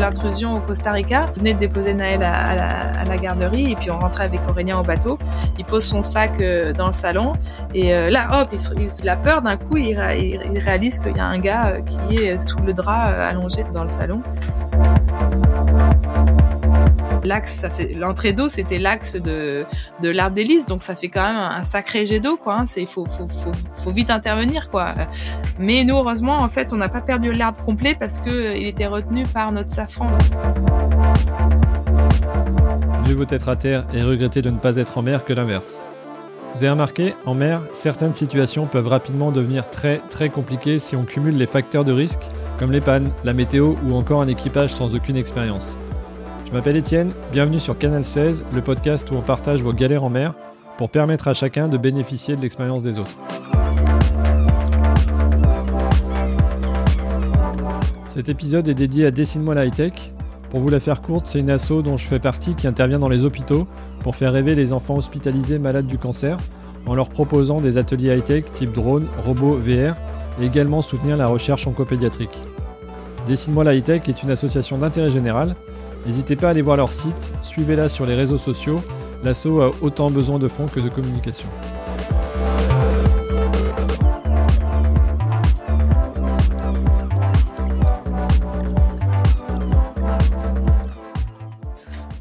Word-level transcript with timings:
l'intrusion 0.00 0.56
au 0.56 0.60
Costa 0.60 0.92
Rica. 0.92 1.26
Je 1.34 1.40
venais 1.40 1.54
de 1.54 1.58
déposer 1.58 1.94
Naël 1.94 2.22
à, 2.22 3.04
la, 3.04 3.18
garderie 3.18 3.72
et 3.72 3.76
puis 3.76 3.90
on 3.90 3.98
rentrait 3.98 4.24
avec 4.24 4.40
Aurélien 4.48 4.78
au 4.78 4.82
bateau. 4.82 5.18
Il 5.58 5.64
pose 5.64 5.84
son 5.84 6.02
sac 6.02 6.40
euh, 6.40 6.72
dans 6.72 6.86
le 6.86 6.92
salon 6.92 7.34
et 7.74 7.94
euh, 7.94 8.08
là, 8.08 8.42
hop, 8.42 8.48
il, 8.52 9.08
a 9.08 9.16
peur 9.16 9.42
d'un 9.42 9.56
coup, 9.56 9.76
il, 9.76 9.98
il 10.18 10.58
réalise 10.58 10.98
qu'il 10.98 11.16
y 11.16 11.20
a 11.20 11.26
un 11.26 11.38
gars 11.38 11.74
qui 11.84 12.16
est 12.16 12.40
sous 12.40 12.58
le 12.58 12.72
drap 12.72 13.04
allongé 13.04 13.64
dans 13.74 13.82
le 13.82 13.88
salon. 13.88 14.22
L'axe, 17.24 17.66
l'entrée 17.96 18.32
d'eau, 18.32 18.48
c'était 18.48 18.78
l'axe 18.78 19.16
de, 19.16 19.64
de 20.02 20.08
l'arbre 20.08 20.36
d'hélice, 20.36 20.66
donc 20.66 20.82
ça 20.82 20.96
fait 20.96 21.08
quand 21.08 21.22
même 21.22 21.36
un 21.36 21.62
sacré 21.62 22.06
jet 22.06 22.20
d'eau, 22.20 22.36
quoi. 22.36 22.60
Hein. 22.60 22.66
C'est, 22.66 22.86
faut, 22.86 23.04
faut, 23.04 23.26
faut, 23.74 23.92
vite 23.92 24.10
intervenir, 24.10 24.70
quoi. 24.70 24.88
Mais 25.58 25.84
nous, 25.84 25.96
heureusement, 25.96 26.38
en 26.38 26.48
fait, 26.48 26.72
on 26.72 26.76
n'a 26.76 26.88
pas 26.88 27.00
perdu 27.00 27.32
l'arbre 27.32 27.62
complet 27.64 27.96
parce 27.98 28.20
que 28.20 28.56
il 28.56 28.66
était 28.66 28.86
retenu 28.86 29.24
par 29.24 29.52
notre 29.52 29.70
safran. 29.70 30.08
Mieux 33.06 33.14
vaut 33.14 33.26
être 33.28 33.48
à 33.48 33.56
terre 33.56 33.84
et 33.92 34.02
regretter 34.02 34.40
de 34.42 34.50
ne 34.50 34.58
pas 34.58 34.76
être 34.76 34.98
en 34.98 35.02
mer 35.02 35.24
que 35.24 35.32
l'inverse. 35.32 35.80
Vous 36.54 36.64
avez 36.64 36.70
remarqué, 36.70 37.14
en 37.26 37.34
mer, 37.34 37.60
certaines 37.72 38.14
situations 38.14 38.66
peuvent 38.66 38.88
rapidement 38.88 39.30
devenir 39.30 39.70
très 39.70 40.00
très 40.10 40.30
compliquées 40.30 40.78
si 40.80 40.96
on 40.96 41.04
cumule 41.04 41.36
les 41.36 41.46
facteurs 41.46 41.84
de 41.84 41.92
risque, 41.92 42.22
comme 42.58 42.72
les 42.72 42.80
pannes, 42.80 43.10
la 43.24 43.32
météo 43.32 43.74
ou 43.86 43.94
encore 43.94 44.20
un 44.20 44.28
équipage 44.28 44.72
sans 44.72 44.94
aucune 44.94 45.16
expérience. 45.16 45.78
Je 46.50 46.56
m'appelle 46.56 46.76
Étienne, 46.76 47.12
bienvenue 47.30 47.60
sur 47.60 47.78
Canal 47.78 48.04
16, 48.04 48.42
le 48.52 48.60
podcast 48.60 49.08
où 49.12 49.14
on 49.14 49.20
partage 49.20 49.62
vos 49.62 49.72
galères 49.72 50.02
en 50.02 50.10
mer 50.10 50.34
pour 50.78 50.90
permettre 50.90 51.28
à 51.28 51.32
chacun 51.32 51.68
de 51.68 51.78
bénéficier 51.78 52.34
de 52.34 52.40
l'expérience 52.40 52.82
des 52.82 52.98
autres. 52.98 53.16
Cet 58.08 58.28
épisode 58.28 58.66
est 58.66 58.74
dédié 58.74 59.06
à 59.06 59.12
Dessine-moi 59.12 59.54
la 59.54 59.66
high-tech. 59.66 59.92
Pour 60.50 60.58
vous 60.58 60.70
la 60.70 60.80
faire 60.80 61.02
courte, 61.02 61.28
c'est 61.28 61.38
une 61.38 61.50
asso 61.50 61.82
dont 61.84 61.96
je 61.96 62.08
fais 62.08 62.18
partie 62.18 62.56
qui 62.56 62.66
intervient 62.66 62.98
dans 62.98 63.08
les 63.08 63.22
hôpitaux 63.22 63.68
pour 64.00 64.16
faire 64.16 64.32
rêver 64.32 64.56
les 64.56 64.72
enfants 64.72 64.96
hospitalisés 64.96 65.60
malades 65.60 65.86
du 65.86 65.98
cancer 65.98 66.36
en 66.84 66.96
leur 66.96 67.10
proposant 67.10 67.60
des 67.60 67.78
ateliers 67.78 68.16
high-tech 68.16 68.46
type 68.46 68.72
drone, 68.72 69.06
robot, 69.24 69.56
VR 69.56 69.94
et 70.40 70.46
également 70.46 70.82
soutenir 70.82 71.16
la 71.16 71.28
recherche 71.28 71.68
oncopédiatrique. 71.68 72.36
Dessine-moi 73.28 73.62
la 73.62 73.74
high-tech 73.74 74.08
est 74.08 74.24
une 74.24 74.32
association 74.32 74.78
d'intérêt 74.78 75.10
général 75.10 75.54
N'hésitez 76.06 76.36
pas 76.36 76.48
à 76.48 76.50
aller 76.50 76.62
voir 76.62 76.76
leur 76.76 76.90
site, 76.90 77.32
suivez-la 77.42 77.88
sur 77.88 78.06
les 78.06 78.14
réseaux 78.14 78.38
sociaux, 78.38 78.82
l'assaut 79.22 79.60
a 79.60 79.70
autant 79.82 80.10
besoin 80.10 80.38
de 80.38 80.48
fonds 80.48 80.66
que 80.66 80.80
de 80.80 80.88
communication. 80.88 81.48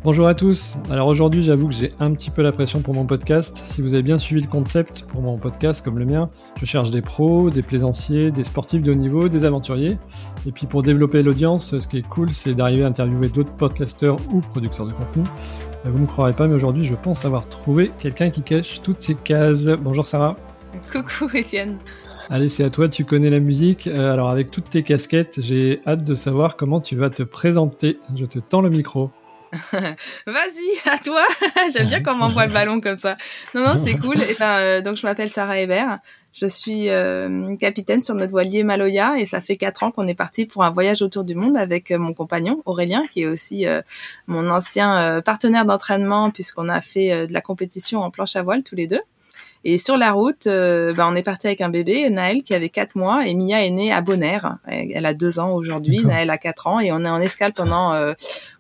Bonjour 0.02 0.28
à 0.28 0.34
tous. 0.34 0.78
Alors 0.90 1.08
aujourd'hui, 1.08 1.44
j'avoue 1.44 1.68
que 1.68 1.74
j'ai 1.74 1.92
un 2.00 2.14
petit 2.14 2.30
peu 2.30 2.42
la 2.42 2.54
pression 2.54 2.80
pour 2.80 2.94
mon 2.94 3.06
podcast. 3.06 3.60
Si 3.66 3.82
vous 3.82 3.94
avez 3.94 4.02
bien 4.02 4.18
suivi 4.18 4.42
le 4.42 4.48
concept 4.48 5.06
pour 5.10 5.22
mon 5.22 5.38
podcast 5.38 5.84
comme 5.84 6.00
le 6.00 6.06
mien, 6.06 6.30
je 6.58 6.66
cherche 6.66 6.90
des 6.90 7.02
pros, 7.02 7.50
des 7.50 7.62
plaisanciers, 7.62 8.32
des 8.32 8.46
sportifs 8.46 8.82
de 8.82 8.94
haut 8.94 8.96
niveau, 8.96 9.28
des 9.28 9.44
aventuriers. 9.44 9.98
Et 10.48 10.54
puis 10.54 10.68
pour 10.68 10.84
développer 10.84 11.22
l'audience, 11.22 11.78
ce 11.78 11.86
qui 11.86 11.98
est 11.98 12.08
cool, 12.08 12.30
c'est 12.30 12.54
d'arriver 12.54 12.86
à 12.86 12.88
interviewer 12.88 13.28
d'autres 13.28 13.54
podcasteurs 13.54 14.16
ou 14.32 14.40
producteurs 14.40 14.86
de 14.86 14.94
contenu. 14.94 15.24
Vous 15.84 15.98
ne 15.98 16.04
me 16.04 16.08
croirez 16.08 16.34
pas, 16.34 16.48
mais 16.48 16.56
aujourd'hui, 16.56 16.86
je 16.86 16.96
pense 16.96 17.26
avoir 17.26 17.50
trouvé 17.50 17.92
quelqu'un 18.00 18.30
qui 18.30 18.42
cache 18.42 18.82
toutes 18.82 19.02
ces 19.02 19.16
cases. 19.16 19.66
Bonjour 19.66 20.06
Sarah. 20.06 20.38
Coucou 20.94 21.30
Étienne. 21.36 21.78
Allez, 22.30 22.48
c'est 22.48 22.64
à 22.64 22.70
toi, 22.70 22.88
tu 22.88 23.04
connais 23.04 23.30
la 23.30 23.42
musique. 23.42 23.88
Euh, 23.88 24.14
alors 24.14 24.30
avec 24.30 24.50
toutes 24.50 24.70
tes 24.70 24.84
casquettes, 24.84 25.42
j'ai 25.42 25.82
hâte 25.86 26.06
de 26.06 26.16
savoir 26.16 26.56
comment 26.56 26.80
tu 26.80 26.96
vas 26.96 27.10
te 27.10 27.24
présenter. 27.24 27.98
Je 28.16 28.24
te 28.24 28.40
tends 28.40 28.62
le 28.62 28.70
micro. 28.70 29.12
Vas-y, 30.28 30.90
à 30.90 30.98
toi. 31.00 31.24
J'aime 31.74 31.88
bien 31.88 32.02
quand 32.02 32.14
on 32.14 32.18
m'envoie 32.18 32.46
le 32.46 32.54
ballon 32.54 32.82
comme 32.82 32.98
ça. 32.98 33.18
Non, 33.56 33.64
non, 33.64 33.78
c'est 33.78 33.98
cool. 33.98 34.22
Et 34.22 34.36
ben, 34.40 34.60
euh, 34.60 34.82
donc 34.82 34.98
je 34.98 35.06
m'appelle 35.06 35.30
Sarah 35.30 35.60
Hébert. 35.60 36.00
Je 36.34 36.46
suis 36.46 36.90
euh, 36.90 37.56
capitaine 37.56 38.04
sur 38.04 38.14
notre 38.14 38.32
voilier 38.32 38.64
Maloya 38.64 39.18
et 39.18 39.26
ça 39.26 39.42
fait 39.42 39.58
quatre 39.58 39.82
ans 39.82 39.90
qu'on 39.92 40.08
est 40.08 40.16
parti 40.16 40.46
pour 40.46 40.64
un 40.64 40.70
voyage 40.70 41.02
autour 41.02 41.24
du 41.24 41.34
monde 41.34 41.58
avec 41.58 41.90
euh, 41.90 41.98
mon 41.98 42.14
compagnon 42.14 42.62
Aurélien, 42.66 43.06
qui 43.12 43.24
est 43.24 43.26
aussi 43.26 43.66
mon 44.28 44.50
ancien 44.50 45.22
partenaire 45.22 45.66
d'entraînement 45.66 46.30
puisqu'on 46.30 46.70
a 46.70 46.82
fait 46.82 47.28
de 47.28 47.34
la 47.34 47.42
compétition 47.42 48.02
en 48.02 48.12
planche 48.12 48.36
à 48.36 48.44
voile 48.44 48.64
tous 48.64 48.76
les 48.76 48.88
deux. 48.88 49.02
Et 49.66 49.78
sur 49.78 49.98
la 49.98 50.14
route, 50.14 50.48
euh, 50.48 50.94
bah, 50.94 51.08
on 51.10 51.16
est 51.16 51.24
parti 51.24 51.48
avec 51.48 51.60
un 51.60 51.70
bébé, 51.70 52.10
Naël, 52.10 52.44
qui 52.44 52.54
avait 52.54 52.70
4 52.70 52.96
mois, 52.96 53.28
et 53.28 53.34
Mia 53.34 53.66
est 53.66 53.70
née 53.70 53.92
à 53.92 54.00
Bonaire. 54.00 54.58
Elle 54.66 55.06
a 55.06 55.14
2 55.14 55.40
ans 55.40 55.54
aujourd'hui, 55.54 56.00
Naël 56.06 56.30
a 56.30 56.38
4 56.38 56.68
ans, 56.68 56.80
et 56.80 56.94
on 56.94 57.04
est 57.04 57.10
en 57.10 57.20
escale 57.20 57.52
pendant 57.52 57.92
euh, 57.94 58.14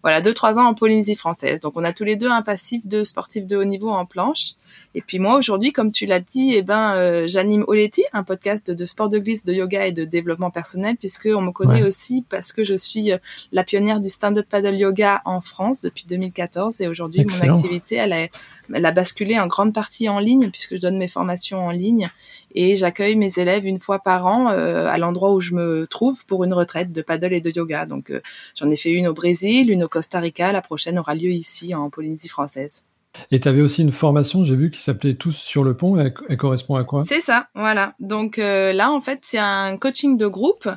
voilà 0.03 0.19
2-3 0.19 0.59
ans 0.59 0.65
en 0.65 0.73
Polynésie 0.73 1.15
française. 1.15 1.61
Donc 1.61 1.73
on 1.77 1.85
a 1.85 1.93
tous 1.93 2.03
les 2.03 2.17
deux 2.17 2.29
un 2.29 2.41
passif 2.41 2.85
de 2.85 3.05
sportifs 3.05 3.47
de 3.47 3.55
haut 3.55 3.63
niveau 3.63 3.89
en 3.89 4.05
planche. 4.05 4.53
Et 4.93 5.01
puis 5.01 5.19
moi 5.19 5.37
aujourd'hui, 5.37 5.71
comme 5.71 5.91
tu 5.91 6.05
l'as 6.05 6.19
dit, 6.19 6.53
eh 6.53 6.63
ben 6.63 6.95
euh, 6.95 7.27
j'anime 7.27 7.63
Oleti, 7.67 8.03
un 8.11 8.23
podcast 8.23 8.69
de, 8.69 8.85
sport 8.85 9.07
de 9.07 9.19
glisse, 9.19 9.45
de 9.45 9.53
yoga 9.53 9.85
et 9.85 9.93
de 9.93 10.03
développement 10.03 10.51
personnel, 10.51 10.97
puisque 10.97 11.29
on 11.33 11.41
me 11.41 11.51
connaît 11.51 11.83
aussi 11.83 12.25
parce 12.29 12.51
que 12.51 12.65
je 12.65 12.75
suis 12.75 13.11
la 13.53 13.63
pionnière 13.63 14.01
du 14.01 14.09
stand-up 14.09 14.47
paddle 14.49 14.75
yoga 14.75 15.21
en 15.23 15.39
France 15.39 15.81
depuis 15.81 16.05
2014, 16.09 16.81
et 16.81 16.87
aujourd'hui 16.87 17.25
mon 17.25 17.49
activité 17.49 17.95
elle 17.95 18.11
est 18.11 18.31
elle 18.73 18.85
a 18.85 18.91
basculé 18.91 19.39
en 19.39 19.47
grande 19.47 19.73
partie 19.73 20.09
en 20.09 20.19
ligne 20.19 20.49
puisque 20.49 20.75
je 20.75 20.79
donne 20.79 20.97
mes 20.97 21.07
formations 21.07 21.57
en 21.57 21.71
ligne 21.71 22.09
et 22.55 22.75
j'accueille 22.75 23.15
mes 23.15 23.39
élèves 23.39 23.65
une 23.65 23.79
fois 23.79 23.99
par 23.99 24.25
an 24.25 24.49
euh, 24.49 24.85
à 24.87 24.97
l'endroit 24.97 25.33
où 25.33 25.39
je 25.39 25.53
me 25.53 25.87
trouve 25.87 26.25
pour 26.25 26.43
une 26.43 26.53
retraite 26.53 26.91
de 26.91 27.01
paddle 27.01 27.33
et 27.33 27.41
de 27.41 27.51
yoga. 27.51 27.85
Donc 27.85 28.11
euh, 28.11 28.21
j'en 28.55 28.69
ai 28.69 28.75
fait 28.75 28.91
une 28.91 29.07
au 29.07 29.13
Brésil, 29.13 29.71
une 29.71 29.83
au 29.83 29.87
Costa 29.87 30.19
Rica, 30.19 30.51
la 30.51 30.61
prochaine 30.61 30.99
aura 30.99 31.15
lieu 31.15 31.31
ici 31.31 31.73
en 31.75 31.89
Polynésie 31.89 32.29
française. 32.29 32.83
Et 33.31 33.39
tu 33.39 33.47
avais 33.47 33.61
aussi 33.61 33.81
une 33.81 33.91
formation, 33.91 34.43
j'ai 34.43 34.55
vu, 34.55 34.71
qui 34.71 34.81
s'appelait 34.81 35.15
Tous 35.15 35.35
sur 35.35 35.63
le 35.63 35.75
pont. 35.75 35.97
Elle, 35.97 36.37
correspond 36.37 36.75
à 36.75 36.83
quoi? 36.83 37.01
C'est 37.01 37.19
ça, 37.19 37.47
voilà. 37.55 37.93
Donc 37.99 38.39
euh, 38.39 38.73
là, 38.73 38.91
en 38.91 39.01
fait, 39.01 39.19
c'est 39.23 39.37
un 39.37 39.77
coaching 39.77 40.17
de 40.17 40.27
groupe 40.27 40.67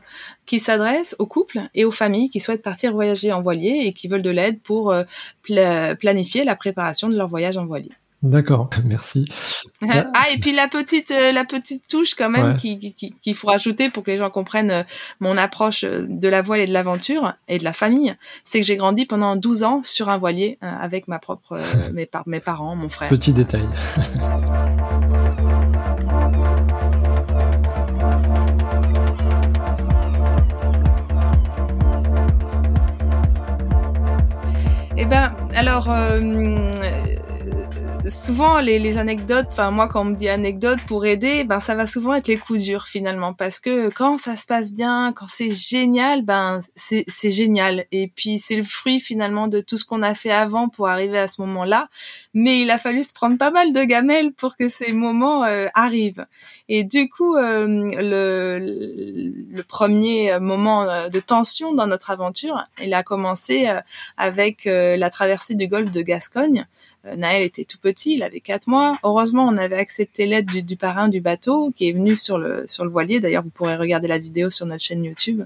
qui 0.47 0.59
s'adresse 0.59 1.17
aux 1.19 1.27
couples 1.27 1.61
et 1.75 1.85
aux 1.85 1.91
familles 1.91 2.31
qui 2.31 2.41
souhaitent 2.41 2.63
partir 2.63 2.93
voyager 2.93 3.33
en 3.33 3.43
voilier 3.43 3.83
et 3.85 3.93
qui 3.93 4.09
veulent 4.09 4.23
de 4.23 4.31
l'aide 4.31 4.61
pour 4.61 4.93
euh, 4.93 5.05
planifier 5.95 6.45
la 6.45 6.57
préparation 6.57 7.09
de 7.09 7.17
leur 7.17 7.29
voyage 7.29 7.57
en 7.57 7.67
voilier. 7.67 7.93
D'accord, 8.23 8.71
merci. 8.85 9.25
ah 9.83 10.25
et 10.33 10.39
puis 10.39 10.53
la 10.53 10.69
petite 10.69 11.11
euh, 11.11 11.33
la 11.33 11.45
petite 11.45 11.89
touche 11.89 12.15
quand 12.15 12.31
même 12.31 12.57
qu'il 12.57 12.79
qui, 12.79 13.35
faut 13.35 13.49
rajouter 13.49 13.91
pour 13.91 14.05
que 14.05 14.13
les 14.13 14.19
gens 14.19 14.31
comprennent 14.31 14.71
euh, 14.71 14.83
mon 15.19 15.37
approche 15.37 15.83
euh, 15.83 16.07
de 16.09 16.29
la 16.29 16.41
voile 16.41 16.61
et 16.61 16.67
de 16.67 16.73
l'aventure 16.73 17.35
et 17.49 17.59
de 17.59 17.65
la 17.65 17.73
famille, 17.73 18.15
c'est 18.45 18.61
que 18.61 18.67
j'ai 18.67 18.77
grandi 18.77 19.07
pendant 19.07 19.35
12 19.35 19.63
ans 19.65 19.83
sur 19.83 20.09
un 20.09 20.19
voilier 20.19 20.59
avec 20.61 21.09
ma 21.09 21.19
propre 21.19 21.61
mes, 21.93 22.09
mes 22.27 22.41
parents, 22.41 22.77
mon 22.77 22.89
frère. 22.89 23.09
Petit 23.09 23.33
détail. 23.33 23.69
Eh 34.97 35.07
ben 35.07 35.35
alors 35.57 35.89
souvent 38.09 38.61
les, 38.61 38.79
les 38.79 38.99
anecdotes, 38.99 39.47
enfin 39.51 39.71
moi 39.71 39.89
quand 39.89 40.03
on 40.03 40.05
me 40.05 40.15
dit 40.17 40.29
anecdote 40.29 40.79
pour 40.87 41.07
aider, 41.07 41.45
ben 41.45 41.61
ça 41.61 41.75
va 41.75 41.87
souvent 41.87 42.15
être 42.15 42.29
les 42.29 42.37
coups 42.37 42.63
durs 42.63 42.87
finalement 42.87 43.33
parce 43.33 43.61
que 43.61 43.89
quand 43.91 44.19
ça 44.19 44.37
se 44.37 44.47
passe 44.47 44.73
bien, 44.73 45.13
quand 45.15 45.27
c'est 45.29 45.53
génial, 45.53 46.23
ben 46.23 46.61
c'est 46.75 47.31
génial 47.31 47.85
et 47.93 48.09
puis 48.09 48.39
c'est 48.39 48.57
le 48.57 48.65
fruit 48.65 49.01
finalement 49.01 49.49
de 49.49 49.61
tout 49.61 49.79
ce 49.79 49.85
qu'on 49.85 50.03
a 50.03 50.15
fait 50.15 50.31
avant 50.31 50.69
pour 50.69 50.89
arriver 50.89 51.19
à 51.19 51.29
ce 51.29 51.41
moment-là. 51.43 51.89
Mais 52.35 52.61
il 52.61 52.71
a 52.71 52.79
fallu 52.79 53.03
se 53.03 53.13
prendre 53.13 53.39
pas 53.39 53.51
mal 53.51 53.73
de 53.73 53.83
gamelles 53.85 54.33
pour 54.33 54.57
que 54.57 54.69
ces 54.69 54.93
moments 54.93 55.45
euh, 55.45 55.67
arrivent. 55.75 56.27
Et 56.69 56.85
du 56.85 57.09
coup, 57.09 57.37
euh, 57.37 57.67
le, 57.99 58.59
le, 59.51 59.63
premier 59.63 60.39
moment 60.41 60.83
euh, 60.85 61.09
de 61.09 61.21
tension 61.21 61.75
dans 61.75 61.87
notre 61.87 62.11
aventure, 62.11 62.67
il 62.83 62.95
a 62.95 63.03
commencé 63.03 63.69
avec 64.17 64.65
la 64.65 65.11
traversée 65.11 65.55
du 65.55 65.69
golfe 65.69 65.91
de 65.91 66.03
Gascogne 66.03 66.67
euh, 66.92 66.92
Naël 67.17 67.43
était 67.43 67.65
tout 67.65 67.79
petit, 67.79 68.15
il 68.15 68.23
avait 68.23 68.41
quatre 68.41 68.69
mois. 68.69 68.97
Heureusement, 69.03 69.45
on 69.45 69.57
avait 69.57 69.77
accepté 69.77 70.27
l'aide 70.27 70.47
du, 70.47 70.77
parrain 70.77 71.09
du 71.09 71.21
bateau 71.21 71.73
qui 71.75 71.89
est 71.89 71.93
venu 71.93 72.15
sur 72.15 72.39
le 72.39 72.65
sur 72.67 72.85
le 72.85 72.91
voilier. 72.91 73.19
D'ailleurs, 73.19 73.43
vous 73.43 73.51
pourrez 73.51 73.77
regarder 73.77 74.07
la 74.07 74.19
vidéo 74.19 74.51
sur 74.51 74.67
notre 74.67 74.83
chaîne 74.83 75.03
YouTube. 75.03 75.43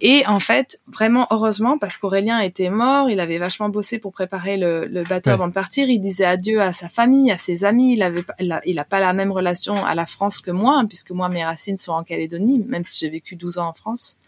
Et 0.00 0.24
en 0.26 0.38
fait, 0.38 0.80
vraiment 0.86 1.26
heureusement 1.30 1.78
parce 1.78 1.98
qu'Aurélien 1.98 2.38
était 2.38 2.70
mort, 2.70 3.10
il 3.10 3.18
avait 3.18 3.38
vachement 3.38 3.68
bossé 3.68 3.98
pour 3.98 4.12
préparer 4.12 4.56
le, 4.56 5.02
bateau 5.08 5.30
avant 5.30 5.48
de 5.48 5.52
partir. 5.52 5.88
Il 5.88 5.98
disait 5.98 6.24
adieu 6.24 6.60
à 6.60 6.72
sa 6.72 6.88
famille, 6.88 7.32
à 7.32 7.38
ses 7.38 7.64
amis. 7.64 7.94
Il 7.94 8.02
avait 8.02 8.24
il 8.38 8.78
a, 8.78 8.84
pas 8.84 9.00
la 9.00 9.12
même 9.12 9.32
relation 9.32 9.84
à 9.84 9.96
la 9.96 10.06
France 10.06 10.40
que 10.40 10.52
moi, 10.52 10.78
hein, 10.78 10.86
puisque 10.86 11.10
moi 11.10 11.28
mes 11.28 11.44
racines 11.44 11.78
sont 11.78 11.92
en 11.92 12.04
Calédonie, 12.04 12.64
même 12.68 12.84
si 12.84 13.00
j'ai 13.00 13.10
vécu 13.10 13.34
12 13.34 13.58
ans 13.58 13.68
en 13.68 13.72
France. 13.72 14.18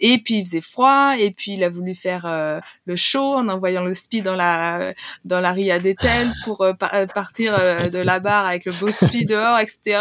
Et 0.00 0.18
puis 0.18 0.36
il 0.36 0.44
faisait 0.44 0.60
froid, 0.60 1.14
et 1.18 1.30
puis 1.30 1.52
il 1.52 1.64
a 1.64 1.68
voulu 1.68 1.94
faire 1.94 2.26
euh, 2.26 2.60
le 2.86 2.96
show 2.96 3.34
en 3.34 3.48
envoyant 3.48 3.84
le 3.84 3.94
speed 3.94 4.24
dans 4.24 4.34
la 4.34 4.92
dans 5.24 5.40
la 5.40 5.52
Ria 5.52 5.78
d'Etel 5.78 6.30
pour 6.44 6.62
euh, 6.62 6.72
euh, 6.92 7.06
partir 7.06 7.56
de 7.90 7.98
la 7.98 8.18
barre 8.20 8.46
avec 8.46 8.64
le 8.64 8.72
beau 8.72 8.88
speed 8.88 9.28
dehors, 9.28 9.58
etc. 9.58 10.00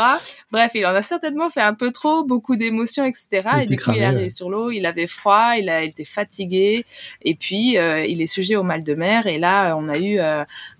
Bref, 0.51 0.71
il 0.75 0.85
en 0.85 0.95
a 0.95 1.01
certainement 1.01 1.49
fait 1.49 1.61
un 1.61 1.73
peu 1.73 1.91
trop, 1.91 2.23
beaucoup 2.23 2.55
d'émotions, 2.55 3.05
etc. 3.05 3.49
et 3.61 3.65
du 3.65 3.77
coup, 3.77 3.91
il 3.91 4.01
est 4.01 4.05
arrivé 4.05 4.29
sur 4.29 4.49
l'eau, 4.49 4.71
il 4.71 4.85
avait 4.85 5.07
froid, 5.07 5.53
il, 5.57 5.69
a, 5.69 5.83
il 5.83 5.89
était 5.89 6.05
fatigué, 6.05 6.85
et 7.21 7.35
puis 7.35 7.75
il 7.75 8.21
est 8.21 8.27
sujet 8.27 8.55
au 8.55 8.63
mal 8.63 8.83
de 8.83 8.95
mer. 8.95 9.27
Et 9.27 9.37
là, 9.37 9.75
on 9.77 9.89
a 9.89 9.97
eu 9.97 10.19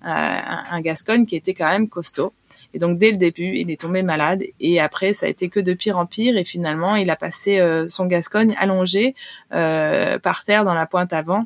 un, 0.03 0.65
un 0.69 0.81
Gascogne 0.81 1.25
qui 1.25 1.35
était 1.35 1.53
quand 1.53 1.69
même 1.69 1.89
costaud. 1.89 2.33
Et 2.73 2.79
donc 2.79 2.97
dès 2.97 3.11
le 3.11 3.17
début, 3.17 3.55
il 3.55 3.71
est 3.71 3.79
tombé 3.79 4.03
malade 4.03 4.43
et 4.59 4.79
après 4.79 5.13
ça 5.13 5.25
a 5.25 5.29
été 5.29 5.49
que 5.49 5.59
de 5.59 5.73
pire 5.73 5.97
en 5.97 6.05
pire 6.05 6.37
et 6.37 6.43
finalement 6.43 6.95
il 6.95 7.09
a 7.09 7.15
passé 7.15 7.59
euh, 7.59 7.87
son 7.87 8.05
Gascogne 8.05 8.55
allongé 8.59 9.15
euh, 9.53 10.19
par 10.19 10.43
terre 10.43 10.65
dans 10.65 10.73
la 10.73 10.85
pointe 10.85 11.13
avant. 11.13 11.45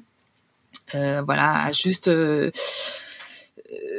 Euh, 0.95 1.21
voilà, 1.25 1.69
juste 1.73 2.09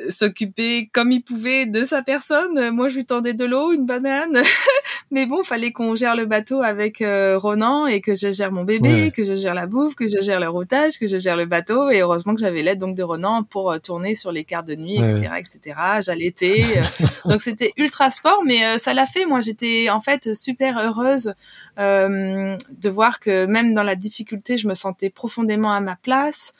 s'occuper 0.08 0.88
comme 0.92 1.12
il 1.12 1.22
pouvait 1.22 1.66
de 1.66 1.84
sa 1.84 2.02
personne. 2.02 2.70
Moi, 2.70 2.88
je 2.88 2.96
lui 2.96 3.04
tendais 3.04 3.34
de 3.34 3.44
l'eau, 3.44 3.72
une 3.72 3.86
banane. 3.86 4.40
Mais 5.10 5.26
bon, 5.26 5.42
fallait 5.42 5.72
qu'on 5.72 5.94
gère 5.94 6.16
le 6.16 6.26
bateau 6.26 6.62
avec 6.62 7.02
euh, 7.02 7.38
Ronan 7.38 7.86
et 7.86 8.00
que 8.00 8.14
je 8.14 8.32
gère 8.32 8.52
mon 8.52 8.64
bébé, 8.64 9.10
que 9.14 9.24
je 9.24 9.34
gère 9.34 9.54
la 9.54 9.66
bouffe, 9.66 9.94
que 9.94 10.06
je 10.06 10.20
gère 10.20 10.40
le 10.40 10.48
routage, 10.48 10.98
que 10.98 11.06
je 11.06 11.18
gère 11.18 11.36
le 11.36 11.46
bateau. 11.46 11.90
Et 11.90 12.00
heureusement 12.00 12.34
que 12.34 12.40
j'avais 12.40 12.62
l'aide 12.62 12.78
donc 12.78 12.96
de 12.96 13.02
Ronan 13.02 13.42
pour 13.42 13.70
euh, 13.70 13.78
tourner 13.78 14.14
sur 14.14 14.32
les 14.32 14.44
quarts 14.44 14.64
de 14.64 14.74
nuit, 14.74 14.96
etc., 14.96 15.30
etc. 15.38 15.80
J'allaitais. 16.00 16.64
Euh. 16.76 17.06
donc 17.28 17.42
c'était 17.42 17.72
ultra 17.76 18.10
sport, 18.10 18.42
mais 18.46 18.78
ça 18.78 18.94
l'a 18.94 19.06
fait. 19.06 19.26
Moi, 19.26 19.40
j'étais 19.40 19.90
en 19.90 20.00
fait 20.00 20.34
super 20.34 20.78
heureuse 20.78 21.34
de 21.78 22.88
voir 22.88 23.20
que 23.20 23.46
même 23.46 23.74
dans 23.74 23.82
la 23.82 23.96
difficulté, 23.96 24.58
je 24.58 24.66
me 24.66 24.74
sentais 24.74 25.10
profondément 25.10 25.72
à 25.72 25.80
ma 25.80 25.96
place 25.96 26.54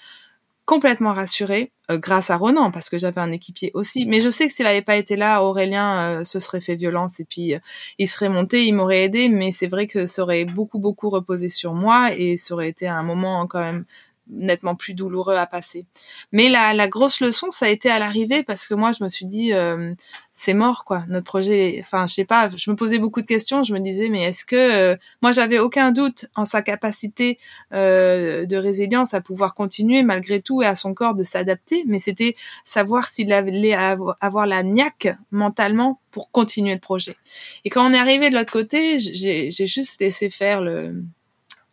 complètement 0.69 1.15
rassurée 1.15 1.73
euh, 1.91 1.97
grâce 1.97 2.29
à 2.29 2.37
Ronan 2.37 2.70
parce 2.70 2.91
que 2.91 2.99
j'avais 2.99 3.23
un 3.23 3.31
équipier 3.31 3.70
aussi. 3.73 4.05
Mais 4.05 4.20
je 4.20 4.29
sais 4.29 4.47
que 4.47 4.53
s'il 4.53 4.67
n'avait 4.67 4.82
pas 4.82 4.97
été 4.97 5.17
là, 5.17 5.43
Aurélien 5.43 6.19
euh, 6.20 6.25
se 6.25 6.38
serait 6.38 6.61
fait 6.61 6.76
violence 6.76 7.20
et 7.20 7.25
puis 7.25 7.55
euh, 7.55 7.59
il 7.97 8.06
serait 8.06 8.29
monté, 8.29 8.67
il 8.67 8.75
m'aurait 8.75 9.05
aidé. 9.05 9.31
Mais 9.31 9.50
c'est 9.50 9.67
vrai 9.67 9.87
que 9.87 10.05
ça 10.05 10.23
aurait 10.23 10.44
beaucoup 10.44 10.79
beaucoup 10.79 11.09
reposé 11.09 11.49
sur 11.49 11.73
moi 11.73 12.12
et 12.15 12.37
ça 12.37 12.53
aurait 12.53 12.69
été 12.69 12.87
un 12.87 13.03
moment 13.03 13.47
quand 13.47 13.61
même 13.61 13.87
nettement 14.31 14.75
plus 14.75 14.95
douloureux 14.95 15.37
à 15.37 15.47
passer. 15.47 15.87
Mais 16.33 16.49
la, 16.49 16.75
la 16.75 16.89
grosse 16.89 17.21
leçon, 17.21 17.51
ça 17.51 17.67
a 17.67 17.69
été 17.69 17.91
à 17.91 17.99
l'arrivée 17.99 18.43
parce 18.43 18.67
que 18.67 18.75
moi, 18.75 18.93
je 18.93 19.03
me 19.03 19.09
suis 19.09 19.27
dit, 19.27 19.53
euh, 19.53 19.95
c'est 20.33 20.55
mort, 20.55 20.85
quoi. 20.85 21.05
Notre 21.09 21.25
projet, 21.25 21.79
enfin, 21.81 22.07
je 22.07 22.15
sais 22.15 22.25
pas, 22.25 22.49
je 22.49 22.71
me 22.71 22.77
posais 22.77 22.99
beaucoup 22.99 23.21
de 23.21 23.27
questions. 23.27 23.65
Je 23.65 23.75
me 23.75 23.81
disais, 23.81 24.09
mais 24.09 24.23
est-ce 24.23 24.45
que 24.45 24.57
euh, 24.57 24.97
moi, 25.23 25.33
j'avais 25.33 25.59
aucun 25.59 25.91
doute 25.91 26.27
en 26.35 26.45
sa 26.45 26.63
capacité 26.63 27.39
euh, 27.73 28.47
de 28.47 28.57
résilience 28.57 29.15
à 29.15 29.21
pouvoir 29.21 29.55
continuer 29.55 30.03
malgré 30.03 30.41
tout 30.41 30.63
et 30.63 30.67
à 30.67 30.75
son 30.75 30.95
corps 30.95 31.15
de 31.15 31.23
s'adapter. 31.23 31.85
Mais 31.87 31.99
c'était 31.99 32.37
savoir 32.65 33.09
s'il 33.09 33.33
allait 33.33 33.75
avoir 33.75 34.47
la 34.47 34.63
niaque 34.63 35.09
mentalement 35.31 36.01
pour 36.11 36.31
continuer 36.31 36.75
le 36.75 36.81
projet. 36.81 37.17
Et 37.65 37.71
quand 37.71 37.89
on 37.89 37.93
est 37.95 37.99
arrivé 37.99 38.31
de 38.31 38.35
l'autre 38.35 38.53
côté, 38.53 38.99
j'ai 38.99 39.51
juste 39.51 40.01
laissé 40.01 40.31
faire 40.31 40.61
le, 40.61 41.03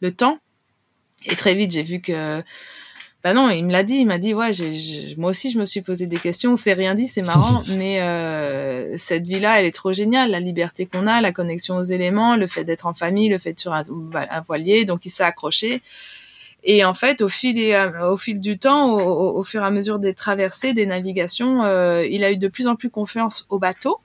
le 0.02 0.12
temps 0.12 0.40
et 1.26 1.36
très 1.36 1.56
vite, 1.56 1.72
j'ai 1.72 1.84
vu 1.84 2.02
que 2.02 2.42
bah 3.26 3.34
non, 3.34 3.50
il 3.50 3.66
me 3.66 3.72
l'a 3.72 3.82
dit, 3.82 3.96
il 3.96 4.06
m'a 4.06 4.20
dit 4.20 4.36
ouais, 4.36 4.52
moi 5.18 5.32
aussi 5.32 5.50
je 5.50 5.58
me 5.58 5.66
suis 5.66 5.82
posé 5.82 6.06
des 6.06 6.20
questions, 6.20 6.56
c'est 6.56 6.74
rien 6.74 6.94
dit, 6.94 7.08
c'est 7.08 7.24
marrant, 7.24 7.64
mais 7.70 8.00
euh, 8.00 8.96
cette 8.98 9.26
vie-là, 9.26 9.60
elle 9.60 9.66
est 9.66 9.74
trop 9.74 9.92
géniale, 9.94 10.30
la 10.30 10.40
liberté 10.40 10.86
qu'on 10.86 11.08
a, 11.08 11.22
la 11.22 11.32
connexion 11.32 11.78
aux 11.78 11.84
éléments, 11.84 12.36
le 12.36 12.46
fait 12.46 12.64
d'être 12.66 12.86
en 12.86 12.94
famille, 12.94 13.28
le 13.28 13.40
fait 13.40 13.60
sur 13.60 13.74
un, 13.74 13.82
voilier, 14.46 14.86
donc 14.86 15.08
il 15.08 15.10
s'est 15.10 15.24
accroché. 15.24 15.82
Et 16.64 16.86
en 16.86 16.94
fait, 16.94 17.22
au 17.22 17.28
fil, 17.28 17.58
et, 17.58 17.76
au 18.04 18.16
fil 18.16 18.40
du 18.40 18.60
temps, 18.60 18.94
au, 18.94 19.42
fur 19.42 19.64
et 19.64 19.66
à 19.66 19.72
mesure 19.72 19.98
des 19.98 20.14
traversées, 20.14 20.74
des 20.74 20.86
navigations, 20.86 21.64
euh, 21.64 22.06
il 22.06 22.24
a 22.24 22.32
eu 22.32 22.38
de 22.38 22.48
plus 22.48 22.68
en 22.68 22.76
plus 22.76 22.92
confiance 22.92 23.48
au 23.50 23.58
bateau. 23.58 23.98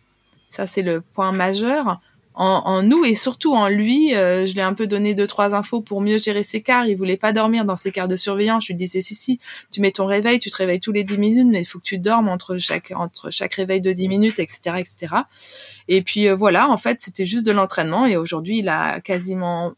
Ça, 0.49 0.66
c'est 0.66 0.82
le 0.82 1.02
point 1.02 1.32
majeur 1.32 2.00
en, 2.34 2.82
nous 2.82 3.04
et 3.04 3.14
surtout 3.14 3.54
en 3.54 3.68
lui. 3.68 4.14
Euh, 4.14 4.46
je 4.46 4.52
lui 4.52 4.60
ai 4.60 4.62
un 4.62 4.74
peu 4.74 4.86
donné 4.86 5.14
deux 5.14 5.26
trois 5.26 5.54
infos 5.54 5.80
pour 5.80 6.00
mieux 6.00 6.18
gérer 6.18 6.42
ses 6.42 6.62
quarts. 6.62 6.86
Il 6.86 6.96
voulait 6.96 7.16
pas 7.16 7.32
dormir 7.32 7.64
dans 7.64 7.76
ses 7.76 7.92
quarts 7.92 8.08
de 8.08 8.16
surveillance. 8.16 8.64
Je 8.64 8.68
lui 8.68 8.76
disais 8.76 9.00
si 9.00 9.14
si, 9.14 9.40
tu 9.70 9.80
mets 9.80 9.90
ton 9.90 10.06
réveil, 10.06 10.38
tu 10.38 10.50
te 10.50 10.56
réveilles 10.56 10.80
tous 10.80 10.92
les 10.92 11.04
dix 11.04 11.18
minutes, 11.18 11.48
mais 11.50 11.60
il 11.60 11.64
faut 11.64 11.78
que 11.78 11.84
tu 11.84 11.98
dormes 11.98 12.28
entre 12.28 12.56
chaque 12.58 12.92
entre 12.94 13.30
chaque 13.30 13.54
réveil 13.54 13.80
de 13.80 13.92
dix 13.92 14.08
minutes, 14.08 14.38
etc., 14.38 14.76
etc. 14.78 15.14
Et 15.88 16.02
puis 16.02 16.28
euh, 16.28 16.34
voilà, 16.34 16.70
en 16.70 16.76
fait, 16.76 17.00
c'était 17.00 17.26
juste 17.26 17.46
de 17.46 17.52
l'entraînement 17.52 18.06
et 18.06 18.16
aujourd'hui, 18.16 18.58
il 18.58 18.68
a 18.68 19.00
quasiment 19.00 19.74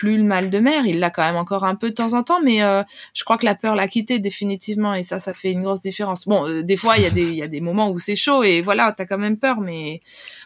plus 0.00 0.16
le 0.16 0.24
mal 0.24 0.48
de 0.48 0.58
mer. 0.60 0.86
Il 0.86 0.98
l'a 0.98 1.10
quand 1.10 1.22
même 1.22 1.36
encore 1.36 1.66
un 1.66 1.74
peu 1.74 1.90
de 1.90 1.94
temps 1.94 2.14
en 2.14 2.22
temps, 2.22 2.40
mais 2.42 2.62
euh, 2.62 2.82
je 3.12 3.22
crois 3.22 3.36
que 3.36 3.44
la 3.44 3.54
peur 3.54 3.76
l'a 3.76 3.86
quitté 3.86 4.18
définitivement 4.18 4.94
et 4.94 5.02
ça, 5.02 5.20
ça 5.20 5.34
fait 5.34 5.52
une 5.52 5.62
grosse 5.62 5.82
différence. 5.82 6.26
Bon, 6.26 6.48
euh, 6.48 6.62
des 6.62 6.78
fois, 6.78 6.96
il 6.96 7.02
y 7.02 7.42
a 7.42 7.46
des 7.48 7.60
moments 7.60 7.90
où 7.90 7.98
c'est 7.98 8.16
chaud 8.16 8.42
et 8.42 8.62
voilà, 8.62 8.94
t'as 8.96 9.04
quand 9.04 9.18
même 9.18 9.36
peur, 9.36 9.60
mais 9.60 10.00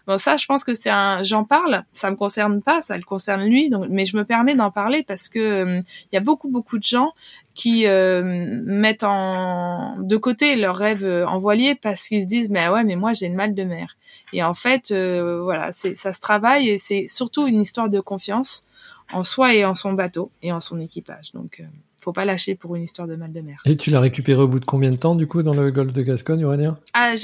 bon, 0.08 0.18
ça, 0.18 0.36
je 0.36 0.46
pense 0.46 0.64
que 0.64 0.74
c'est 0.74 0.90
un. 0.90 1.22
J'en 1.22 1.44
parle, 1.44 1.84
ça 1.92 2.10
me 2.10 2.16
concerne 2.16 2.62
pas, 2.62 2.82
ça 2.82 2.96
le 2.96 3.04
concerne 3.04 3.44
lui, 3.44 3.70
donc 3.70 3.86
mais 3.88 4.06
je 4.06 4.16
me 4.16 4.24
permets 4.24 4.56
d'en 4.56 4.72
parler 4.72 5.04
parce 5.04 5.28
que 5.28 5.38
euh, 5.38 5.80
il 6.10 6.14
y 6.14 6.16
a 6.16 6.20
beaucoup 6.20 6.48
beaucoup 6.48 6.78
de 6.78 6.82
gens 6.82 7.12
qui 7.54 7.86
mettent 7.86 9.04
en 9.04 9.94
de 10.00 10.16
côté 10.16 10.56
leur 10.56 10.74
rêve 10.74 11.04
en 11.28 11.38
voilier 11.38 11.76
parce 11.76 12.08
qu'ils 12.08 12.22
se 12.22 12.26
disent 12.26 12.50
mais 12.50 12.66
ouais 12.66 12.82
mais 12.82 12.96
moi 12.96 13.12
j'ai 13.12 13.28
le 13.28 13.36
mal 13.36 13.54
de 13.54 13.62
mer 13.62 13.96
et 14.32 14.42
en 14.42 14.54
fait 14.54 14.92
voilà 14.92 15.70
c'est 15.70 15.94
ça 15.94 16.12
se 16.12 16.20
travaille 16.20 16.70
et 16.70 16.78
c'est 16.78 17.06
surtout 17.08 17.46
une 17.46 17.60
histoire 17.60 17.88
de 17.88 18.00
confiance 18.00 18.64
en 19.12 19.24
soi 19.24 19.54
et 19.54 19.64
en 19.64 19.74
son 19.74 19.92
bateau 19.92 20.30
et 20.42 20.52
en 20.52 20.60
son 20.60 20.80
équipage. 20.80 21.32
Donc, 21.32 21.60
euh, 21.60 21.64
faut 22.04 22.12
pas 22.12 22.26
lâcher 22.26 22.54
pour 22.54 22.76
une 22.76 22.82
histoire 22.82 23.08
de 23.08 23.16
mal 23.16 23.32
de 23.32 23.40
mer. 23.40 23.56
Et 23.64 23.76
tu 23.76 23.90
l'as 23.90 24.00
récupéré 24.00 24.40
au 24.40 24.46
bout 24.46 24.60
de 24.60 24.64
combien 24.64 24.90
de 24.90 24.96
temps, 24.96 25.14
du 25.14 25.26
coup, 25.26 25.42
dans 25.42 25.54
le 25.54 25.70
golfe 25.70 25.94
de 25.94 26.02
Gascogne, 26.02 26.44
Aurélien? 26.44 26.78
À, 26.92 27.14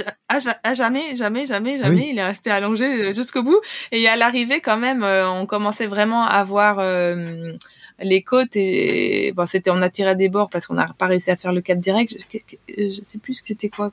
jamais, 0.73 1.15
jamais, 1.15 1.45
jamais, 1.45 1.75
ah 1.81 1.85
jamais. 1.85 2.09
Il 2.11 2.19
est 2.19 2.25
resté 2.25 2.51
allongé 2.51 2.87
euh, 2.87 3.13
jusqu'au 3.13 3.43
bout. 3.43 3.61
Et 3.93 4.09
à 4.09 4.17
l'arrivée, 4.17 4.61
quand 4.61 4.79
même, 4.79 5.03
euh, 5.03 5.31
on 5.31 5.45
commençait 5.45 5.87
vraiment 5.87 6.25
à 6.25 6.43
voir 6.45 6.79
euh, 6.79 7.53
les 8.01 8.23
côtes. 8.23 8.57
Et 8.57 9.33
bon, 9.37 9.45
c'était, 9.45 9.71
on 9.71 9.83
a 9.83 9.91
tiré 9.91 10.17
des 10.17 10.31
bords 10.31 10.49
parce 10.49 10.67
qu'on 10.67 10.75
n'a 10.75 10.95
pas 10.97 11.07
réussi 11.07 11.31
à 11.31 11.37
faire 11.37 11.53
le 11.53 11.61
cap 11.61 11.79
direct. 11.79 12.17
Je, 12.33 12.85
je 12.89 13.01
sais 13.03 13.19
plus 13.19 13.35
ce 13.35 13.43
que 13.43 13.49
c'était 13.49 13.69
quoi. 13.69 13.93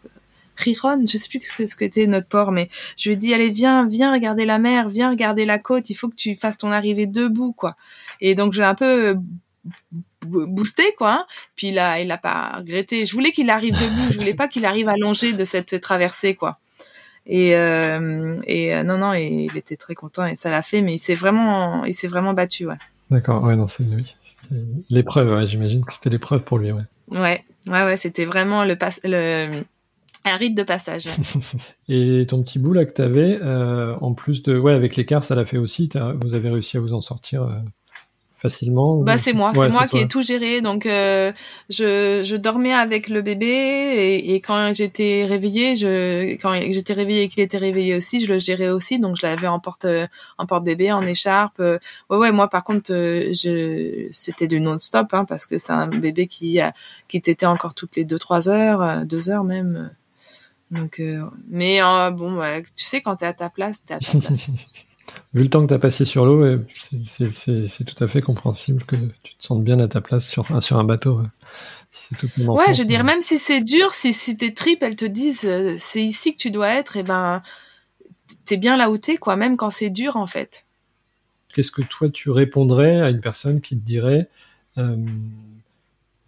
Riron, 0.58 1.02
je 1.02 1.18
sais 1.18 1.30
plus 1.30 1.42
ce 1.44 1.54
que 1.54 1.68
c'était 1.68 2.08
notre 2.08 2.28
port, 2.28 2.52
mais 2.52 2.70
je 2.98 3.10
lui 3.10 3.14
ai 3.14 3.16
dit 3.18 3.34
allez 3.34 3.50
viens, 3.50 3.88
viens 3.88 4.12
regarder 4.12 4.46
la 4.46 4.58
mer, 4.58 4.90
viens 4.90 5.10
regarder 5.10 5.46
la 5.46 5.60
côte, 5.60 5.90
il 5.90 5.96
faut 5.96 6.10
que 6.10 6.16
tu 6.16 6.36
fasses 6.36 6.58
ton 6.58 6.72
arrivée 6.72 7.06
debout 7.06 7.54
quoi. 7.54 7.76
Et 8.22 8.36
donc 8.36 8.54
j'ai 8.54 8.64
un 8.64 8.76
peu 8.76 9.10
euh, 9.10 9.16
boosté 10.26 10.84
quoi. 10.98 11.28
Puis 11.56 11.68
il 11.68 11.80
a 11.80 12.02
il 12.02 12.12
a 12.12 12.18
pas 12.18 12.58
regretté. 12.58 13.06
Je 13.06 13.14
voulais 13.14 13.32
qu'il 13.32 13.50
arrive 13.50 13.74
debout, 13.74 14.12
je 14.12 14.18
voulais 14.18 14.34
pas 14.34 14.48
qu'il 14.48 14.66
arrive 14.66 14.90
allongé 14.90 15.34
de 15.34 15.44
cette 15.44 15.80
traversée 15.80 16.36
quoi. 16.36 16.60
Et, 17.30 17.58
euh, 17.58 18.38
et 18.48 18.74
euh, 18.74 18.84
non 18.84 18.98
non, 18.98 19.14
et, 19.14 19.48
il 19.52 19.58
était 19.58 19.76
très 19.76 19.96
content 19.96 20.26
et 20.26 20.36
ça 20.36 20.50
l'a 20.50 20.62
fait, 20.62 20.82
mais 20.82 20.94
il 20.94 20.98
s'est 20.98 21.16
vraiment 21.16 21.84
il 21.84 21.94
s'est 21.94 22.08
vraiment 22.08 22.34
battu 22.34 22.66
ouais. 22.66 22.78
D'accord, 23.10 23.44
ouais 23.44 23.56
non 23.58 23.68
c'est 23.68 23.84
oui, 23.84 24.16
l'épreuve, 24.90 25.30
ouais, 25.36 25.46
j'imagine 25.46 25.84
que 25.84 25.94
c'était 25.94 26.10
l'épreuve 26.10 26.44
pour 26.44 26.58
lui 26.58 26.72
ouais. 26.72 26.84
Ouais 27.10 27.44
ouais 27.68 27.84
ouais, 27.84 27.98
c'était 27.98 28.24
vraiment 28.24 28.64
le 28.64 28.78
pas 28.78 28.92
le 29.04 29.64
un 30.26 30.38
rite 30.38 30.56
de 30.56 30.64
passage. 30.64 31.06
Et 31.90 32.26
ton 32.28 32.44
petit 32.44 32.60
bout 32.60 32.74
là 32.74 32.86
que 32.86 32.94
tu 32.94 33.02
avais, 33.02 33.40
euh, 33.42 33.96
en 34.02 34.14
plus 34.14 34.44
de. 34.44 34.58
Ouais, 34.58 34.74
avec 34.74 34.96
l'écart, 34.96 35.24
ça 35.24 35.36
l'a 35.36 35.46
fait 35.46 35.58
aussi. 35.58 35.90
Vous 36.22 36.34
avez 36.34 36.50
réussi 36.50 36.78
à 36.78 36.80
vous 36.80 36.94
en 36.94 37.02
sortir 37.02 37.44
euh, 37.44 37.56
facilement 38.36 38.98
Bah 38.98 39.18
c'est 39.18 39.34
moi, 39.34 39.52
c'est 39.56 39.70
moi 39.70 39.88
qui 39.88 39.98
ai 39.98 40.08
tout 40.08 40.22
géré. 40.22 40.62
Donc 40.62 40.86
euh, 40.86 41.32
je, 41.70 42.22
je, 42.24 42.36
dormais 42.36 42.74
avec 42.74 43.10
le 43.10 43.22
bébé 43.22 43.48
et, 43.48 44.36
et 44.36 44.42
quand 44.42 44.74
j'étais 44.74 45.26
réveillée, 45.26 45.76
je 45.76 46.34
quand 46.36 46.54
j'étais 46.72 46.94
réveillée 46.94 47.24
et 47.24 47.28
qu'il 47.30 47.42
était 47.42 47.58
réveillé 47.58 47.96
aussi, 47.96 48.20
je 48.20 48.34
le 48.34 48.40
gérais 48.40 48.70
aussi. 48.70 49.00
Donc 49.00 49.16
je 49.20 49.26
l'avais 49.26 49.48
en 49.48 49.60
porte 49.60 49.88
en 50.38 50.46
porte 50.46 50.64
bébé, 50.64 50.92
en 50.92 51.06
écharpe. 51.06 51.60
Ouais 51.60 52.18
ouais, 52.18 52.32
moi 52.32 52.50
par 52.50 52.64
contre 52.64 52.92
je 52.92 54.08
c'était 54.12 54.48
du 54.48 54.60
non-stop 54.60 55.14
hein, 55.14 55.26
parce 55.26 55.46
que 55.46 55.58
c'est 55.58 55.74
un 55.74 55.88
bébé 55.88 56.28
qui 56.28 56.60
qui 57.08 57.22
t'était 57.22 57.46
encore 57.46 57.74
toutes 57.76 57.96
les 57.96 58.06
deux 58.06 58.20
trois 58.20 58.50
heures, 58.50 59.06
deux 59.06 59.30
heures 59.30 59.44
même. 59.44 59.90
Donc, 60.72 61.00
euh, 61.00 61.24
mais 61.48 61.82
euh, 61.82 62.12
bon, 62.12 62.42
tu 62.76 62.84
sais, 62.84 63.02
quand 63.02 63.18
tu 63.18 63.24
es 63.24 63.28
à 63.28 63.34
ta 63.34 63.50
place, 63.50 63.86
tu 63.86 63.94
es 63.94 63.96
à 63.96 64.00
ta 64.00 64.20
place. 64.20 64.52
Vu 65.34 65.44
le 65.44 65.50
temps 65.50 65.62
que 65.62 65.68
tu 65.68 65.74
as 65.74 65.80
passé 65.80 66.04
sur 66.04 66.26
l'eau, 66.26 66.60
c'est 67.06 67.84
tout 67.86 68.04
à 68.04 68.08
fait 68.08 68.22
compréhensible 68.22 68.84
que 68.84 68.98
tu 69.24 69.36
te 69.36 69.46
sentes 69.46 69.64
bien 69.64 69.80
à 69.80 69.88
ta 69.88 70.02
place 70.02 70.28
sur, 70.28 70.62
sur 70.62 70.78
un 70.78 70.84
bateau. 70.84 71.22
ouais, 72.38 72.74
je 72.74 72.82
veux 72.82 72.88
dire, 72.88 73.06
même 73.06 73.22
si 73.22 73.38
c'est 73.38 73.62
dur, 73.62 73.94
si, 73.94 74.12
si 74.12 74.36
tes 74.36 74.54
tripes, 74.54 74.84
elles 74.84 74.98
te 74.98 75.06
disent 75.06 75.46
euh, 75.46 75.76
c'est 75.80 76.04
ici 76.04 76.34
que 76.34 76.38
tu 76.38 76.52
dois 76.52 76.70
être, 76.70 76.98
et 76.98 77.04
ben, 77.04 77.42
t'es 78.46 78.58
bien 78.58 78.76
là 78.76 78.90
où 78.90 78.98
t'es, 78.98 79.16
quoi, 79.16 79.38
même 79.38 79.56
quand 79.56 79.70
c'est 79.70 79.90
dur, 79.90 80.18
en 80.18 80.28
fait. 80.28 80.66
Qu'est-ce 81.54 81.72
que 81.72 81.82
toi, 81.82 82.10
tu 82.10 82.30
répondrais 82.30 83.00
à 83.00 83.10
une 83.10 83.22
personne 83.22 83.62
qui 83.62 83.78
te 83.78 83.86
dirait 83.86 84.28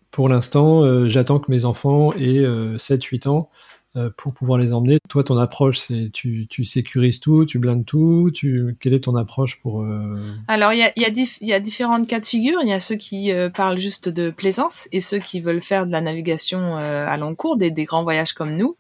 pour 0.10 0.28
l'instant, 0.28 1.08
j'attends 1.08 1.38
que 1.38 1.52
mes 1.52 1.66
enfants 1.66 2.14
aient 2.14 2.44
7-8 2.44 3.28
ans 3.28 3.50
euh, 3.52 3.79
pour 4.18 4.34
pouvoir 4.34 4.60
les 4.60 4.72
emmener. 4.72 5.00
Toi, 5.10 5.24
ton 5.24 5.38
approche, 5.38 5.80
c'est 5.80 6.12
tu, 6.14 6.46
tu 6.48 6.64
sécurises 6.64 7.20
tout, 7.20 7.46
tu 7.46 7.58
blindes 7.58 7.86
tout. 7.86 8.30
Tu, 8.32 8.78
quelle 8.80 8.94
est 8.94 9.02
ton 9.02 9.16
approche 9.16 9.60
pour 9.60 9.82
euh, 9.82 10.22
Alors, 10.48 10.74
il 10.74 10.80
y 10.80 10.84
a, 10.84 10.92
y, 10.96 11.62
différentes 11.62 12.08
cas 12.08 12.20
de 12.20 12.26
figure. 12.26 12.60
Il 12.62 12.70
y 12.70 12.74
a 12.74 12.80
ceux 12.80 12.96
qui 12.96 13.32
euh, 13.32 13.50
parlent 13.50 13.80
juste 13.80 14.08
de 14.08 14.30
plaisance 14.30 14.88
et 14.92 15.00
ceux 15.00 15.18
qui 15.18 15.42
veulent 15.42 15.62
faire 15.62 15.88
de 15.88 15.92
la 15.92 16.02
navigation 16.02 16.76
à 16.76 17.18
long 17.18 17.34
cours, 17.36 17.58
des, 17.58 17.72
grands 17.84 18.04
voyages 18.04 18.34
comme 18.34 18.56
nous. 18.56 18.76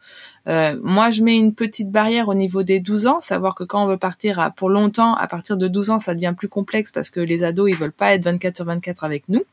moi, 0.45 1.09
je 1.09 1.23
mets 1.23 1.37
une 1.37 1.55
petite 1.55 1.91
barrière 1.91 2.27
au 2.27 2.35
niveau 2.35 2.61
des 2.61 2.79
12 2.79 3.07
ans, 3.07 3.21
savoir 3.21 3.55
que 3.55 3.63
quand 3.63 3.83
on 3.83 3.87
veut 3.87 3.97
partir 3.97 4.51
pour 4.55 4.69
longtemps, 4.69 5.15
à 5.15 5.27
partir 5.27 5.57
de 5.57 5.67
12 5.67 5.89
ans, 5.89 5.99
ça 5.99 6.13
devient 6.13 6.35
plus 6.37 6.49
complexe 6.49 6.91
parce 6.91 7.09
que 7.09 7.19
les 7.19 7.43
ados, 7.43 7.69
ils 7.69 7.77
veulent 7.77 7.91
pas 7.91 8.13
être 8.13 8.25
24 8.25 8.57
sur 8.57 8.65
24 8.65 9.03
avec 9.03 9.27
nous. 9.29 9.43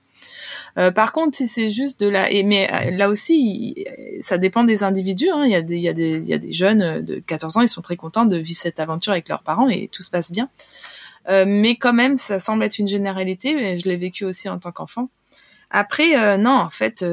Euh, 0.79 0.91
par 0.91 1.13
contre, 1.13 1.37
si 1.37 1.47
c'est 1.47 1.71
juste 1.71 2.01
de 2.01 2.09
la, 2.09 2.31
et 2.31 2.43
mais 2.43 2.71
euh, 2.73 2.91
là 2.91 3.09
aussi, 3.09 3.87
ça 4.21 4.39
dépend 4.39 4.65
des 4.65 4.83
individus. 4.83 5.31
Hein. 5.31 5.45
Il 5.45 5.51
y 5.51 5.55
a 5.55 5.63
des, 5.63 5.77
il 5.77 5.83
y 5.83 5.89
a 5.89 5.93
des, 5.93 6.17
il 6.17 6.27
y 6.29 6.35
a 6.35 6.39
des 6.39 6.53
jeunes 6.53 7.03
de 7.03 7.19
14 7.19 7.57
ans, 7.57 7.61
ils 7.63 7.69
sont 7.69 7.83
très 7.83 7.97
contents 7.97 8.27
de 8.27 8.37
vivre 8.37 8.59
cette 8.59 8.81
aventure 8.81 9.13
avec 9.13 9.29
leurs 9.29 9.43
parents 9.43 9.69
et 9.69 9.89
tout 9.89 10.03
se 10.03 10.11
passe 10.11 10.31
bien. 10.31 10.51
Euh, 11.29 11.45
mais 11.47 11.77
quand 11.77 11.93
même, 11.95 12.17
ça 12.17 12.39
semble 12.39 12.63
être 12.65 12.79
une 12.79 12.89
généralité. 12.89 13.79
Je 13.79 13.89
l'ai 13.89 13.97
vécu 13.97 14.25
aussi 14.25 14.49
en 14.49 14.59
tant 14.59 14.73
qu'enfant. 14.73 15.09
Après, 15.71 16.39
non, 16.39 16.53
en 16.53 16.71
fait, 16.71 17.05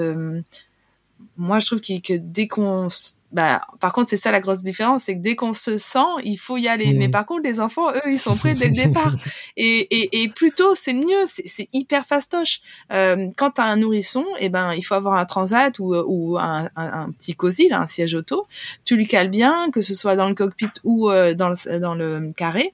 moi, 1.38 1.60
je 1.60 1.66
trouve 1.66 1.82
que 1.82 2.14
dès 2.16 2.48
qu'on 2.48 2.88
bah, 3.34 3.62
par 3.80 3.92
contre, 3.92 4.12
c'est 4.12 4.18
ça 4.18 4.32
la 4.32 4.40
grosse 4.40 4.62
différence, 4.62 5.04
c'est 5.06 5.16
que 5.16 5.22
dès 5.22 5.36
qu'on 5.36 5.54
se 5.54 5.78
sent, 5.78 6.00
il 6.24 6.38
faut 6.38 6.58
y 6.58 6.68
aller. 6.68 6.94
Mais 6.94 7.08
mmh. 7.08 7.12
par 7.12 7.26
contre, 7.26 7.42
les 7.44 7.60
enfants, 7.60 7.92
eux, 7.92 8.12
ils 8.12 8.20
sont 8.20 8.36
prêts 8.36 8.54
dès 8.54 8.68
le 8.68 8.76
départ. 8.76 9.14
Et, 9.56 9.88
et, 9.96 10.24
et 10.24 10.30
plutôt, 10.30 10.74
c'est 10.74 10.94
mieux, 10.94 11.26
c'est 11.28 11.68
hyper 11.74 12.06
fastoche. 12.06 12.62
Euh, 12.92 13.28
quand 13.38 13.52
t'as 13.52 13.66
un 13.66 13.76
nourrisson, 13.76 14.26
eh 14.40 14.50
ben, 14.50 14.74
il 14.74 14.82
faut 14.82 14.96
avoir 14.96 15.16
un 15.16 15.26
transat 15.26 15.78
ou, 15.78 15.94
ou 15.94 16.40
un, 16.40 16.70
un, 16.76 17.12
petit 17.12 17.36
cosy, 17.36 17.70
là, 17.70 17.82
un 17.82 17.88
siège 17.88 18.16
auto. 18.16 18.48
Tu 18.84 18.96
lui 18.96 19.06
cales 19.06 19.30
bien, 19.30 19.70
que 19.72 19.82
ce 19.82 19.94
soit 19.94 20.16
dans 20.16 20.28
le 20.28 20.34
cockpit 20.34 20.72
ou 20.84 21.12
euh, 21.12 21.36
dans, 21.36 21.50
le, 21.50 21.80
dans 21.80 21.94
le 21.94 22.32
carré 22.36 22.74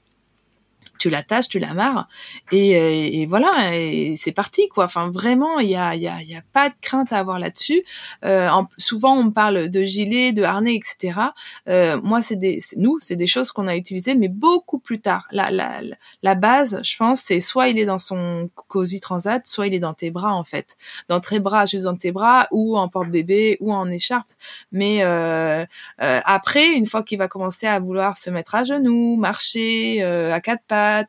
tu 1.00 1.10
l'attaches, 1.10 1.50
tu 1.50 1.58
l'amarres 1.60 2.08
et, 2.52 2.78
euh, 2.78 3.10
et 3.12 3.26
voilà, 3.26 3.76
et 3.76 4.16
c'est 4.18 4.32
parti 4.32 4.68
quoi. 4.70 4.86
Enfin 4.86 5.10
vraiment, 5.10 5.60
il 5.60 5.70
y 5.70 5.76
a, 5.76 5.96
y, 5.96 6.08
a, 6.08 6.22
y 6.22 6.36
a 6.36 6.42
pas 6.54 6.70
de 6.70 6.76
crainte 6.82 7.12
à 7.14 7.18
avoir 7.18 7.40
là-dessus. 7.40 7.84
Euh, 8.26 8.50
souvent 8.78 9.18
on 9.18 9.32
parle 9.32 9.70
de 9.70 9.84
gilet, 9.84 10.34
de 10.34 10.44
harnais, 10.44 10.76
etc. 10.76 11.20
Euh, 11.68 12.00
moi 12.04 12.22
c'est 12.22 12.36
des, 12.36 12.60
nous 12.78 12.98
c'est 13.00 13.16
des 13.16 13.28
choses 13.28 13.52
qu'on 13.52 13.68
a 13.68 13.76
utilisées, 13.76 14.16
mais 14.16 14.28
beaucoup 14.28 14.80
plus 14.80 15.00
tard. 15.00 15.28
La, 15.32 15.50
la, 15.52 15.82
la 16.22 16.36
base, 16.36 16.82
je 16.84 16.96
pense, 16.98 17.22
c'est 17.22 17.40
soit 17.40 17.70
il 17.70 17.80
est 17.80 17.86
dans 17.86 18.00
son 18.00 18.50
cosy 18.68 19.00
transat, 19.00 19.46
soit 19.46 19.68
il 19.68 19.74
est 19.74 19.80
dans 19.80 19.94
tes 19.94 20.12
bras 20.12 20.34
en 20.34 20.44
fait, 20.44 20.78
dans 21.08 21.20
tes 21.20 21.40
bras, 21.40 21.66
juste 21.66 21.86
dans 21.86 21.96
tes 21.96 22.12
bras, 22.12 22.48
ou 22.52 22.78
en 22.78 22.88
porte-bébé, 22.90 23.58
ou 23.62 23.74
en 23.74 23.90
écharpe. 23.90 24.28
Mais 24.72 25.04
euh, 25.04 25.66
euh, 26.02 26.20
après, 26.26 26.72
une 26.72 26.88
fois 26.88 27.04
qu'il 27.04 27.18
va 27.18 27.28
commencer 27.28 27.68
à 27.68 27.80
vouloir 27.80 28.18
se 28.18 28.30
mettre 28.30 28.56
à 28.56 28.64
genoux, 28.64 29.16
marcher 29.16 30.04
à 30.04 30.40
quatre 30.42 30.64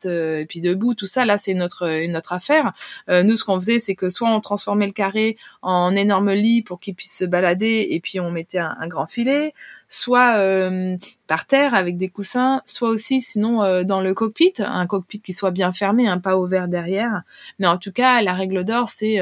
euh, 0.05 0.39
et 0.39 0.45
puis 0.45 0.61
debout, 0.61 0.93
tout 0.93 1.05
ça, 1.05 1.25
là, 1.25 1.37
c'est 1.37 1.53
notre 1.53 1.89
une 1.89 2.15
autre 2.15 2.33
affaire. 2.33 2.73
Euh, 3.09 3.23
nous, 3.23 3.35
ce 3.35 3.43
qu'on 3.43 3.59
faisait, 3.59 3.79
c'est 3.79 3.95
que 3.95 4.09
soit 4.09 4.29
on 4.29 4.39
transformait 4.39 4.87
le 4.87 4.93
carré 4.93 5.37
en 5.61 5.95
énorme 5.95 6.31
lit 6.31 6.61
pour 6.61 6.79
qu'il 6.79 6.95
puisse 6.95 7.17
se 7.17 7.25
balader, 7.25 7.87
et 7.91 7.99
puis 7.99 8.19
on 8.19 8.31
mettait 8.31 8.59
un, 8.59 8.87
grand 8.87 9.07
filet, 9.07 9.53
soit 9.87 10.37
euh, 10.37 10.97
par 11.27 11.45
terre 11.45 11.73
avec 11.75 11.97
des 11.97 12.09
coussins, 12.09 12.61
soit 12.65 12.89
aussi 12.89 13.21
sinon 13.21 13.83
dans 13.83 14.01
le 14.01 14.13
cockpit, 14.13 14.53
un 14.59 14.87
cockpit 14.87 15.21
qui 15.21 15.33
soit 15.33 15.51
bien 15.51 15.71
fermé, 15.71 16.07
un 16.07 16.19
pas 16.19 16.37
ouvert 16.37 16.67
derrière. 16.67 17.21
Mais 17.59 17.67
en 17.67 17.77
tout 17.77 17.91
cas, 17.91 18.21
la 18.21 18.33
règle 18.33 18.63
d'or, 18.63 18.89
c'est 18.89 19.19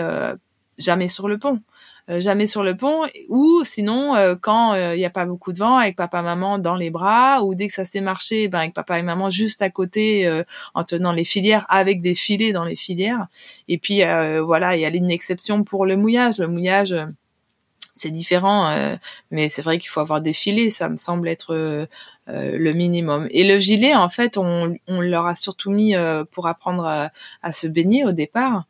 jamais 0.77 1.07
sur 1.07 1.27
le 1.27 1.37
pont. 1.37 1.61
Euh, 2.09 2.19
jamais 2.19 2.47
sur 2.47 2.63
le 2.63 2.75
pont, 2.75 3.03
ou 3.27 3.63
sinon 3.63 4.15
euh, 4.15 4.33
quand 4.39 4.73
il 4.73 4.79
euh, 4.79 4.95
n'y 4.95 5.05
a 5.05 5.11
pas 5.11 5.27
beaucoup 5.27 5.53
de 5.53 5.59
vent, 5.59 5.77
avec 5.77 5.95
papa 5.95 6.23
maman 6.23 6.57
dans 6.57 6.75
les 6.75 6.89
bras, 6.89 7.43
ou 7.43 7.53
dès 7.53 7.67
que 7.67 7.73
ça 7.73 7.85
s'est 7.85 8.01
marché, 8.01 8.47
ben 8.47 8.59
avec 8.59 8.73
papa 8.73 8.97
et 8.97 9.03
maman 9.03 9.29
juste 9.29 9.61
à 9.61 9.69
côté 9.69 10.29
en 10.73 10.83
tenant 10.83 11.11
les 11.11 11.23
filières, 11.23 11.65
avec 11.69 11.99
des 11.99 12.15
filets 12.15 12.51
dans 12.51 12.63
les 12.65 12.75
filières. 12.75 13.27
Et 13.67 13.77
puis 13.77 14.01
voilà, 14.43 14.75
il 14.75 14.81
y 14.81 14.85
a 14.85 14.89
une 14.89 15.11
exception 15.11 15.63
pour 15.63 15.85
le 15.85 15.95
mouillage. 15.95 16.37
Le 16.39 16.47
mouillage 16.47 16.95
c'est 17.93 18.11
différent, 18.11 18.73
mais 19.31 19.49
c'est 19.49 19.61
vrai 19.61 19.77
qu'il 19.77 19.89
faut 19.89 19.99
avoir 19.99 20.21
des 20.21 20.33
filets, 20.33 20.69
ça 20.69 20.89
me 20.89 20.97
semble 20.97 21.27
être 21.27 21.87
le 22.27 22.73
minimum. 22.73 23.27
Et 23.31 23.47
le 23.47 23.59
gilet, 23.59 23.95
en 23.95 24.09
fait, 24.09 24.37
on, 24.37 24.75
on 24.87 25.01
leur 25.01 25.25
a 25.25 25.35
surtout 25.35 25.71
mis 25.71 25.95
pour 26.31 26.47
apprendre 26.47 27.09
à, 27.41 27.51
se 27.51 27.67
baigner 27.67 28.05
au 28.05 28.11
départ. 28.11 28.65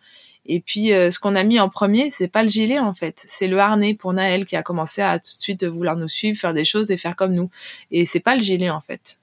Et 0.51 0.60
puis, 0.60 0.94
euh, 0.94 1.12
ce 1.12 1.20
qu'on 1.20 1.36
a 1.36 1.44
mis 1.44 1.60
en 1.60 1.70
premier, 1.70 2.10
c'est 2.10 2.27
pas 2.27 2.41
le 2.41 2.50
gilet 2.50 2.79
en 2.79 2.91
fait, 2.91 3.24
c'est 3.27 3.48
le 3.48 3.60
harnais 3.60 3.94
pour 3.94 4.13
Naël 4.13 4.46
qui 4.46 4.56
a 4.56 4.63
commencé 4.63 5.01
à 5.01 5.20
tout 5.20 5.38
de 5.38 5.41
suite 5.41 5.63
vouloir 5.63 5.96
nous 5.96 6.10
suivre, 6.10 6.39
faire 6.39 6.56
des 6.56 6.65
choses 6.65 6.89
et 6.89 6.98
faire 6.98 7.15
comme 7.15 7.34
nous. 7.34 7.51
Et 7.91 8.08
c'est 8.08 8.20
pas 8.20 8.36
le 8.36 8.41
gilet 8.41 8.72
en 8.72 8.82
fait. 8.82 9.20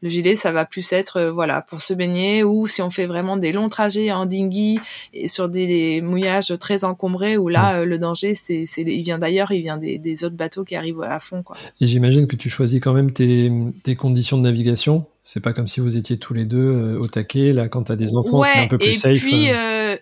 Le 0.00 0.08
gilet, 0.08 0.34
ça 0.34 0.50
va 0.50 0.64
plus 0.64 0.92
être 0.92 1.18
euh, 1.18 1.30
voilà 1.30 1.60
pour 1.60 1.82
se 1.82 1.92
baigner 1.92 2.42
ou 2.42 2.66
si 2.66 2.80
on 2.80 2.88
fait 2.88 3.04
vraiment 3.04 3.36
des 3.36 3.52
longs 3.52 3.68
trajets 3.68 4.10
en 4.12 4.24
dinghy 4.24 4.80
et 5.12 5.28
sur 5.28 5.50
des, 5.50 6.00
mouillages 6.00 6.54
très 6.58 6.84
encombrés 6.84 7.36
où 7.36 7.48
là 7.48 7.80
euh, 7.80 7.84
le 7.84 7.98
danger 7.98 8.34
c'est 8.34 8.64
il 8.78 9.02
vient 9.02 9.18
d'ailleurs, 9.18 9.52
il 9.52 9.60
vient 9.60 9.76
des, 9.76 10.24
autres 10.24 10.36
bateaux 10.36 10.64
qui 10.64 10.74
arrivent 10.74 11.02
à 11.02 11.20
fond 11.20 11.42
quoi. 11.42 11.56
Et 11.82 11.86
j'imagine 11.86 12.26
que 12.26 12.36
tu 12.36 12.48
choisis 12.48 12.80
quand 12.80 12.94
même 12.94 13.12
tes, 13.12 13.52
tes 13.84 13.94
conditions 13.94 14.38
de 14.38 14.42
navigation 14.42 15.04
c'est 15.24 15.40
pas 15.40 15.52
comme 15.52 15.68
si 15.68 15.80
vous 15.80 15.96
étiez 15.96 16.18
tous 16.18 16.34
les 16.34 16.44
deux 16.44 16.58
euh, 16.58 16.98
au 16.98 17.06
taquet, 17.06 17.52
là, 17.52 17.68
quand 17.68 17.84
tu 17.84 17.92
as 17.92 17.96
des 17.96 18.14
enfants, 18.16 18.42
c'est 18.42 18.60
un 18.60 18.66
peu 18.66 18.78
plus 18.78 18.88
et 18.88 18.94
safe. 18.94 19.18
Puis, 19.18 19.50
euh. 19.50 19.54
Euh, 19.54 19.96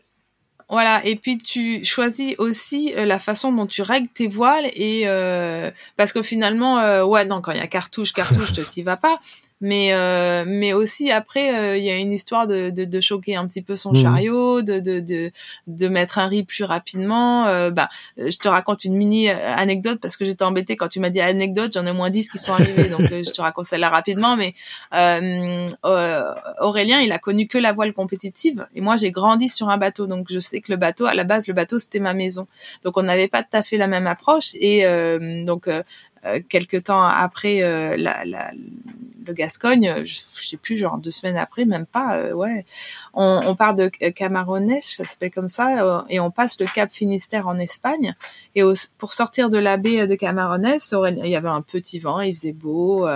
voilà, 0.68 1.04
et 1.04 1.16
puis 1.16 1.36
tu 1.36 1.84
choisis 1.84 2.36
aussi 2.38 2.92
la 2.94 3.18
façon 3.18 3.52
dont 3.52 3.66
tu 3.66 3.82
règles 3.82 4.06
tes 4.08 4.28
voiles 4.28 4.66
et 4.74 5.04
parce 5.96 6.12
que 6.12 6.22
finalement, 6.22 7.02
ouais, 7.02 7.24
non, 7.24 7.40
quand 7.40 7.50
il 7.50 7.58
y 7.58 7.62
a 7.62 7.66
cartouche, 7.66 8.12
cartouche, 8.12 8.52
t'y 8.70 8.84
vas 8.84 8.96
pas 8.96 9.18
mais 9.61 9.93
euh, 9.93 10.45
mais 10.47 10.73
aussi 10.73 11.11
après 11.11 11.55
euh, 11.55 11.76
il 11.76 11.85
y 11.85 11.90
a 11.90 11.97
une 11.97 12.12
histoire 12.12 12.47
de, 12.47 12.71
de, 12.71 12.85
de, 12.85 13.00
choquer 13.00 13.37
un 13.37 13.47
petit 13.47 13.61
peu 13.61 13.76
son 13.76 13.93
mmh. 13.93 13.97
chariot 13.97 14.62
de, 14.62 14.81
de, 14.81 15.00
de 15.00 15.31
de 15.67 15.88
mettre 15.88 16.19
un 16.19 16.26
riz 16.29 16.45
plus 16.45 16.64
rapidement. 16.64 17.47
Euh, 17.47 17.71
bah 17.71 17.88
je 18.17 18.37
te 18.38 18.49
raconte 18.49 18.85
une 18.85 18.97
mini 18.97 19.29
anecdote 19.29 19.99
parce 20.00 20.17
que 20.17 20.25
j'étais 20.25 20.45
embêtée 20.45 20.76
quand 20.76 20.88
tu 20.88 21.00
m'as 21.00 21.11
dit 21.11 21.21
anecdote 21.21 21.73
j'en 21.75 21.85
ai 21.87 21.90
au 21.90 21.95
moins 21.95 22.11
10 22.11 22.31
qui 22.31 22.38
sont 22.38 22.52
arrivés 22.52 22.88
donc 22.88 23.02
je 23.11 23.31
te 23.31 23.40
raconte 23.43 23.67
celle-là 23.67 23.90
rapidement. 23.90 24.37
Mais 24.37 24.55
Aurélien 26.61 27.00
il 27.00 27.12
a 27.12 27.19
connu 27.19 27.47
que 27.47 27.59
la 27.59 27.73
voile 27.73 27.93
compétitive 27.93 28.67
et 28.75 28.81
moi 28.81 28.97
j'ai 28.97 29.11
grandi 29.11 29.49
sur 29.49 29.69
un 29.69 29.76
bateau. 29.76 30.07
Donc 30.07 30.29
je 30.31 30.38
sais 30.38 30.61
que 30.61 30.73
le 30.73 30.76
bateau 30.76 31.05
à 31.05 31.14
la 31.14 31.25
base 31.25 31.47
le 31.47 31.55
bateau 31.55 31.79
c'était 31.79 32.00
ma 32.00 32.14
maison. 32.14 32.47
Donc 32.85 32.97
on 32.97 33.02
n'avait 33.02 33.29
pas 33.29 33.43
tout 33.43 33.57
à 33.57 33.62
fait 33.62 33.76
la 33.76 33.88
même 33.88 34.07
approche 34.07 34.55
et 34.55 34.85
donc 35.45 35.69
euh, 36.26 36.40
quelques 36.50 36.85
temps 36.85 37.02
après 37.02 37.62
euh, 37.62 37.97
la, 37.97 38.26
la, 38.26 38.52
le 39.26 39.32
Gascogne, 39.32 40.04
je, 40.04 40.20
sais 40.34 40.56
plus, 40.56 40.76
genre 40.76 40.98
deux 40.98 41.10
semaines 41.10 41.36
après, 41.36 41.64
même 41.64 41.86
pas, 41.86 42.16
euh, 42.16 42.32
ouais. 42.32 42.64
On, 43.14 43.42
on, 43.44 43.54
part 43.54 43.74
de 43.74 43.88
Camarones, 43.88 44.80
ça 44.80 45.04
s'appelle 45.06 45.30
comme 45.30 45.48
ça, 45.48 46.04
et 46.08 46.20
on 46.20 46.30
passe 46.30 46.60
le 46.60 46.66
Cap 46.66 46.92
Finistère 46.92 47.46
en 47.48 47.58
Espagne. 47.58 48.14
Et 48.54 48.62
pour 48.98 49.12
sortir 49.12 49.50
de 49.50 49.58
la 49.58 49.76
baie 49.76 50.06
de 50.06 50.14
Camarones, 50.14 50.76
il 51.24 51.30
y 51.30 51.36
avait 51.36 51.48
un 51.48 51.62
petit 51.62 51.98
vent, 51.98 52.20
il 52.20 52.34
faisait 52.34 52.52
beau, 52.52 53.06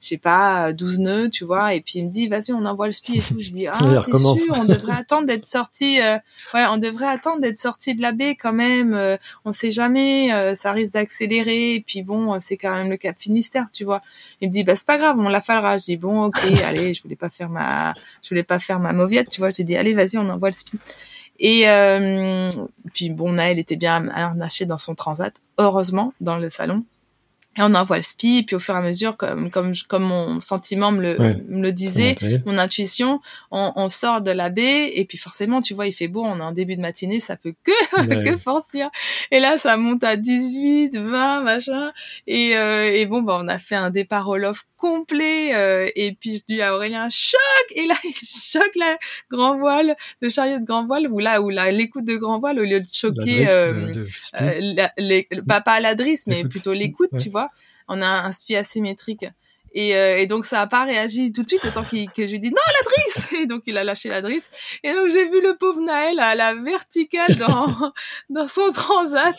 je 0.00 0.08
sais 0.08 0.18
pas, 0.18 0.72
12 0.72 1.00
nœuds, 1.00 1.30
tu 1.30 1.44
vois. 1.44 1.74
Et 1.74 1.80
puis 1.80 2.00
il 2.00 2.06
me 2.06 2.10
dit, 2.10 2.28
vas-y, 2.28 2.52
on 2.52 2.64
envoie 2.64 2.86
le 2.86 2.92
spi 2.92 3.18
et 3.18 3.20
tout. 3.20 3.38
Je 3.38 3.50
dis, 3.50 3.66
ah, 3.72 3.78
t'es 4.04 4.12
sûr, 4.12 4.54
on 4.56 4.64
devrait 4.64 4.96
attendre 4.96 5.26
d'être 5.26 5.46
sorti, 5.46 5.98
ouais, 6.54 6.64
on 6.70 6.78
devrait 6.78 7.08
attendre 7.08 7.40
d'être 7.40 7.58
sorti 7.58 7.94
de 7.94 8.02
la 8.02 8.12
baie 8.12 8.36
quand 8.36 8.52
même. 8.52 9.18
on 9.44 9.52
sait 9.52 9.70
jamais, 9.70 10.54
ça 10.54 10.72
risque 10.72 10.92
d'accélérer. 10.92 11.74
Et 11.74 11.80
puis 11.80 12.02
bon, 12.02 12.38
c'est 12.40 12.56
quand 12.56 12.74
même 12.74 12.90
le 12.90 12.96
Cap 12.96 13.16
Finistère, 13.18 13.66
tu 13.72 13.84
vois. 13.84 14.02
Il 14.40 14.48
me 14.48 14.52
dit, 14.52 14.64
bah, 14.64 14.76
c'est 14.76 14.86
pas 14.86 14.98
grave, 14.98 15.16
on 15.18 15.28
la 15.28 15.40
Je 15.62 15.84
dis, 15.84 15.96
bon, 15.96 16.24
ok, 16.24 16.38
allez, 16.64 16.94
je 16.94 17.02
voulais 17.02 17.16
pas 17.16 17.30
faire 17.30 17.48
ma, 17.50 17.94
je 18.22 18.28
voulais 18.28 18.42
pas 18.42 18.58
faire 18.58 18.80
ma 18.80 18.92
mauviette, 18.92 19.28
tu 19.28 19.40
vois. 19.40 19.50
J'ai 19.50 19.64
dit, 19.64 19.76
allez, 19.76 19.94
vas-y, 19.94 20.16
on 20.16 20.28
envoie 20.28 20.50
le 20.50 20.56
spin. 20.56 20.78
Et 21.38 21.68
euh, 21.68 22.48
puis 22.92 23.10
bon, 23.10 23.32
Naël 23.32 23.58
était 23.58 23.76
bien 23.76 24.08
harnaché 24.08 24.66
dans 24.66 24.78
son 24.78 24.94
transat, 24.94 25.34
heureusement, 25.58 26.12
dans 26.20 26.38
le 26.38 26.48
salon. 26.50 26.84
Et 27.56 27.62
on 27.62 27.74
envoie 27.74 27.98
le 27.98 28.02
spi, 28.02 28.42
puis 28.44 28.56
au 28.56 28.58
fur 28.58 28.74
et 28.74 28.78
à 28.78 28.82
mesure, 28.82 29.16
comme 29.16 29.50
comme 29.50 29.72
comme 29.88 30.02
mon 30.02 30.40
sentiment 30.40 30.90
me 30.90 31.02
le, 31.02 31.16
me 31.48 31.62
le 31.62 31.72
disait, 31.72 32.16
mon 32.46 32.58
intuition, 32.58 33.20
on, 33.52 33.72
on, 33.76 33.88
sort 33.88 34.22
de 34.22 34.32
la 34.32 34.48
baie 34.50 34.90
et 34.94 35.04
puis 35.04 35.18
forcément, 35.18 35.62
tu 35.62 35.72
vois, 35.72 35.86
il 35.86 35.92
fait 35.92 36.08
beau, 36.08 36.22
on 36.24 36.38
est 36.38 36.42
en 36.42 36.52
début 36.52 36.74
de 36.74 36.80
matinée, 36.80 37.20
ça 37.20 37.36
peut 37.36 37.54
que 37.62 38.24
que 38.24 38.36
forcir. 38.36 38.90
Et 39.30 39.38
là, 39.38 39.56
ça 39.56 39.76
monte 39.76 40.02
à 40.02 40.16
18, 40.16 40.96
20, 40.96 41.42
machin. 41.42 41.92
Et 42.26 42.56
euh, 42.56 42.90
et 42.92 43.06
bon, 43.06 43.22
bah 43.22 43.38
on 43.40 43.46
a 43.46 43.58
fait 43.58 43.76
un 43.76 43.90
départ 43.90 44.28
au 44.28 44.36
loft 44.36 44.66
complet. 44.84 45.54
Euh, 45.54 45.88
et 45.96 46.12
puis 46.12 46.36
je 46.36 46.42
dis 46.46 46.60
à 46.60 46.74
Aurélien 46.74 47.08
choc 47.08 47.40
et 47.74 47.86
là 47.86 47.94
il 48.04 48.12
choque 48.12 48.76
la 48.76 48.98
grand 49.30 49.58
voile, 49.58 49.96
le 50.20 50.28
chariot 50.28 50.58
de 50.58 50.64
grand 50.64 50.86
voile 50.86 51.08
ou 51.08 51.18
là 51.20 51.40
où 51.40 51.48
là 51.48 51.70
l'écoute 51.70 52.04
de 52.04 52.16
grand 52.16 52.38
voile 52.38 52.58
au 52.58 52.64
lieu 52.64 52.80
de 52.80 52.86
choquer 52.92 53.48
euh, 53.48 53.94
euh, 54.40 54.90
les, 54.98 55.26
pas 55.48 55.62
pas 55.62 55.80
la 55.80 55.94
drisse 55.94 56.26
mais 56.26 56.44
plutôt 56.44 56.74
l'écoute, 56.74 57.10
tu 57.18 57.30
vois. 57.30 57.43
On 57.88 58.00
a 58.00 58.06
un 58.06 58.32
spi 58.32 58.56
asymétrique. 58.56 59.26
Et, 59.76 59.90
et, 59.90 60.26
donc 60.28 60.44
ça 60.44 60.60
a 60.60 60.68
pas 60.68 60.84
réagi 60.84 61.32
tout 61.32 61.42
de 61.42 61.48
suite 61.48 61.64
autant 61.64 61.82
que 61.82 61.98
je 61.98 62.30
lui 62.30 62.38
dis 62.38 62.50
non 62.50 62.54
la 62.54 62.90
drisse 62.90 63.32
et 63.40 63.46
donc 63.46 63.64
il 63.66 63.76
a 63.76 63.82
lâché 63.82 64.08
la 64.08 64.22
drisse 64.22 64.78
et 64.84 64.92
donc 64.92 65.08
j'ai 65.10 65.28
vu 65.28 65.42
le 65.42 65.56
pauvre 65.56 65.80
Naël 65.80 66.20
à 66.20 66.36
la 66.36 66.54
verticale 66.54 67.34
dans 67.34 67.92
dans 68.30 68.46
son 68.46 68.70
transat 68.70 69.34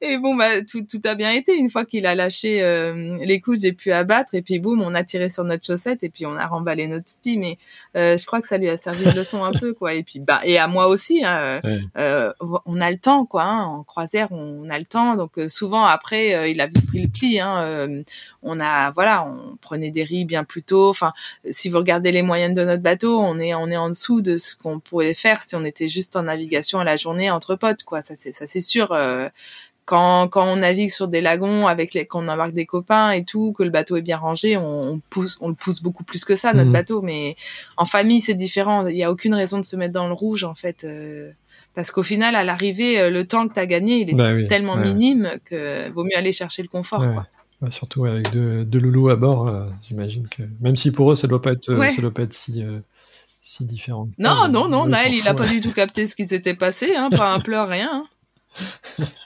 et 0.00 0.18
bon, 0.18 0.36
bah, 0.36 0.62
tout, 0.62 0.82
tout 0.82 1.00
a 1.04 1.14
bien 1.14 1.30
été. 1.30 1.56
Une 1.56 1.70
fois 1.70 1.84
qu'il 1.84 2.06
a 2.06 2.14
lâché 2.14 2.62
euh, 2.62 3.16
les 3.20 3.40
coups, 3.40 3.62
j'ai 3.62 3.72
pu 3.72 3.92
abattre. 3.92 4.34
Et 4.34 4.42
puis, 4.42 4.58
boum, 4.58 4.82
on 4.82 4.94
a 4.94 5.04
tiré 5.04 5.30
sur 5.30 5.44
notre 5.44 5.64
chaussette 5.64 6.02
et 6.02 6.08
puis 6.08 6.26
on 6.26 6.36
a 6.36 6.46
remballé 6.46 6.86
notre 6.86 7.08
spi. 7.08 7.38
Mais 7.38 7.56
euh, 7.96 8.16
je 8.16 8.26
crois 8.26 8.40
que 8.40 8.48
ça 8.48 8.58
lui 8.58 8.68
a 8.68 8.76
servi 8.76 9.04
de 9.04 9.10
leçon 9.10 9.44
un 9.44 9.52
peu, 9.52 9.74
quoi. 9.74 9.94
Et 9.94 10.02
puis, 10.02 10.20
bah, 10.20 10.40
et 10.44 10.58
à 10.58 10.68
moi 10.68 10.88
aussi. 10.88 11.24
Hein, 11.24 11.60
euh, 11.96 12.32
on 12.66 12.80
a 12.80 12.90
le 12.90 12.98
temps, 12.98 13.24
quoi. 13.24 13.44
Hein. 13.44 13.64
En 13.64 13.82
croisière, 13.82 14.28
on 14.32 14.68
a 14.68 14.78
le 14.78 14.84
temps. 14.84 15.16
Donc, 15.16 15.40
souvent, 15.48 15.84
après, 15.84 16.50
il 16.50 16.60
a 16.60 16.66
vite 16.66 16.86
pris 16.86 17.02
le 17.02 17.08
pli. 17.08 17.40
Hein. 17.40 18.02
on 18.42 18.60
a, 18.60 18.90
voilà, 18.90 19.24
on 19.26 19.56
prenait 19.56 19.90
des 19.90 20.04
riz 20.04 20.24
bien 20.24 20.44
plus 20.44 20.62
tôt. 20.62 20.90
Enfin, 20.90 21.12
si 21.50 21.68
vous 21.68 21.78
regardez 21.78 22.12
les 22.12 22.22
moyennes 22.22 22.54
de 22.54 22.64
notre 22.64 22.82
bateau, 22.82 23.18
on 23.18 23.38
est, 23.38 23.54
on 23.54 23.68
est 23.68 23.76
en 23.76 23.88
dessous 23.88 24.20
de 24.20 24.36
ce 24.36 24.56
qu'on 24.56 24.80
pourrait 24.80 25.14
faire 25.14 25.42
si 25.42 25.56
on 25.56 25.64
était 25.64 25.88
juste 25.88 26.16
en 26.16 26.24
navigation 26.24 26.78
à 26.78 26.84
la 26.84 26.96
journée 26.96 27.30
entre 27.30 27.56
potes, 27.56 27.84
quoi. 27.84 28.02
Ça, 28.02 28.14
c'est, 28.14 28.34
ça, 28.34 28.46
c'est 28.46 28.60
sûr 28.60 28.92
quand, 29.86 30.26
quand 30.28 30.44
on 30.52 30.56
navigue 30.56 30.90
sur 30.90 31.06
des 31.06 31.20
lagons 31.20 31.68
avec 31.68 31.94
les, 31.94 32.06
quand 32.06 32.22
on 32.22 32.28
embarque 32.28 32.52
des 32.52 32.66
copains 32.66 33.12
et 33.12 33.22
tout, 33.22 33.52
que 33.52 33.62
le 33.62 33.70
bateau 33.70 33.96
est 33.96 34.02
bien 34.02 34.18
rangé, 34.18 34.56
on, 34.56 34.90
on 34.90 35.00
pousse, 35.10 35.38
on 35.40 35.48
le 35.48 35.54
pousse 35.54 35.80
beaucoup 35.80 36.02
plus 36.02 36.24
que 36.24 36.34
ça 36.34 36.52
notre 36.52 36.66
mhm. 36.66 36.72
bateau. 36.72 37.02
Mais 37.02 37.36
en 37.76 37.84
famille, 37.84 38.20
c'est 38.20 38.34
différent. 38.34 38.86
Il 38.88 38.96
y 38.96 39.04
a 39.04 39.12
aucune 39.12 39.32
raison 39.32 39.58
de 39.58 39.64
se 39.64 39.76
mettre 39.76 39.94
dans 39.94 40.08
le 40.08 40.12
rouge 40.12 40.42
en 40.42 40.54
fait, 40.54 40.82
euh, 40.82 41.30
parce 41.72 41.92
qu'au 41.92 42.02
final, 42.02 42.34
à 42.34 42.42
l'arrivée, 42.42 42.98
euh, 42.98 43.10
le 43.10 43.26
temps 43.26 43.46
que 43.46 43.54
tu 43.54 43.60
as 43.60 43.66
gagné, 43.66 44.00
il 44.00 44.10
est 44.10 44.14
bah 44.14 44.32
tellement 44.48 44.76
minime 44.76 45.30
que 45.44 45.88
vaut 45.92 46.02
mieux 46.02 46.16
aller 46.16 46.32
chercher 46.32 46.62
le 46.62 46.68
confort. 46.68 46.98
Quoi. 46.98 47.26
Bah, 47.62 47.70
surtout 47.70 48.06
avec 48.06 48.30
deux, 48.32 48.64
deux, 48.64 48.80
loulous 48.80 49.08
à 49.08 49.16
bord, 49.16 49.46
euh, 49.46 49.66
j'imagine 49.86 50.26
que 50.26 50.42
même 50.60 50.74
si 50.74 50.90
pour 50.90 51.12
eux, 51.12 51.16
ça 51.16 51.28
doit 51.28 51.40
pas 51.40 51.52
être, 51.52 51.64
ça 51.64 52.02
doit 52.02 52.12
pas 52.12 52.22
être 52.22 52.34
si 52.34 52.62
si 53.40 53.64
différent. 53.64 54.08
Non, 54.18 54.48
non, 54.50 54.68
non, 54.68 54.86
Naël, 54.86 55.14
il 55.14 55.28
a 55.28 55.32
pas 55.32 55.46
du 55.46 55.60
tout 55.60 55.72
capté 55.72 56.06
ce 56.06 56.16
qui 56.16 56.26
s'était 56.26 56.56
passé, 56.56 56.96
hein, 56.96 57.08
pas 57.08 57.32
un 57.32 57.38
pleur, 57.38 57.68
rien. 57.68 58.04
Hein. 58.98 59.04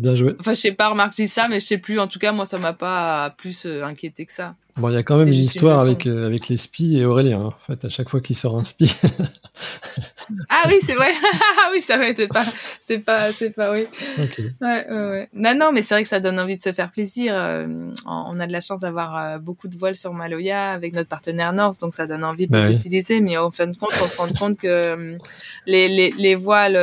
Bien 0.00 0.14
joué. 0.14 0.34
Enfin, 0.40 0.54
je 0.54 0.60
sais 0.60 0.72
pas, 0.72 0.88
remarqué 0.88 1.26
ça, 1.26 1.46
mais 1.48 1.60
je 1.60 1.66
sais 1.66 1.78
plus. 1.78 2.00
En 2.00 2.06
tout 2.06 2.18
cas, 2.18 2.32
moi, 2.32 2.46
ça 2.46 2.56
m'a 2.56 2.72
pas 2.72 3.34
plus 3.36 3.66
euh, 3.66 3.84
inquiété 3.84 4.24
que 4.24 4.32
ça. 4.32 4.54
Bon, 4.78 4.88
il 4.88 4.94
y 4.94 4.96
a 4.96 5.02
quand 5.02 5.18
même 5.18 5.28
une 5.28 5.34
histoire 5.34 5.78
avec, 5.78 6.06
euh, 6.06 6.24
avec 6.24 6.48
les 6.48 6.56
spies 6.56 6.96
et 6.96 7.04
Aurélien. 7.04 7.38
Hein. 7.40 7.46
En 7.48 7.66
fait, 7.66 7.84
à 7.84 7.90
chaque 7.90 8.08
fois 8.08 8.22
qu'il 8.22 8.34
sort 8.34 8.58
un 8.58 8.64
spie. 8.64 8.90
ah 10.48 10.62
oui, 10.68 10.78
c'est 10.80 10.94
vrai. 10.94 11.10
Ah 11.58 11.68
oui, 11.74 11.82
ça 11.82 11.98
va 11.98 12.08
être 12.08 12.28
pas, 12.28 12.46
c'est 12.80 13.00
pas, 13.00 13.30
c'est 13.32 13.50
pas, 13.50 13.72
oui. 13.72 13.84
Ouais, 14.18 14.58
ouais, 14.62 14.86
ouais. 14.88 15.28
Non, 15.34 15.54
non, 15.54 15.72
mais 15.72 15.82
c'est 15.82 15.92
vrai 15.92 16.02
que 16.02 16.08
ça 16.08 16.20
donne 16.20 16.38
envie 16.38 16.56
de 16.56 16.62
se 16.62 16.72
faire 16.72 16.90
plaisir. 16.90 17.34
Euh, 17.36 17.90
on 18.06 18.40
a 18.40 18.46
de 18.46 18.52
la 18.52 18.62
chance 18.62 18.80
d'avoir 18.80 19.38
beaucoup 19.38 19.68
de 19.68 19.76
voiles 19.76 19.96
sur 19.96 20.14
Maloya 20.14 20.70
avec 20.70 20.94
notre 20.94 21.10
partenaire 21.10 21.52
North, 21.52 21.78
donc 21.82 21.92
ça 21.92 22.06
donne 22.06 22.24
envie 22.24 22.46
de 22.46 22.52
bah 22.52 22.62
les 22.62 22.72
utiliser. 22.72 23.20
Mais 23.20 23.36
en 23.36 23.50
fin 23.50 23.66
de 23.66 23.76
compte, 23.76 23.92
on 24.02 24.08
se 24.08 24.16
rend 24.16 24.28
compte 24.28 24.56
que 24.56 25.18
les, 25.66 25.88
les, 25.88 26.14
les 26.16 26.34
voiles 26.36 26.78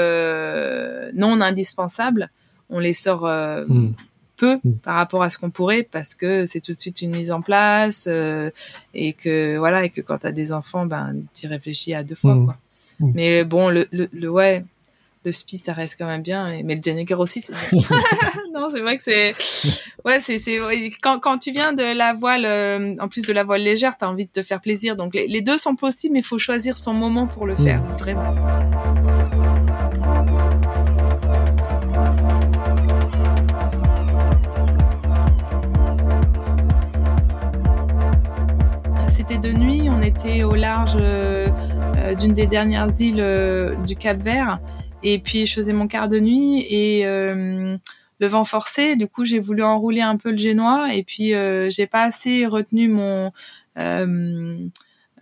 non 1.15 1.41
indispensables, 1.41 2.29
on 2.69 2.79
les 2.79 2.93
sort 2.93 3.25
euh, 3.25 3.65
hmm. 3.67 3.93
peu 4.35 4.59
hmm. 4.63 4.73
par 4.83 4.95
rapport 4.95 5.23
à 5.23 5.29
ce 5.29 5.37
qu'on 5.37 5.51
pourrait 5.51 5.87
parce 5.89 6.15
que 6.15 6.45
c'est 6.45 6.61
tout 6.61 6.73
de 6.73 6.79
suite 6.79 7.01
une 7.01 7.11
mise 7.11 7.31
en 7.31 7.41
place 7.41 8.07
euh, 8.09 8.49
et 8.93 9.13
que 9.13 9.57
voilà 9.57 9.85
et 9.85 9.89
que 9.89 10.01
quand 10.01 10.19
tu 10.19 10.27
as 10.27 10.31
des 10.31 10.53
enfants 10.53 10.85
ben 10.85 11.15
tu 11.33 11.47
réfléchis 11.47 11.93
à 11.93 12.03
deux 12.03 12.15
fois 12.15 12.35
hmm. 12.35 12.45
quoi. 12.45 12.57
Mais 12.99 13.43
bon 13.43 13.69
le, 13.69 13.87
le, 13.91 14.27
ouais 14.27 14.65
le 15.23 15.31
spi 15.31 15.57
ça 15.57 15.73
reste 15.73 15.97
quand 15.99 16.07
même 16.07 16.23
bien 16.23 16.61
mais 16.63 16.75
le 16.75 16.81
Jennifer 16.81 17.19
aussi 17.19 17.41
c'est 17.41 17.53
non 18.53 18.69
c'est 18.71 18.81
vrai 18.81 18.97
que 18.97 19.03
c'est 19.03 19.35
ouais 20.03 20.19
c'est 20.19 20.39
c'est 20.39 20.59
quand 21.01 21.19
quand 21.19 21.37
tu 21.37 21.51
viens 21.51 21.73
de 21.73 21.95
la 21.95 22.13
voile 22.13 22.45
euh, 22.45 22.95
en 22.99 23.07
plus 23.07 23.21
de 23.23 23.33
la 23.33 23.43
voile 23.43 23.61
légère 23.61 23.97
tu 23.97 24.05
as 24.05 24.09
envie 24.09 24.25
de 24.25 24.31
te 24.31 24.41
faire 24.41 24.61
plaisir 24.61 24.95
donc 24.95 25.13
les, 25.13 25.27
les 25.27 25.41
deux 25.41 25.57
sont 25.57 25.75
possibles 25.75 26.13
mais 26.13 26.21
il 26.21 26.25
faut 26.25 26.39
choisir 26.39 26.77
son 26.77 26.93
moment 26.93 27.27
pour 27.27 27.45
le 27.45 27.55
faire 27.55 27.83
vraiment 27.99 28.33
de 39.39 39.51
nuit, 39.51 39.87
on 39.89 40.01
était 40.01 40.43
au 40.43 40.55
large 40.55 40.97
euh, 40.99 41.47
euh, 41.97 42.15
d'une 42.15 42.33
des 42.33 42.47
dernières 42.47 42.89
îles 42.99 43.19
euh, 43.19 43.75
du 43.83 43.95
Cap 43.95 44.17
Vert, 44.17 44.59
et 45.03 45.19
puis 45.19 45.45
je 45.45 45.53
faisais 45.53 45.73
mon 45.73 45.87
quart 45.87 46.07
de 46.07 46.19
nuit 46.19 46.65
et 46.69 47.05
le 47.05 48.27
vent 48.27 48.43
forçait, 48.43 48.95
du 48.95 49.07
coup 49.07 49.25
j'ai 49.25 49.39
voulu 49.39 49.63
enrouler 49.63 50.01
un 50.01 50.17
peu 50.17 50.31
le 50.31 50.37
génois, 50.37 50.93
et 50.93 51.03
puis 51.03 51.33
j'ai 51.69 51.87
pas 51.87 52.03
assez 52.03 52.47
retenu 52.47 52.89
mon 52.89 53.31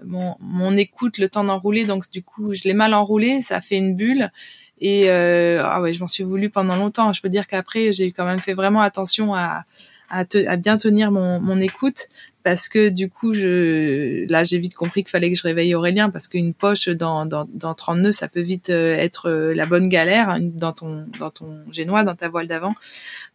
mon, 0.03 0.75
écoute 0.75 1.17
le 1.17 1.27
temps 1.27 1.43
d'enrouler, 1.43 1.85
donc 1.85 2.09
du 2.11 2.23
coup 2.23 2.53
je 2.53 2.63
l'ai 2.63 2.73
mal 2.73 2.93
enroulé, 2.93 3.41
ça 3.41 3.59
fait 3.59 3.77
une 3.77 3.95
bulle. 3.95 4.31
Et 4.79 5.09
ah 5.09 5.81
ouais, 5.81 5.91
je 5.91 5.99
m'en 5.99 6.07
suis 6.07 6.23
voulu 6.23 6.49
pendant 6.49 6.75
longtemps. 6.77 7.11
Je 7.11 7.21
peux 7.21 7.29
dire 7.29 7.47
qu'après 7.47 7.91
j'ai 7.91 8.11
quand 8.11 8.25
même 8.25 8.39
fait 8.39 8.53
vraiment 8.53 8.81
attention 8.81 9.35
à, 9.35 9.65
à, 10.09 10.23
à 10.47 10.55
bien 10.55 10.77
tenir 10.77 11.11
mon, 11.11 11.39
mon 11.39 11.59
écoute 11.59 12.07
parce 12.45 12.69
que 12.69 12.89
du 12.89 13.09
coup 13.09 13.33
je 13.33 14.29
là 14.29 14.43
j'ai 14.43 14.59
vite 14.59 14.75
compris 14.75 15.03
qu'il 15.03 15.09
fallait 15.09 15.31
que 15.31 15.37
je 15.37 15.41
réveille 15.41 15.73
Aurélien 15.73 16.11
parce 16.11 16.27
qu'une 16.27 16.53
poche 16.53 16.89
dans, 16.89 17.25
dans, 17.25 17.47
dans 17.51 17.73
30 17.73 17.97
nœuds 17.97 18.11
ça 18.11 18.27
peut 18.27 18.41
vite 18.41 18.69
euh, 18.69 18.95
être 18.95 19.31
euh, 19.31 19.55
la 19.55 19.65
bonne 19.65 19.89
galère 19.89 20.29
hein, 20.29 20.37
dans 20.39 20.71
ton 20.71 21.07
dans 21.17 21.31
ton 21.31 21.59
génois 21.71 22.03
dans 22.03 22.13
ta 22.13 22.29
voile 22.29 22.45
d'avant. 22.45 22.75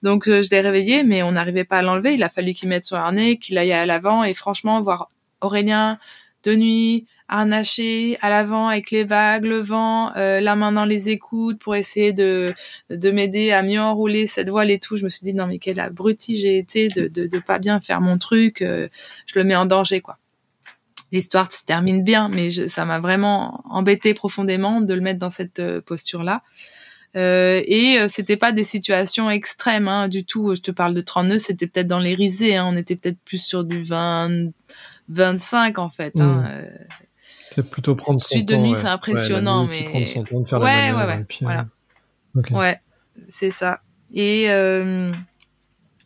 Donc 0.05 0.29
euh, 0.29 0.45
je 0.45 0.51
l'ai 0.51 0.61
réveillé 0.61 1.03
mais 1.03 1.25
on 1.25 1.33
n'arrivait 1.33 1.65
pas 1.65 1.79
à 1.79 1.83
l'enlever. 1.83 2.15
Il 2.15 2.23
a 2.23 2.29
fallu 2.29 2.55
qu'il 2.55 2.69
mette 2.69 2.85
son 2.85 2.95
harnais 2.95 3.37
qu'il 3.37 3.59
aille 3.59 3.73
à 3.73 3.85
l'avant. 3.85 4.23
Et 4.23 4.33
franchement 4.33 4.81
voir 4.81 5.11
Aurélien 5.41 5.99
de 6.45 6.55
nuit 6.55 7.07
harnaché 7.31 8.19
à 8.21 8.29
l'avant 8.29 8.69
avec 8.69 8.91
les 8.91 9.05
vagues, 9.05 9.45
le 9.45 9.61
vent, 9.61 10.13
euh, 10.17 10.41
la 10.41 10.57
main 10.57 10.73
dans 10.73 10.85
les 10.85 11.09
écoutes 11.09 11.61
pour 11.61 11.77
essayer 11.77 12.13
de, 12.13 12.53
de 12.91 13.11
m'aider 13.13 13.53
à 13.53 13.63
mieux 13.63 13.81
enrouler 13.81 14.27
cette 14.27 14.49
voile 14.49 14.71
et 14.71 14.81
tout. 14.81 14.97
Je 14.97 15.05
me 15.05 15.09
suis 15.09 15.25
dit 15.25 15.33
non 15.33 15.47
mais 15.47 15.59
quel 15.59 15.79
abruti 15.79 16.37
j'ai 16.37 16.59
été 16.59 16.89
de, 16.89 17.07
de, 17.07 17.29
de 17.29 17.39
pas 17.39 17.61
bien 17.61 17.79
faire 17.79 18.01
mon 18.01 18.19
truc, 18.19 18.63
euh, 18.63 18.89
je 19.27 19.39
le 19.39 19.45
mets 19.45 19.55
en 19.55 19.65
danger 19.65 20.01
quoi. 20.01 20.19
L'histoire 21.13 21.53
se 21.53 21.65
termine 21.65 22.05
bien, 22.05 22.29
mais 22.29 22.51
ça 22.51 22.85
m'a 22.85 23.01
vraiment 23.01 23.63
embêté 23.69 24.15
profondément 24.15 24.81
de 24.81 24.95
le 24.95 25.01
mettre 25.01 25.19
dans 25.19 25.31
cette 25.31 25.61
euh, 25.61 25.81
posture 25.81 26.25
là. 26.25 26.43
Euh, 27.17 27.61
et 27.67 27.99
c'était 28.09 28.37
pas 28.37 28.53
des 28.53 28.63
situations 28.63 29.31
extrêmes 29.31 29.89
hein, 29.89 30.07
du 30.07 30.25
tout. 30.25 30.55
Je 30.55 30.61
te 30.61 30.71
parle 30.71 30.95
de 30.95 31.01
30 31.01 31.27
nœuds, 31.27 31.39
c'était 31.39 31.67
peut-être 31.67 31.89
dans 31.89 31.99
les 31.99 32.15
risées. 32.15 32.57
Hein, 32.57 32.67
on 32.69 32.77
était 32.77 32.95
peut-être 32.95 33.19
plus 33.25 33.43
sur 33.43 33.65
du 33.65 33.83
20, 33.83 34.51
25 35.09 35.79
en 35.79 35.89
fait. 35.89 36.21
Hein, 36.21 36.45
mmh. 36.45 37.00
C'est 37.51 37.69
plutôt 37.69 37.97
prendre 37.97 38.21
son 38.21 38.29
Suite 38.29 38.49
de 38.49 38.57
nuit, 38.57 38.75
c'est 38.75 38.87
impressionnant, 38.87 39.67
mais. 39.67 39.85
Prendre 39.85 40.09
son 40.09 40.25
temps 40.25 40.41
de 40.41 40.49
faire 40.49 40.61
ouais, 40.61 40.93
ouais, 40.93 41.05
ouais, 41.05 41.27
voilà. 41.41 41.67
Euh, 42.37 42.59
ouais, 42.59 42.81
c'est 43.29 43.51
ça. 43.51 43.81
Et 44.15 44.51
euh, 44.51 45.13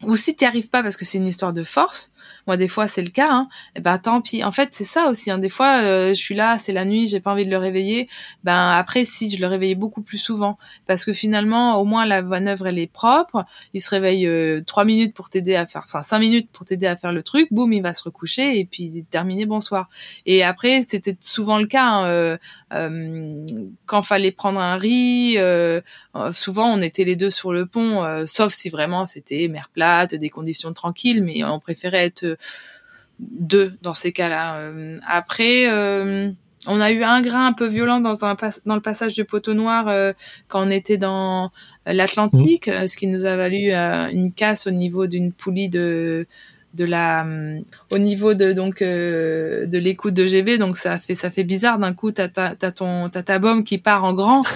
ou 0.06 0.16
si 0.16 0.34
tu 0.36 0.44
n'y 0.44 0.48
arrives 0.48 0.70
pas 0.70 0.82
parce 0.82 0.96
que 0.96 1.04
c'est 1.04 1.18
une 1.18 1.26
histoire 1.26 1.52
de 1.52 1.64
force, 1.64 2.12
moi 2.46 2.56
des 2.56 2.68
fois 2.68 2.86
c'est 2.86 3.02
le 3.02 3.10
cas, 3.10 3.30
hein, 3.30 3.48
et 3.74 3.78
eh 3.78 3.80
ben 3.80 3.98
tant 3.98 4.20
pis. 4.20 4.44
En 4.44 4.52
fait 4.52 4.70
c'est 4.72 4.84
ça 4.84 5.08
aussi. 5.08 5.30
Hein, 5.30 5.38
des 5.38 5.48
fois 5.48 5.78
euh, 5.82 6.08
je 6.10 6.14
suis 6.14 6.34
là, 6.34 6.58
c'est 6.58 6.72
la 6.72 6.84
nuit, 6.84 7.08
j'ai 7.08 7.20
pas 7.20 7.32
envie 7.32 7.44
de 7.44 7.50
le 7.50 7.58
réveiller. 7.58 8.08
Ben 8.42 8.70
après 8.70 9.04
si 9.04 9.30
je 9.30 9.40
le 9.40 9.46
réveillais 9.46 9.74
beaucoup 9.74 10.02
plus 10.02 10.18
souvent, 10.18 10.58
parce 10.86 11.04
que 11.04 11.12
finalement 11.12 11.80
au 11.80 11.84
moins 11.84 12.06
la 12.06 12.22
manœuvre 12.22 12.66
elle 12.66 12.78
est 12.78 12.90
propre. 12.90 13.44
Il 13.72 13.80
se 13.80 13.90
réveille 13.90 14.26
euh, 14.26 14.62
trois 14.64 14.84
minutes 14.84 15.14
pour 15.14 15.30
t'aider 15.30 15.54
à 15.54 15.66
faire, 15.66 15.82
enfin 15.84 16.02
cinq 16.02 16.18
minutes 16.18 16.50
pour 16.52 16.64
t'aider 16.66 16.86
à 16.86 16.96
faire 16.96 17.12
le 17.12 17.22
truc. 17.22 17.48
Boum, 17.50 17.72
il 17.72 17.82
va 17.82 17.94
se 17.94 18.02
recoucher 18.02 18.58
et 18.58 18.64
puis 18.64 19.04
terminé 19.10 19.46
bonsoir. 19.46 19.88
Et 20.26 20.42
après 20.42 20.82
c'était 20.86 21.16
souvent 21.20 21.58
le 21.58 21.66
cas 21.66 21.86
hein, 21.86 22.06
euh, 22.06 22.36
euh, 22.72 23.44
quand 23.86 24.02
fallait 24.02 24.32
prendre 24.32 24.60
un 24.60 24.76
riz. 24.76 25.36
souvent 26.32 26.72
on 26.74 26.80
était 26.80 27.04
les 27.04 27.16
deux 27.16 27.30
sur 27.30 27.52
le 27.52 27.66
pont, 27.66 28.04
sauf 28.26 28.52
si 28.52 28.70
vraiment 28.70 29.06
c'était 29.06 29.48
mer 29.48 29.70
des 30.06 30.30
conditions 30.30 30.72
tranquilles, 30.72 31.22
mais 31.24 31.44
on 31.44 31.60
préférait 31.60 32.04
être 32.04 32.36
deux 33.20 33.74
dans 33.82 33.94
ces 33.94 34.12
cas-là. 34.12 34.58
Euh, 34.58 34.98
après, 35.06 35.66
euh, 35.70 36.30
on 36.66 36.80
a 36.80 36.90
eu 36.90 37.02
un 37.02 37.20
grain 37.20 37.46
un 37.46 37.52
peu 37.52 37.66
violent 37.66 38.00
dans 38.00 38.24
un 38.24 38.36
dans 38.66 38.74
le 38.74 38.80
passage 38.80 39.14
du 39.14 39.24
poteau 39.24 39.54
noir 39.54 39.88
euh, 39.88 40.12
quand 40.48 40.66
on 40.66 40.70
était 40.70 40.96
dans 40.96 41.50
l'Atlantique, 41.86 42.70
ce 42.86 42.96
qui 42.96 43.06
nous 43.06 43.26
a 43.26 43.36
valu 43.36 43.72
une 43.72 44.32
casse 44.32 44.66
au 44.66 44.70
niveau 44.70 45.06
d'une 45.06 45.32
poulie 45.32 45.68
de 45.68 46.26
de 46.74 46.84
la 46.84 47.24
au 47.90 47.98
niveau 47.98 48.34
de 48.34 48.52
donc 48.52 48.80
de 48.82 49.78
l'écoute 49.78 50.14
de 50.14 50.26
GV 50.26 50.58
donc 50.58 50.76
ça 50.76 50.98
fait 50.98 51.14
ça 51.14 51.30
fait 51.30 51.44
bizarre. 51.44 51.78
D'un 51.78 51.94
coup 51.94 52.12
t'as 52.12 52.28
t'as 52.28 52.54
ton 52.70 53.08
t'as 53.08 53.22
ta 53.22 53.38
bombe 53.38 53.64
qui 53.64 53.78
part 53.78 54.04
en 54.04 54.14
grand. 54.14 54.42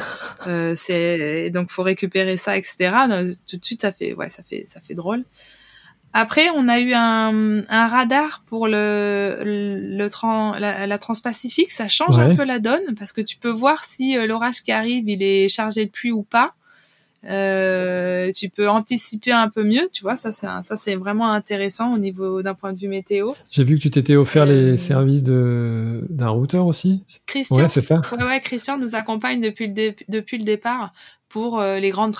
Euh, 0.46 0.74
c'est 0.76 1.50
donc 1.50 1.68
faut 1.68 1.82
récupérer 1.82 2.36
ça 2.36 2.56
etc 2.56 2.92
tout 3.50 3.56
de 3.56 3.64
suite 3.64 3.82
ça 3.82 3.90
fait 3.90 4.14
ouais 4.14 4.28
ça 4.28 4.44
fait 4.44 4.64
ça 4.68 4.80
fait 4.80 4.94
drôle. 4.94 5.24
Après, 6.12 6.48
on 6.54 6.68
a 6.68 6.80
eu 6.80 6.92
un, 6.94 7.64
un 7.68 7.86
radar 7.86 8.42
pour 8.46 8.66
le, 8.66 9.42
le, 9.44 10.08
la, 10.58 10.86
la 10.86 10.98
transpacifique. 10.98 11.70
Ça 11.70 11.86
change 11.88 12.18
un 12.18 12.34
peu 12.34 12.44
la 12.44 12.58
donne 12.58 12.94
parce 12.98 13.12
que 13.12 13.20
tu 13.20 13.36
peux 13.36 13.50
voir 13.50 13.84
si 13.84 14.16
euh, 14.16 14.26
l'orage 14.26 14.62
qui 14.62 14.72
arrive, 14.72 15.08
il 15.08 15.22
est 15.22 15.48
chargé 15.48 15.84
de 15.84 15.90
pluie 15.90 16.12
ou 16.12 16.22
pas. 16.22 16.54
Euh, 17.28 18.30
tu 18.32 18.48
peux 18.48 18.68
anticiper 18.68 19.32
un 19.32 19.48
peu 19.48 19.64
mieux, 19.64 19.88
tu 19.92 20.02
vois. 20.02 20.16
Ça, 20.16 20.30
c'est 20.30 20.46
ça, 20.62 20.76
c'est 20.76 20.94
vraiment 20.94 21.30
intéressant 21.30 21.94
au 21.94 21.98
niveau 21.98 22.42
d'un 22.42 22.54
point 22.54 22.72
de 22.72 22.78
vue 22.78 22.88
météo. 22.88 23.32
J'ai 23.50 23.64
vu 23.64 23.76
que 23.76 23.82
tu 23.82 23.90
t'étais 23.90 24.16
offert 24.16 24.46
les 24.46 24.76
services 24.76 25.22
de 25.22 26.04
d'un 26.08 26.28
routeur 26.28 26.66
aussi. 26.66 27.02
Christian, 27.26 27.56
ouais, 27.56 27.68
c'est 27.68 27.80
ça. 27.80 28.02
Ouais, 28.12 28.24
ouais, 28.24 28.40
Christian 28.40 28.78
nous 28.78 28.94
accompagne 28.94 29.40
depuis 29.40 29.66
le 29.66 29.94
depuis 30.08 30.38
le 30.38 30.44
départ 30.44 30.92
pour 31.28 31.60
euh, 31.60 31.78
les 31.78 31.90
grandes, 31.90 32.14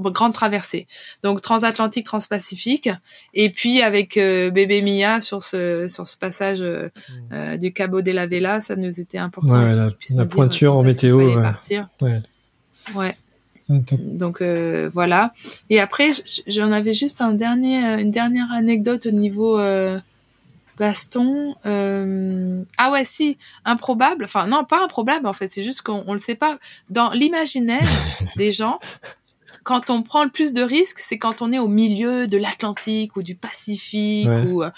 grandes 0.00 0.32
traversées. 0.32 0.86
Donc 1.22 1.40
transatlantique, 1.40 2.06
transpacifique, 2.06 2.88
et 3.32 3.50
puis 3.50 3.82
avec 3.82 4.16
euh, 4.16 4.50
bébé 4.50 4.82
Mia 4.82 5.20
sur 5.20 5.42
ce 5.42 5.86
sur 5.88 6.06
ce 6.06 6.16
passage 6.16 6.60
euh, 6.60 6.88
mmh. 7.30 7.56
du 7.56 7.72
Cabo 7.72 8.02
de 8.02 8.12
la 8.12 8.26
Vela, 8.26 8.60
ça 8.60 8.76
nous 8.76 9.00
était 9.00 9.18
important. 9.18 9.64
Ouais, 9.64 9.90
la, 10.14 10.26
pointure 10.26 10.76
en 10.76 10.82
météo. 10.82 11.16
Ouais. 11.16 11.42
Partir. 11.42 11.88
ouais. 12.00 12.20
ouais. 12.94 13.16
Donc 13.68 14.42
voilà. 14.92 15.32
Et 15.70 15.80
après, 15.80 16.10
j'en 16.46 16.70
avais 16.72 16.94
juste 16.94 17.20
un 17.22 17.32
dernier, 17.32 18.00
une 18.00 18.10
dernière 18.10 18.52
anecdote 18.52 19.06
au 19.06 19.10
niveau 19.10 19.58
baston. 20.78 21.54
Euh... 21.66 22.62
Ah 22.78 22.90
ouais, 22.90 23.04
si, 23.04 23.38
improbable. 23.64 24.24
Enfin, 24.24 24.46
non, 24.46 24.64
pas 24.64 24.82
improbable 24.82 25.26
en 25.26 25.32
fait. 25.32 25.52
C'est 25.52 25.62
juste 25.62 25.82
qu'on 25.82 26.12
le 26.12 26.18
sait 26.18 26.34
pas. 26.34 26.58
Dans 26.90 27.10
l'imaginaire 27.10 27.88
des 28.36 28.52
gens, 28.52 28.78
quand 29.62 29.90
on 29.90 30.02
prend 30.02 30.24
le 30.24 30.30
plus 30.30 30.52
de 30.52 30.62
risques, 30.62 30.98
c'est 30.98 31.18
quand 31.18 31.42
on 31.42 31.52
est 31.52 31.58
au 31.58 31.68
milieu 31.68 32.26
de 32.26 32.36
l'Atlantique 32.36 33.16
ou 33.16 33.22
du 33.22 33.34
Pacifique. 33.34 34.28
Ou... 34.28 34.62
Euh, 34.62 34.70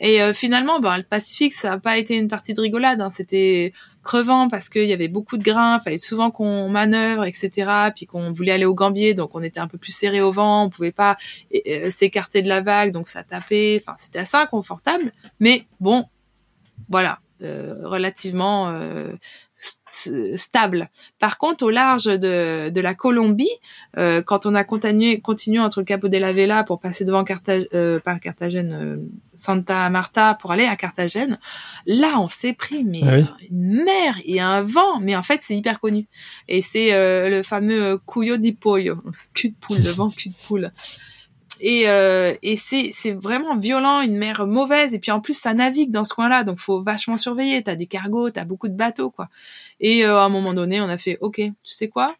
et 0.00 0.22
euh, 0.22 0.32
finalement, 0.32 0.80
ben, 0.80 0.96
le 0.96 1.02
Pacifique, 1.02 1.52
ça 1.52 1.70
n'a 1.70 1.78
pas 1.78 1.98
été 1.98 2.16
une 2.16 2.28
partie 2.28 2.54
de 2.54 2.60
rigolade. 2.60 3.00
Hein. 3.00 3.10
C'était 3.10 3.72
crevant 4.08 4.48
parce 4.48 4.70
qu'il 4.70 4.86
y 4.86 4.94
avait 4.94 5.08
beaucoup 5.08 5.36
de 5.36 5.42
grains, 5.42 5.78
fallait 5.80 5.98
souvent 5.98 6.30
qu'on 6.30 6.70
manœuvre, 6.70 7.26
etc. 7.26 7.90
Puis 7.94 8.06
qu'on 8.06 8.32
voulait 8.32 8.52
aller 8.52 8.64
au 8.64 8.74
Gambier, 8.74 9.12
donc 9.12 9.34
on 9.34 9.42
était 9.42 9.60
un 9.60 9.68
peu 9.68 9.76
plus 9.76 9.92
serré 9.92 10.22
au 10.22 10.32
vent, 10.32 10.64
on 10.64 10.70
pouvait 10.70 10.92
pas 10.92 11.18
euh, 11.54 11.90
s'écarter 11.90 12.40
de 12.40 12.48
la 12.48 12.62
vague, 12.62 12.90
donc 12.90 13.06
ça 13.08 13.22
tapait. 13.22 13.78
Enfin, 13.78 13.94
c'était 13.98 14.20
assez 14.20 14.38
inconfortable. 14.38 15.12
Mais 15.40 15.66
bon, 15.78 16.06
voilà, 16.88 17.18
euh, 17.42 17.74
relativement 17.84 18.70
euh, 18.70 19.12
stable. 19.58 20.88
Par 21.18 21.38
contre, 21.38 21.64
au 21.64 21.70
large 21.70 22.04
de, 22.04 22.68
de 22.68 22.80
la 22.80 22.94
Colombie, 22.94 23.48
euh, 23.96 24.22
quand 24.22 24.46
on 24.46 24.54
a 24.54 24.64
continué, 24.64 25.20
continué 25.20 25.58
entre 25.58 25.80
le 25.80 25.84
Capo 25.84 26.08
de 26.08 26.18
la 26.18 26.32
Vela 26.32 26.62
pour 26.62 26.80
passer 26.80 27.04
devant 27.04 27.24
Carthage, 27.24 27.66
euh, 27.74 27.98
par 27.98 28.20
Carthagène, 28.20 28.72
euh, 28.72 28.96
Santa 29.34 29.88
Marta 29.90 30.34
pour 30.34 30.52
aller 30.52 30.64
à 30.64 30.76
Carthagène, 30.76 31.38
là, 31.86 32.20
on 32.20 32.28
s'est 32.28 32.52
pris 32.52 32.84
mais 32.84 33.00
ah 33.02 33.36
une 33.50 33.84
mer 33.84 34.16
et 34.24 34.40
un 34.40 34.62
vent. 34.62 35.00
Mais 35.00 35.16
en 35.16 35.22
fait, 35.22 35.40
c'est 35.42 35.56
hyper 35.56 35.80
connu. 35.80 36.06
Et 36.48 36.62
c'est 36.62 36.90
le 37.28 37.42
fameux 37.42 37.98
Cuyo 38.06 38.36
di 38.36 38.52
Pollo, 38.52 38.96
cul 39.34 39.50
de 39.50 39.56
poule, 39.60 39.82
le 39.82 39.90
vent 39.90 40.10
cul 40.10 40.28
de 40.30 40.34
poule. 40.46 40.72
Et, 41.60 41.88
euh, 41.88 42.34
et 42.42 42.56
c'est, 42.56 42.92
vraiment 43.12 43.56
violent, 43.56 44.00
une 44.00 44.16
mer 44.16 44.46
mauvaise. 44.46 44.94
Et 44.94 44.98
puis 44.98 45.10
en 45.10 45.20
plus, 45.20 45.38
ça 45.38 45.54
navigue 45.54 45.90
dans 45.90 46.04
ce 46.04 46.14
coin-là, 46.14 46.44
donc 46.44 46.58
faut 46.58 46.82
vachement 46.82 47.16
surveiller. 47.16 47.62
T'as 47.62 47.74
des 47.74 47.86
cargos, 47.86 48.30
t'as 48.30 48.44
beaucoup 48.44 48.68
de 48.68 48.76
bateaux, 48.76 49.10
quoi. 49.10 49.28
Et 49.80 50.04
euh, 50.04 50.18
à 50.18 50.24
un 50.24 50.28
moment 50.28 50.54
donné, 50.54 50.80
on 50.80 50.88
a 50.88 50.98
fait, 50.98 51.18
ok, 51.20 51.36
tu 51.36 51.52
sais 51.62 51.88
quoi? 51.88 52.16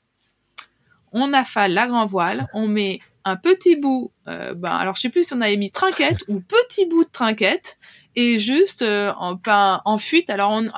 On 1.12 1.32
affale 1.32 1.72
la 1.72 1.86
grand 1.86 2.06
voile, 2.06 2.46
on 2.54 2.68
met 2.68 3.00
un 3.24 3.36
petit 3.36 3.76
bout. 3.76 4.10
Euh, 4.26 4.54
ben, 4.54 4.70
alors 4.70 4.94
je 4.94 5.02
sais 5.02 5.08
plus 5.08 5.26
si 5.26 5.34
on 5.34 5.40
avait 5.40 5.56
mis 5.56 5.70
trinquette 5.70 6.24
ou 6.28 6.40
petit 6.40 6.86
bout 6.86 7.04
de 7.04 7.10
trinquette 7.10 7.78
et 8.16 8.38
juste 8.38 8.82
euh, 8.82 9.12
en, 9.16 9.36
pas 9.36 9.82
en 9.84 9.98
fuite. 9.98 10.30
Alors 10.30 10.50
on, 10.52 10.68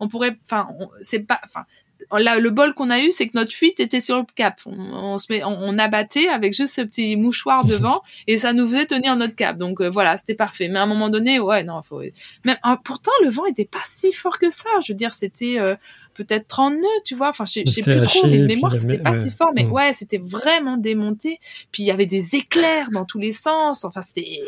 on 0.00 0.08
pourrait, 0.08 0.38
enfin, 0.44 0.68
c'est 1.02 1.20
pas, 1.20 1.40
enfin, 1.44 1.64
Là, 2.12 2.38
le 2.38 2.50
bol 2.50 2.74
qu'on 2.74 2.90
a 2.90 3.00
eu, 3.00 3.10
c'est 3.12 3.28
que 3.28 3.36
notre 3.36 3.52
fuite 3.52 3.80
était 3.80 4.00
sur 4.00 4.18
le 4.18 4.24
cap. 4.34 4.60
On, 4.66 5.18
se 5.18 5.32
met, 5.32 5.42
on, 5.44 5.78
abattait 5.78 6.28
avec 6.28 6.54
juste 6.54 6.74
ce 6.74 6.82
petit 6.82 7.16
mouchoir 7.16 7.64
devant 7.66 8.02
et 8.26 8.36
ça 8.36 8.52
nous 8.52 8.66
faisait 8.66 8.86
tenir 8.86 9.16
notre 9.16 9.34
cap. 9.34 9.56
Donc 9.56 9.80
euh, 9.80 9.88
voilà, 9.88 10.16
c'était 10.16 10.34
parfait. 10.34 10.68
Mais 10.68 10.78
à 10.78 10.82
un 10.82 10.86
moment 10.86 11.08
donné, 11.08 11.40
ouais, 11.40 11.64
non, 11.64 11.82
faut. 11.82 12.02
Même 12.44 12.56
hein, 12.62 12.78
pourtant, 12.84 13.12
le 13.22 13.30
vent 13.30 13.46
était 13.46 13.64
pas 13.64 13.82
si 13.88 14.12
fort 14.12 14.38
que 14.38 14.50
ça. 14.50 14.68
Je 14.86 14.92
veux 14.92 14.96
dire, 14.96 15.14
c'était 15.14 15.58
euh, 15.58 15.74
peut-être 16.14 16.46
30 16.46 16.74
nœuds, 16.74 17.00
tu 17.04 17.14
vois. 17.14 17.30
Enfin, 17.30 17.44
je 17.44 17.64
sais 17.70 17.82
plus 17.82 18.00
trop, 18.02 18.26
mais 18.26 18.38
de 18.38 18.46
mémoire, 18.46 18.72
c'était 18.72 18.98
pas 18.98 19.18
si 19.18 19.30
fort. 19.30 19.50
Mais 19.54 19.64
mm. 19.64 19.72
ouais, 19.72 19.92
c'était 19.94 20.18
vraiment 20.18 20.76
démonté. 20.76 21.38
Puis 21.72 21.82
il 21.82 21.86
y 21.86 21.90
avait 21.90 22.06
des 22.06 22.36
éclairs 22.36 22.90
dans 22.92 23.04
tous 23.04 23.18
les 23.18 23.32
sens. 23.32 23.84
Enfin, 23.84 24.02
c'était 24.02 24.40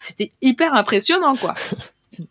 c'était 0.00 0.30
hyper 0.42 0.74
impressionnant, 0.74 1.36
quoi. 1.36 1.54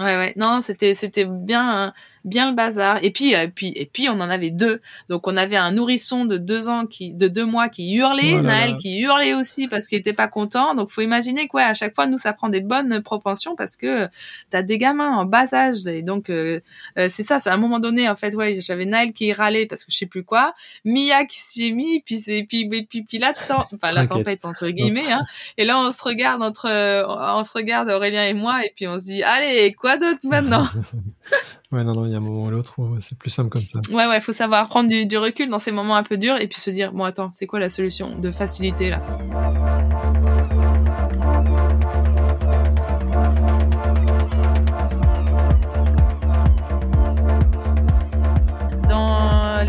Ouais, 0.00 0.16
ouais. 0.16 0.32
Non, 0.36 0.60
c'était 0.60 0.92
c'était 0.92 1.24
bien. 1.24 1.84
Hein 1.86 1.94
bien 2.24 2.50
le 2.50 2.56
bazar. 2.56 2.98
Et 3.02 3.10
puis, 3.10 3.34
euh, 3.34 3.48
puis, 3.54 3.72
et 3.76 3.86
puis, 3.86 4.08
on 4.08 4.14
en 4.14 4.30
avait 4.30 4.50
deux. 4.50 4.80
Donc, 5.08 5.26
on 5.26 5.36
avait 5.36 5.56
un 5.56 5.72
nourrisson 5.72 6.24
de 6.24 6.38
deux 6.38 6.68
ans 6.68 6.86
qui, 6.86 7.12
de 7.12 7.28
deux 7.28 7.44
mois 7.44 7.68
qui 7.68 7.94
hurlait, 7.94 8.34
oh 8.34 8.40
Naël 8.40 8.76
qui 8.76 9.00
hurlait 9.00 9.34
aussi 9.34 9.68
parce 9.68 9.86
qu'il 9.88 9.98
était 9.98 10.14
pas 10.14 10.28
content. 10.28 10.74
Donc, 10.74 10.90
faut 10.90 11.02
imaginer 11.02 11.48
quoi, 11.48 11.62
à 11.62 11.74
chaque 11.74 11.94
fois, 11.94 12.06
nous, 12.06 12.18
ça 12.18 12.32
prend 12.32 12.48
des 12.48 12.60
bonnes 12.60 13.02
propensions 13.02 13.54
parce 13.56 13.76
que 13.76 14.08
t'as 14.50 14.62
des 14.62 14.78
gamins 14.78 15.10
en 15.10 15.26
bas 15.26 15.52
âge. 15.52 15.86
Et 15.86 16.02
donc, 16.02 16.30
euh, 16.30 16.60
euh, 16.98 17.08
c'est 17.10 17.22
ça, 17.22 17.38
c'est 17.38 17.50
à 17.50 17.54
un 17.54 17.58
moment 17.58 17.78
donné, 17.78 18.08
en 18.08 18.16
fait, 18.16 18.34
ouais, 18.34 18.58
j'avais 18.60 18.86
Naël 18.86 19.12
qui 19.12 19.32
râlait 19.32 19.66
parce 19.66 19.84
que 19.84 19.92
je 19.92 19.98
sais 19.98 20.06
plus 20.06 20.24
quoi, 20.24 20.54
Mia 20.84 21.24
qui 21.26 21.38
s'y 21.38 21.68
est 21.68 21.72
mis, 21.72 22.00
puis 22.00 22.16
c'est, 22.16 22.44
puis, 22.48 22.68
puis, 22.68 23.02
puis, 23.02 23.18
là, 23.18 23.34
enfin, 23.50 23.92
la 23.92 24.06
tempête, 24.06 24.44
entre 24.44 24.68
guillemets, 24.68 25.12
hein. 25.12 25.22
Et 25.58 25.64
là, 25.64 25.78
on 25.78 25.90
se 25.92 26.02
regarde 26.02 26.42
entre, 26.42 26.68
on 27.06 27.44
se 27.44 27.52
regarde 27.52 27.90
Aurélien 27.90 28.24
et 28.24 28.34
moi, 28.34 28.64
et 28.64 28.72
puis 28.74 28.88
on 28.88 28.98
se 28.98 29.04
dit, 29.04 29.22
allez, 29.22 29.74
quoi 29.74 29.98
d'autre 29.98 30.20
maintenant? 30.24 30.66
Ouais, 31.74 31.82
non, 31.82 31.92
non, 31.92 32.06
il 32.06 32.12
y 32.12 32.14
a 32.14 32.18
un 32.18 32.20
moment 32.20 32.44
ou 32.44 32.50
l'autre 32.50 32.76
c'est 33.00 33.18
plus 33.18 33.30
simple 33.30 33.48
comme 33.48 33.62
ça. 33.62 33.80
Ouais, 33.90 34.06
ouais, 34.06 34.20
faut 34.20 34.30
savoir 34.30 34.68
prendre 34.68 34.88
du 34.88 35.18
recul 35.18 35.48
dans 35.48 35.58
ces 35.58 35.72
moments 35.72 35.96
un 35.96 36.04
peu 36.04 36.16
durs 36.16 36.40
et 36.40 36.46
puis 36.46 36.60
se 36.60 36.70
dire, 36.70 36.92
bon, 36.92 37.02
attends, 37.02 37.30
c'est 37.32 37.46
quoi 37.46 37.58
la 37.58 37.68
solution 37.68 38.16
de 38.16 38.30
facilité 38.30 38.90
là? 38.90 39.02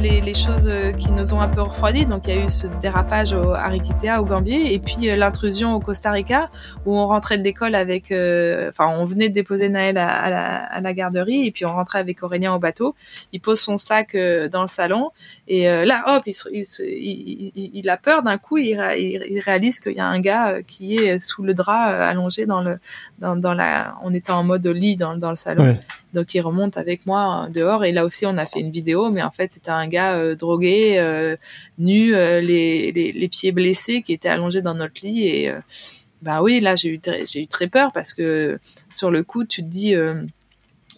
Les, 0.10 0.34
choses 0.34 0.68
euh, 0.68 0.92
qui 0.92 1.12
nous 1.12 1.34
ont 1.34 1.42
un 1.42 1.48
peu 1.48 1.62
refroidi. 1.62 2.06
Donc 2.06 2.28
il 2.28 2.36
y 2.36 2.38
a 2.38 2.44
eu 2.44 2.50
ce 2.50 2.68
dérapage 2.68 3.34
au 3.34 3.54
Ariquitea, 3.54 4.22
au 4.22 4.26
Gambier, 4.26 4.74
et 4.74 4.80
puis 4.80 5.10
euh, 5.10 5.16
l'intrusion 5.16 5.74
au 5.74 5.80
Costa 5.80 6.12
Rica, 6.12 6.50
où 6.86 6.96
on 6.96 7.08
rentrait 7.08 7.38
de 7.38 7.44
l'école 7.44 7.76
avec, 7.76 8.12
euh, 8.12 8.70
enfin 8.70 8.88
on 8.98 9.06
venait 9.06 9.30
de 9.30 9.34
déposer 9.34 9.70
Naël 9.70 9.98
à, 9.98 10.82
la, 10.82 10.94
garderie, 10.94 11.48
et 11.48 11.52
puis 11.52 11.66
on 11.66 11.74
rentrait 11.74 12.00
avec 12.00 12.22
Aurélien 12.24 12.54
au 12.54 12.60
bateau. 12.60 12.96
Il 13.34 13.42
pose 13.42 13.60
son 13.60 13.78
sac 13.78 14.16
dans 14.52 14.62
le 14.62 14.68
salon, 14.68 15.12
et 15.48 15.66
là 15.66 16.04
hop, 16.08 16.24
il, 16.26 17.90
a 17.90 17.98
peur 17.98 18.22
d'un 18.22 18.38
coup, 18.38 18.58
il, 18.58 18.80
réalise 19.44 19.80
qu'il 19.80 19.94
y 19.94 20.00
a 20.00 20.06
un 20.06 20.20
gars 20.20 20.62
qui 20.62 20.98
est 20.98 21.20
sous 21.20 21.44
le 21.44 21.54
drap 21.54 21.86
allongé 21.86 22.46
dans 22.46 22.62
le, 22.62 22.80
dans 23.20 23.54
la, 23.54 23.96
on 24.04 24.14
était 24.14 24.32
en 24.32 24.44
mode 24.44 24.66
lit 24.68 24.96
dans, 24.96 25.18
dans 25.18 25.32
le 25.32 25.36
salon. 25.36 25.78
Donc 26.16 26.34
il 26.34 26.42
remonte 26.42 26.78
avec 26.78 27.06
moi 27.06 27.48
dehors. 27.54 27.86
Et 27.86 27.92
là 27.92 28.06
aussi 28.06 28.26
on 28.26 28.38
a 28.38 28.46
fait 28.46 28.62
une 28.62 28.72
vidéo, 28.72 29.12
mais 29.12 29.22
en 29.22 29.32
fait 29.32 29.52
c'était 29.54 29.70
un 29.70 29.88
gars 29.88 30.18
euh, 30.18 30.36
drogué, 30.36 30.96
euh, 31.00 31.36
nu, 31.78 32.16
euh, 32.16 32.42
les, 32.42 33.30
pieds 33.30 33.52
blessés, 33.52 34.02
qui 34.02 34.14
était 34.14 34.30
allongé 34.30 34.62
dans 34.62 34.74
notre 34.74 35.06
lit. 35.06 35.28
Et 35.28 35.54
bah 36.22 36.42
oui 36.42 36.60
là 36.60 36.76
j'ai 36.76 36.90
eu 36.90 37.00
j'ai 37.26 37.42
eu 37.42 37.48
très 37.48 37.68
peur 37.68 37.92
parce 37.92 38.14
que 38.14 38.58
sur 38.90 39.12
le 39.12 39.22
coup 39.24 39.46
tu 39.46 39.62
te 39.62 39.68
dis 39.68 39.94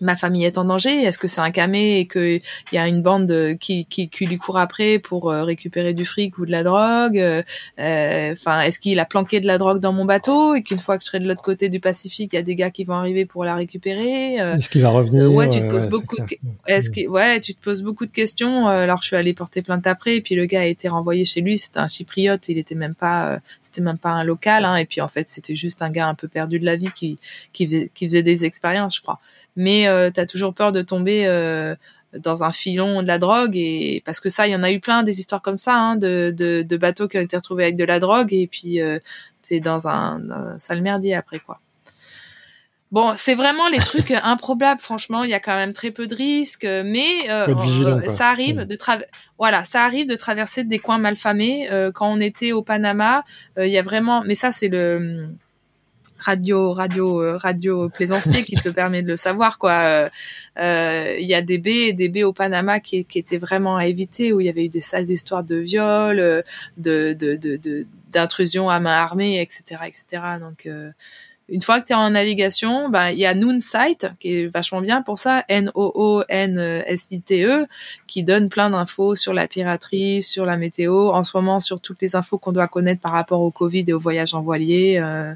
ma 0.01 0.15
famille 0.15 0.45
est 0.45 0.57
en 0.57 0.65
danger 0.65 1.03
Est-ce 1.03 1.17
que 1.17 1.27
c'est 1.27 1.41
un 1.41 1.51
camé 1.51 1.99
et 1.99 2.07
qu'il 2.07 2.41
y 2.71 2.77
a 2.77 2.87
une 2.87 3.01
bande 3.01 3.57
qui, 3.59 3.85
qui, 3.85 4.09
qui, 4.09 4.25
lui 4.25 4.37
court 4.37 4.57
après 4.57 4.99
pour 4.99 5.29
euh, 5.29 5.43
récupérer 5.43 5.93
du 5.93 6.05
fric 6.05 6.37
ou 6.37 6.45
de 6.45 6.51
la 6.51 6.63
drogue 6.63 7.17
euh, 7.17 8.31
Enfin, 8.31 8.61
est-ce 8.61 8.79
qu'il 8.79 8.99
a 8.99 9.05
planqué 9.05 9.39
de 9.39 9.47
la 9.47 9.57
drogue 9.57 9.79
dans 9.79 9.93
mon 9.93 10.05
bateau 10.05 10.55
et 10.55 10.63
qu'une 10.63 10.79
fois 10.79 10.97
que 10.97 11.03
je 11.03 11.07
serai 11.07 11.19
de 11.19 11.27
l'autre 11.27 11.41
côté 11.41 11.69
du 11.69 11.79
Pacifique, 11.79 12.33
il 12.33 12.35
y 12.35 12.39
a 12.39 12.43
des 12.43 12.55
gars 12.55 12.69
qui 12.69 12.83
vont 12.83 12.93
arriver 12.93 13.25
pour 13.25 13.43
la 13.43 13.55
récupérer 13.55 14.39
euh? 14.41 14.57
Est-ce 14.57 14.69
qu'il 14.69 14.81
va 14.81 14.89
revenir 14.89 15.31
Ouais, 15.31 15.47
tu 15.47 15.59
te 15.59 15.69
poses 15.69 15.87
beaucoup. 15.87 16.17
De... 16.17 16.25
Est-ce 16.67 16.89
que 16.89 17.07
ouais, 17.07 17.39
tu 17.39 17.53
te 17.53 17.61
poses 17.61 17.81
beaucoup 17.81 18.05
de 18.05 18.11
questions. 18.11 18.67
Alors 18.67 19.01
je 19.01 19.07
suis 19.07 19.15
allée 19.15 19.33
porter 19.33 19.61
plainte 19.61 19.87
après, 19.87 20.17
et 20.17 20.21
puis 20.21 20.35
le 20.35 20.45
gars 20.45 20.61
a 20.61 20.65
été 20.65 20.87
renvoyé 20.89 21.25
chez 21.25 21.41
lui. 21.41 21.57
C'était 21.57 21.79
un 21.79 21.87
chypriote, 21.87 22.49
il 22.49 22.57
était 22.57 22.75
même 22.75 22.95
pas, 22.95 23.39
c'était 23.61 23.81
même 23.81 23.97
pas 23.97 24.11
un 24.11 24.23
local. 24.23 24.65
Hein, 24.65 24.77
et 24.77 24.85
puis 24.85 25.01
en 25.01 25.07
fait, 25.07 25.29
c'était 25.29 25.55
juste 25.55 25.81
un 25.81 25.89
gars 25.89 26.07
un 26.07 26.15
peu 26.15 26.27
perdu 26.27 26.59
de 26.59 26.65
la 26.65 26.75
vie 26.75 26.91
qui 26.95 27.19
qui 27.53 27.65
faisait, 27.65 27.91
qui 27.93 28.05
faisait 28.05 28.23
des 28.23 28.45
expériences, 28.45 28.95
je 28.95 29.01
crois. 29.01 29.19
Mais 29.57 29.87
euh, 29.87 30.09
tu 30.09 30.21
as 30.21 30.25
toujours 30.25 30.53
peur 30.53 30.71
de 30.71 30.81
tomber 30.81 31.27
euh, 31.27 31.75
dans 32.13 32.43
un 32.43 32.51
filon 32.51 33.01
de 33.01 33.07
la 33.07 33.17
drogue 33.17 33.55
et 33.55 34.01
parce 34.05 34.19
que 34.19 34.29
ça 34.29 34.47
il 34.47 34.53
y 34.53 34.55
en 34.55 34.63
a 34.63 34.71
eu 34.71 34.79
plein 34.79 35.03
des 35.03 35.19
histoires 35.19 35.41
comme 35.41 35.57
ça 35.57 35.75
hein, 35.75 35.95
de, 35.95 36.33
de, 36.35 36.63
de, 36.63 36.77
bateaux 36.77 37.07
qui 37.07 37.17
ont 37.17 37.21
été 37.21 37.35
retrouvés 37.35 37.63
avec 37.63 37.75
de 37.75 37.83
la 37.83 37.99
drogue 37.99 38.33
et 38.33 38.47
puis 38.47 38.81
euh, 38.81 38.99
c'est 39.41 39.59
dans 39.59 39.87
un, 39.87 40.29
un, 40.29 40.59
sale 40.59 40.81
merdier 40.81 41.15
après 41.15 41.39
quoi. 41.39 41.59
Bon, 42.89 43.15
c'est 43.17 43.35
vraiment 43.35 43.67
les 43.67 43.79
trucs 43.79 44.11
improbables. 44.23 44.79
Franchement, 44.79 45.25
il 45.25 45.29
y 45.29 45.33
a 45.33 45.41
quand 45.41 45.55
même 45.55 45.73
très 45.73 45.91
peu 45.91 46.07
de 46.07 46.15
risques, 46.15 46.63
mais 46.85 47.29
euh, 47.29 48.07
ça 48.07 48.29
arrive 48.29 48.65
de 48.65 48.77
voilà, 49.37 49.65
ça 49.65 49.83
arrive 49.83 50.07
de 50.07 50.15
traverser 50.15 50.63
des 50.63 50.79
coins 50.79 50.97
malfamés. 50.97 51.67
Euh, 51.69 51.91
quand 51.91 52.07
on 52.07 52.21
était 52.21 52.53
au 52.53 52.61
Panama, 52.61 53.25
il 53.57 53.67
y 53.67 53.77
a 53.77 53.81
vraiment, 53.81 54.23
mais 54.25 54.35
ça 54.35 54.53
c'est 54.53 54.69
le 54.69 55.27
radio 56.19 56.73
radio 56.73 57.37
radio 57.37 57.89
plaisancier 57.89 58.43
qui 58.43 58.55
te 58.55 58.69
permet 58.69 59.03
de 59.03 59.07
le 59.07 59.17
savoir 59.17 59.57
quoi 59.57 60.09
il 60.57 61.25
y 61.25 61.33
a 61.33 61.41
des 61.41 61.57
baies 61.57 61.93
des 61.93 62.09
baies 62.09 62.23
au 62.23 62.33
Panama 62.33 62.79
qui, 62.79 63.05
qui 63.05 63.19
étaient 63.19 63.37
vraiment 63.37 63.77
à 63.77 63.85
éviter 63.85 64.33
où 64.33 64.41
il 64.41 64.47
y 64.47 64.49
avait 64.49 64.65
eu 64.65 64.69
des 64.69 64.81
sales 64.81 65.09
histoires 65.09 65.43
de 65.43 65.55
viol 65.55 66.17
de 66.77 67.13
de 67.13 67.35
de 67.35 67.87
d'intrusion 68.11 68.69
à 68.69 68.79
main 68.79 68.97
armée 68.97 69.41
etc 69.41 69.81
etc 69.87 70.21
donc 70.39 70.67
une 71.49 71.61
fois 71.61 71.79
que 71.79 71.87
tu 71.87 71.93
es 71.93 71.95
en 71.95 72.09
navigation, 72.09 72.89
ben, 72.89 73.09
il 73.09 73.19
y 73.19 73.25
a 73.25 73.33
Noonsite 73.33 74.07
qui 74.19 74.33
est 74.35 74.47
vachement 74.47 74.81
bien 74.81 75.01
pour 75.01 75.17
ça, 75.17 75.45
N-O-O-N-S-I-T-E, 75.47 76.25
qui 78.05 78.23
donne 78.25 78.49
plein 78.49 78.69
d'infos 78.69 79.15
sur 79.15 79.33
la 79.33 79.47
piraterie, 79.47 80.21
sur 80.21 80.45
la 80.45 80.57
météo, 80.57 81.07
en 81.09 81.23
ce 81.23 81.37
moment 81.37 81.61
sur 81.61 81.79
toutes 81.79 82.01
les 82.01 82.17
infos 82.17 82.37
qu'on 82.37 82.51
doit 82.51 82.67
connaître 82.67 82.99
par 82.99 83.13
rapport 83.13 83.39
au 83.41 83.51
Covid 83.51 83.85
et 83.87 83.93
au 83.93 83.99
voyage 83.99 84.33
en 84.33 84.41
voilier. 84.41 84.99
Euh. 85.01 85.33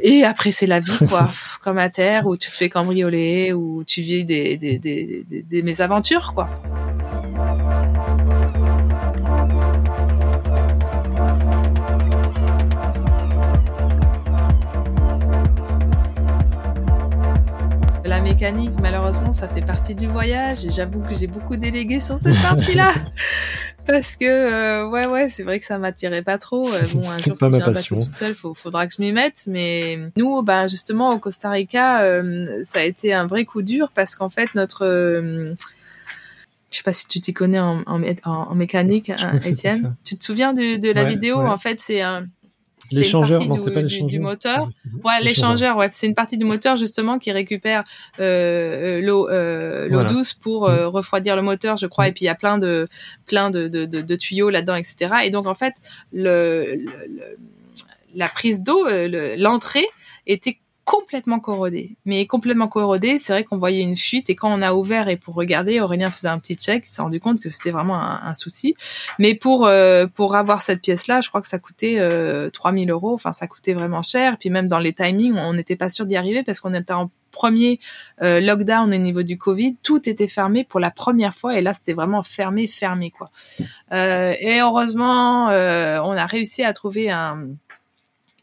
Et 0.00 0.24
après, 0.24 0.50
c'est 0.50 0.66
la 0.66 0.80
vie, 0.80 0.98
quoi, 1.08 1.28
comme 1.62 1.78
à 1.78 1.90
terre, 1.90 2.26
où 2.26 2.36
tu 2.36 2.50
te 2.50 2.54
fais 2.54 2.68
cambrioler, 2.68 3.52
où 3.52 3.84
tu 3.84 4.00
vis 4.00 4.24
des, 4.24 4.56
des, 4.56 4.78
des, 4.78 5.24
des, 5.28 5.42
des 5.42 5.62
mésaventures, 5.62 6.32
quoi. 6.34 6.48
Mécanique, 18.26 18.72
malheureusement, 18.82 19.32
ça 19.32 19.46
fait 19.46 19.64
partie 19.64 19.94
du 19.94 20.08
voyage 20.08 20.64
et 20.66 20.70
j'avoue 20.70 21.00
que 21.00 21.14
j'ai 21.14 21.28
beaucoup 21.28 21.56
délégué 21.56 22.00
sur 22.00 22.18
cette 22.18 22.40
partie-là. 22.42 22.92
Parce 23.86 24.16
que, 24.16 24.24
euh, 24.24 24.88
ouais, 24.88 25.06
ouais, 25.06 25.28
c'est 25.28 25.44
vrai 25.44 25.60
que 25.60 25.64
ça 25.64 25.78
m'attirait 25.78 26.22
pas 26.22 26.36
trop. 26.36 26.68
Euh, 26.68 26.82
bon, 26.92 27.08
un 27.08 27.18
jour, 27.20 27.38
si 27.38 27.50
j'ai 27.52 27.62
un 27.62 27.70
bateau 27.70 27.94
toute 27.94 28.14
seule, 28.16 28.34
faut, 28.34 28.52
faudra 28.52 28.88
que 28.88 28.94
je 28.96 29.00
m'y 29.00 29.12
mette. 29.12 29.44
Mais 29.46 29.96
nous, 30.16 30.42
ben, 30.42 30.66
justement, 30.66 31.12
au 31.12 31.20
Costa 31.20 31.50
Rica, 31.50 32.02
euh, 32.02 32.64
ça 32.64 32.80
a 32.80 32.82
été 32.82 33.14
un 33.14 33.28
vrai 33.28 33.44
coup 33.44 33.62
dur 33.62 33.90
parce 33.94 34.16
qu'en 34.16 34.28
fait, 34.28 34.52
notre... 34.56 34.84
je 34.84 36.76
sais 36.76 36.82
pas 36.82 36.92
si 36.92 37.06
tu 37.06 37.20
t'y 37.20 37.32
connais 37.32 37.60
en, 37.60 37.84
en, 37.86 38.54
mécanique, 38.56 39.10
hein, 39.10 39.38
Étienne. 39.44 39.94
Tu 40.02 40.18
te 40.18 40.24
souviens 40.24 40.52
de, 40.52 40.80
de 40.80 40.90
la 40.90 41.04
vidéo? 41.04 41.38
En 41.38 41.58
fait, 41.58 41.80
c'est 41.80 42.02
un 42.02 42.26
L'échangeur, 42.92 43.44
non, 43.46 43.56
c'est 43.56 43.72
pas 43.72 43.80
l'échangeur. 43.80 44.06
Du, 44.08 44.20
moteur. 44.20 44.68
Ouais, 45.04 45.20
l'échangeur, 45.22 45.76
ouais. 45.76 45.88
C'est 45.90 46.06
une 46.06 46.14
partie 46.14 46.36
du 46.36 46.44
moteur 46.44 46.76
justement 46.76 47.18
qui 47.18 47.32
récupère 47.32 47.84
euh, 48.20 48.98
euh 48.98 49.00
l'eau 49.00 49.28
euh, 49.28 49.88
l'eau 49.88 50.04
douce 50.04 50.32
pour 50.32 50.68
euh, 50.68 50.86
mm. 50.86 50.88
refroidir 50.88 51.36
le 51.36 51.42
moteur, 51.42 51.76
je 51.76 51.86
crois. 51.86 52.06
Mm. 52.06 52.08
Et 52.08 52.12
puis 52.12 52.24
il 52.24 52.28
y 52.28 52.30
a 52.30 52.34
plein 52.34 52.58
de 52.58 52.88
plein 53.26 53.50
de, 53.50 53.68
de, 53.68 53.84
de, 53.84 54.00
de 54.00 54.16
tuyaux 54.16 54.50
là-dedans, 54.50 54.76
etc. 54.76 55.14
Et 55.24 55.30
donc 55.30 55.46
en 55.46 55.54
fait, 55.54 55.74
le, 56.12 56.76
le 56.76 57.38
la 58.16 58.28
prise 58.28 58.62
d'eau, 58.62 58.86
euh, 58.86 59.36
l'entrée 59.38 59.86
était 60.26 60.58
complètement 60.86 61.40
corrodé. 61.40 61.96
Mais 62.06 62.26
complètement 62.26 62.68
corrodé, 62.68 63.18
c'est 63.18 63.34
vrai 63.34 63.44
qu'on 63.44 63.58
voyait 63.58 63.82
une 63.82 63.96
fuite 63.96 64.30
et 64.30 64.34
quand 64.34 64.50
on 64.50 64.62
a 64.62 64.72
ouvert 64.72 65.08
et 65.08 65.16
pour 65.16 65.34
regarder, 65.34 65.80
Aurélien 65.80 66.10
faisait 66.10 66.28
un 66.28 66.38
petit 66.38 66.54
check, 66.54 66.84
il 66.86 66.88
s'est 66.88 67.02
rendu 67.02 67.20
compte 67.20 67.40
que 67.40 67.50
c'était 67.50 67.72
vraiment 67.72 68.00
un, 68.00 68.32
souci. 68.34 68.74
Mais 69.18 69.34
pour 69.34 69.66
euh, 69.66 70.06
pour 70.06 70.36
avoir 70.36 70.62
cette 70.62 70.80
pièce-là, 70.80 71.20
je 71.20 71.28
crois 71.28 71.42
que 71.42 71.48
ça 71.48 71.58
coûtait 71.58 71.96
euh, 71.98 72.48
3000 72.48 72.90
euros. 72.90 73.12
Enfin, 73.12 73.34
ça 73.34 73.46
coûtait 73.46 73.74
vraiment 73.74 74.02
cher. 74.02 74.38
Puis 74.38 74.48
même 74.48 74.68
dans 74.68 74.78
les 74.78 74.94
timings, 74.94 75.36
on 75.36 75.52
n'était 75.52 75.76
pas 75.76 75.90
sûr 75.90 76.06
d'y 76.06 76.16
arriver 76.16 76.42
parce 76.42 76.60
qu'on 76.60 76.72
était 76.72 76.92
en 76.92 77.10
premier 77.36 77.78
euh, 78.22 78.40
lockdown 78.40 78.92
au 78.92 78.96
niveau 78.96 79.22
du 79.22 79.36
Covid, 79.36 79.76
tout 79.82 80.08
était 80.08 80.26
fermé 80.26 80.64
pour 80.64 80.80
la 80.80 80.90
première 80.90 81.34
fois 81.34 81.56
et 81.56 81.60
là 81.60 81.74
c'était 81.74 81.92
vraiment 81.92 82.22
fermé, 82.22 82.66
fermé 82.66 83.10
quoi. 83.10 83.30
Euh, 83.92 84.34
et 84.40 84.60
heureusement, 84.60 85.50
euh, 85.50 86.00
on 86.02 86.12
a 86.12 86.26
réussi 86.26 86.64
à 86.64 86.72
trouver 86.72 87.10
un, 87.10 87.48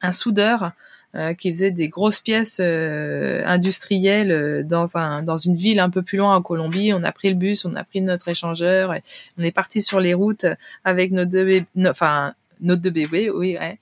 un 0.01 0.11
soudeur 0.11 0.71
euh, 1.15 1.33
qui 1.35 1.51
faisait 1.51 1.69
des 1.69 1.89
grosses 1.89 2.21
pièces 2.21 2.59
euh, 2.59 3.43
industrielles 3.45 4.31
euh, 4.31 4.63
dans 4.63 4.97
un 4.97 5.21
dans 5.21 5.37
une 5.37 5.55
ville 5.55 5.79
un 5.79 5.91
peu 5.91 6.01
plus 6.01 6.17
loin 6.17 6.35
en 6.35 6.41
Colombie. 6.41 6.91
On 6.91 7.03
a 7.03 7.11
pris 7.11 7.29
le 7.29 7.35
bus, 7.35 7.65
on 7.65 7.75
a 7.75 7.83
pris 7.83 8.01
notre 8.01 8.29
échangeur, 8.29 8.95
et 8.95 9.03
on 9.37 9.43
est 9.43 9.51
parti 9.51 9.81
sur 9.83 9.99
les 9.99 10.15
routes 10.15 10.47
avec 10.83 11.11
nos 11.11 11.25
deux 11.25 11.45
bébés, 11.45 11.67
enfin 11.87 12.33
deux 12.61 12.89
bébés, 12.89 13.29
oui. 13.29 13.57
Ouais. 13.59 13.77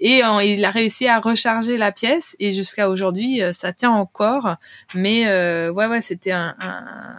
Et 0.00 0.22
il 0.44 0.64
a 0.64 0.70
réussi 0.72 1.06
à 1.06 1.20
recharger 1.20 1.78
la 1.78 1.92
pièce 1.92 2.34
et 2.40 2.52
jusqu'à 2.52 2.90
aujourd'hui, 2.90 3.40
ça 3.52 3.72
tient 3.72 3.92
encore. 3.92 4.56
Mais 4.96 5.26
ouais, 5.70 5.86
ouais, 5.86 6.00
c'était 6.00 6.32
un, 6.32 6.56
un 6.58 7.14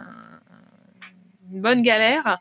une 1.54 1.60
bonne 1.60 1.82
galère. 1.82 2.38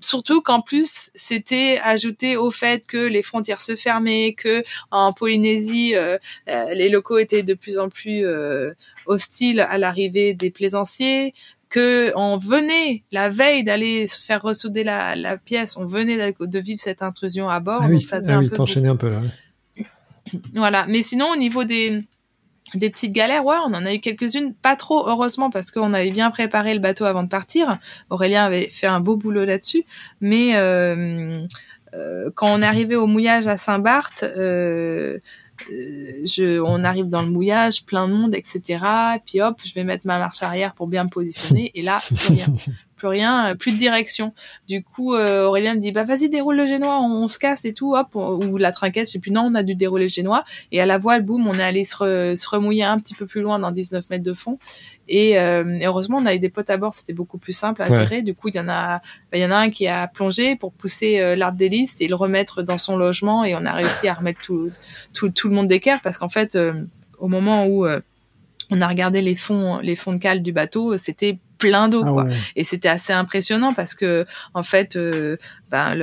Surtout 0.00 0.40
qu'en 0.40 0.60
plus, 0.60 1.10
c'était 1.14 1.78
ajouté 1.82 2.36
au 2.36 2.50
fait 2.50 2.86
que 2.86 2.96
les 2.96 3.22
frontières 3.22 3.60
se 3.60 3.76
fermaient, 3.76 4.34
que 4.36 4.64
en 4.90 5.12
Polynésie, 5.12 5.94
euh, 5.94 6.16
euh, 6.48 6.74
les 6.74 6.88
locaux 6.88 7.18
étaient 7.18 7.42
de 7.42 7.54
plus 7.54 7.78
en 7.78 7.88
plus 7.88 8.24
euh, 8.24 8.72
hostiles 9.04 9.60
à 9.60 9.78
l'arrivée 9.78 10.32
des 10.34 10.50
plaisanciers, 10.50 11.34
que 11.68 12.12
on 12.16 12.38
venait 12.38 13.02
la 13.12 13.28
veille 13.28 13.64
d'aller 13.64 14.06
se 14.06 14.20
faire 14.20 14.40
ressouder 14.40 14.84
la, 14.84 15.36
pièce, 15.36 15.76
on 15.76 15.86
venait 15.86 16.32
de 16.38 16.58
vivre 16.58 16.80
cette 16.80 17.02
intrusion 17.02 17.48
à 17.48 17.60
bord. 17.60 17.82
Ah 17.82 17.88
oui, 17.88 18.00
ça 18.00 18.20
ah 18.26 18.32
un 18.32 18.48
peu 18.48 18.62
un 18.62 18.96
peu 18.96 19.10
là. 19.10 19.20
Voilà, 20.54 20.86
mais 20.88 21.02
sinon 21.02 21.26
au 21.32 21.36
niveau 21.36 21.64
des 21.64 22.02
des 22.74 22.90
petites 22.90 23.12
galères, 23.12 23.44
ouais, 23.44 23.56
on 23.64 23.74
en 23.74 23.84
a 23.84 23.94
eu 23.94 24.00
quelques-unes, 24.00 24.54
pas 24.54 24.76
trop 24.76 25.08
heureusement 25.08 25.50
parce 25.50 25.70
qu'on 25.70 25.94
avait 25.94 26.10
bien 26.10 26.30
préparé 26.30 26.74
le 26.74 26.80
bateau 26.80 27.04
avant 27.04 27.22
de 27.22 27.28
partir. 27.28 27.78
Aurélien 28.10 28.44
avait 28.44 28.68
fait 28.68 28.88
un 28.88 29.00
beau 29.00 29.16
boulot 29.16 29.44
là-dessus, 29.44 29.84
mais 30.20 30.56
euh, 30.56 31.46
euh, 31.94 32.30
quand 32.34 32.52
on 32.52 32.62
est 32.62 32.66
arrivé 32.66 32.96
au 32.96 33.06
mouillage 33.06 33.46
à 33.46 33.56
Saint-Barth, 33.56 34.24
euh, 34.24 35.18
on 36.64 36.84
arrive 36.84 37.06
dans 37.06 37.22
le 37.22 37.30
mouillage, 37.30 37.84
plein 37.86 38.08
de 38.08 38.12
monde, 38.12 38.34
etc. 38.34 38.60
Et 39.16 39.20
puis 39.24 39.40
hop, 39.40 39.60
je 39.64 39.72
vais 39.72 39.84
mettre 39.84 40.06
ma 40.06 40.18
marche 40.18 40.42
arrière 40.42 40.74
pour 40.74 40.86
bien 40.86 41.04
me 41.04 41.08
positionner. 41.08 41.70
Et 41.74 41.82
là, 41.82 42.00
rien, 42.28 42.46
plus 42.96 43.08
rien, 43.08 43.54
plus 43.56 43.72
de 43.72 43.76
direction. 43.76 44.32
Du 44.68 44.82
coup, 44.82 45.14
euh, 45.14 45.46
Aurélien 45.46 45.74
me 45.74 45.80
dit 45.80 45.92
bah 45.92 46.04
vas-y 46.04 46.28
déroule 46.28 46.56
le 46.56 46.66
génois, 46.66 47.00
on, 47.00 47.28
se 47.28 47.38
casse 47.38 47.64
et 47.64 47.74
tout. 47.74 47.94
Hop, 47.94 48.14
ou 48.14 48.56
la 48.56 48.72
trinquette, 48.72 49.06
je 49.06 49.12
sais 49.12 49.18
plus. 49.18 49.30
Non, 49.30 49.42
on 49.42 49.54
a 49.54 49.62
dû 49.62 49.74
dérouler 49.74 50.04
le 50.04 50.10
génois. 50.10 50.44
Et 50.72 50.80
à 50.80 50.86
la 50.86 50.98
voile, 50.98 51.22
boum, 51.22 51.46
on 51.46 51.58
est 51.58 51.62
allé 51.62 51.84
se, 51.84 52.34
se 52.36 52.48
remouiller 52.48 52.84
un 52.84 52.98
petit 52.98 53.14
peu 53.14 53.26
plus 53.26 53.42
loin 53.42 53.58
dans 53.58 53.70
19 53.70 54.10
mètres 54.10 54.24
de 54.24 54.34
fond. 54.34 54.58
Euh, 55.12 55.78
et, 55.78 55.86
heureusement, 55.86 56.18
on 56.18 56.26
a 56.26 56.34
eu 56.34 56.38
des 56.38 56.48
potes 56.48 56.70
à 56.70 56.76
bord, 56.76 56.92
c'était 56.92 57.12
beaucoup 57.12 57.38
plus 57.38 57.52
simple 57.52 57.82
à 57.82 57.88
gérer. 57.94 58.22
Du 58.22 58.34
coup, 58.34 58.48
il 58.48 58.56
y 58.56 58.60
en 58.60 58.68
a, 58.68 58.98
bah, 58.98 59.34
il 59.34 59.40
y 59.40 59.46
en 59.46 59.50
a 59.50 59.56
un 59.56 59.70
qui 59.70 59.86
a 59.86 60.08
plongé 60.08 60.56
pour 60.56 60.72
pousser 60.72 61.20
euh, 61.20 61.36
l'arbre 61.36 61.58
d'hélice 61.58 62.00
et 62.00 62.08
le 62.08 62.14
remettre 62.14 62.62
dans 62.62 62.78
son 62.78 62.96
logement. 62.96 63.44
Et 63.44 63.54
on 63.54 63.64
a 63.64 63.72
réussi 63.72 64.08
à 64.08 64.14
remettre 64.14 64.40
tout, 64.40 64.70
tout, 65.14 65.30
tout 65.30 65.48
le 65.48 65.54
monde 65.54 65.68
d'équerre 65.68 66.00
parce 66.02 66.18
qu'en 66.18 66.28
fait, 66.28 66.56
euh, 66.56 66.84
au 67.18 67.28
moment 67.28 67.66
où 67.66 67.86
on 68.70 68.80
a 68.80 68.86
regardé 68.86 69.22
les 69.22 69.34
fonds, 69.34 69.78
les 69.78 69.96
fonds 69.96 70.12
de 70.12 70.18
cale 70.18 70.42
du 70.42 70.52
bateau, 70.52 70.96
c'était 70.98 71.38
plein 71.58 71.88
d'eau 71.88 72.02
ah 72.06 72.10
quoi 72.12 72.26
et 72.54 72.64
c'était 72.64 72.88
assez 72.88 73.12
impressionnant 73.12 73.74
parce 73.74 73.94
que 73.94 74.26
en 74.54 74.62
fait 74.62 74.96
euh, 74.96 75.36
ben 75.70 75.94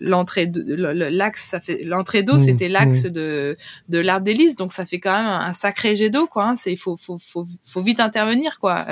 l'entrée 0.00 0.50
l'axe 0.54 1.42
ça 1.42 1.60
fait 1.60 1.82
l'entrée 1.84 2.22
d'eau 2.22 2.34
mmh, 2.34 2.44
c'était 2.44 2.68
l'axe 2.68 3.04
mmh. 3.06 3.10
de 3.10 3.56
de 3.88 3.98
l'art 3.98 4.20
d'hélice 4.20 4.56
donc 4.56 4.72
ça 4.72 4.86
fait 4.86 5.00
quand 5.00 5.16
même 5.16 5.26
un 5.26 5.52
sacré 5.52 5.96
jet 5.96 6.10
d'eau 6.10 6.26
quoi 6.26 6.48
hein. 6.48 6.56
c'est 6.56 6.72
il 6.72 6.78
faut, 6.78 6.96
faut 6.96 7.18
faut 7.18 7.46
faut 7.64 7.82
vite 7.82 8.00
intervenir 8.00 8.58
quoi 8.60 8.84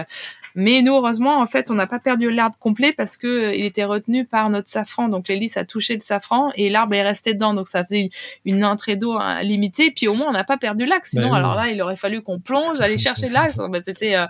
mais 0.54 0.82
nous, 0.82 0.94
heureusement, 0.94 1.40
en 1.40 1.46
fait, 1.46 1.70
on 1.70 1.74
n'a 1.74 1.86
pas 1.86 1.98
perdu 1.98 2.30
l'arbre 2.30 2.56
complet 2.58 2.92
parce 2.92 3.16
que 3.16 3.26
euh, 3.26 3.54
il 3.54 3.64
était 3.64 3.84
retenu 3.84 4.24
par 4.24 4.50
notre 4.50 4.68
safran. 4.68 5.08
Donc 5.08 5.28
l'hélice 5.28 5.56
a 5.56 5.64
touché 5.64 5.94
le 5.94 6.00
safran 6.00 6.50
et 6.54 6.70
l'arbre 6.70 6.94
est 6.94 7.02
resté 7.02 7.34
dedans. 7.34 7.54
Donc 7.54 7.66
ça 7.66 7.84
faisait 7.84 8.10
une 8.44 8.64
entrée 8.64 8.96
d'eau 8.96 9.14
hein, 9.14 9.42
limitée. 9.42 9.90
Puis 9.90 10.06
au 10.06 10.14
moins, 10.14 10.28
on 10.28 10.32
n'a 10.32 10.44
pas 10.44 10.56
perdu 10.56 10.86
l'axe. 10.86 11.10
Sinon, 11.10 11.30
ben 11.30 11.36
alors 11.36 11.56
là, 11.56 11.70
il 11.70 11.82
aurait 11.82 11.96
fallu 11.96 12.22
qu'on 12.22 12.38
plonge, 12.38 12.80
aller 12.80 12.98
chercher 12.98 13.28
l'axe. 13.28 13.58
Ben, 13.58 13.82
c'était 13.82 14.14
euh, 14.16 14.26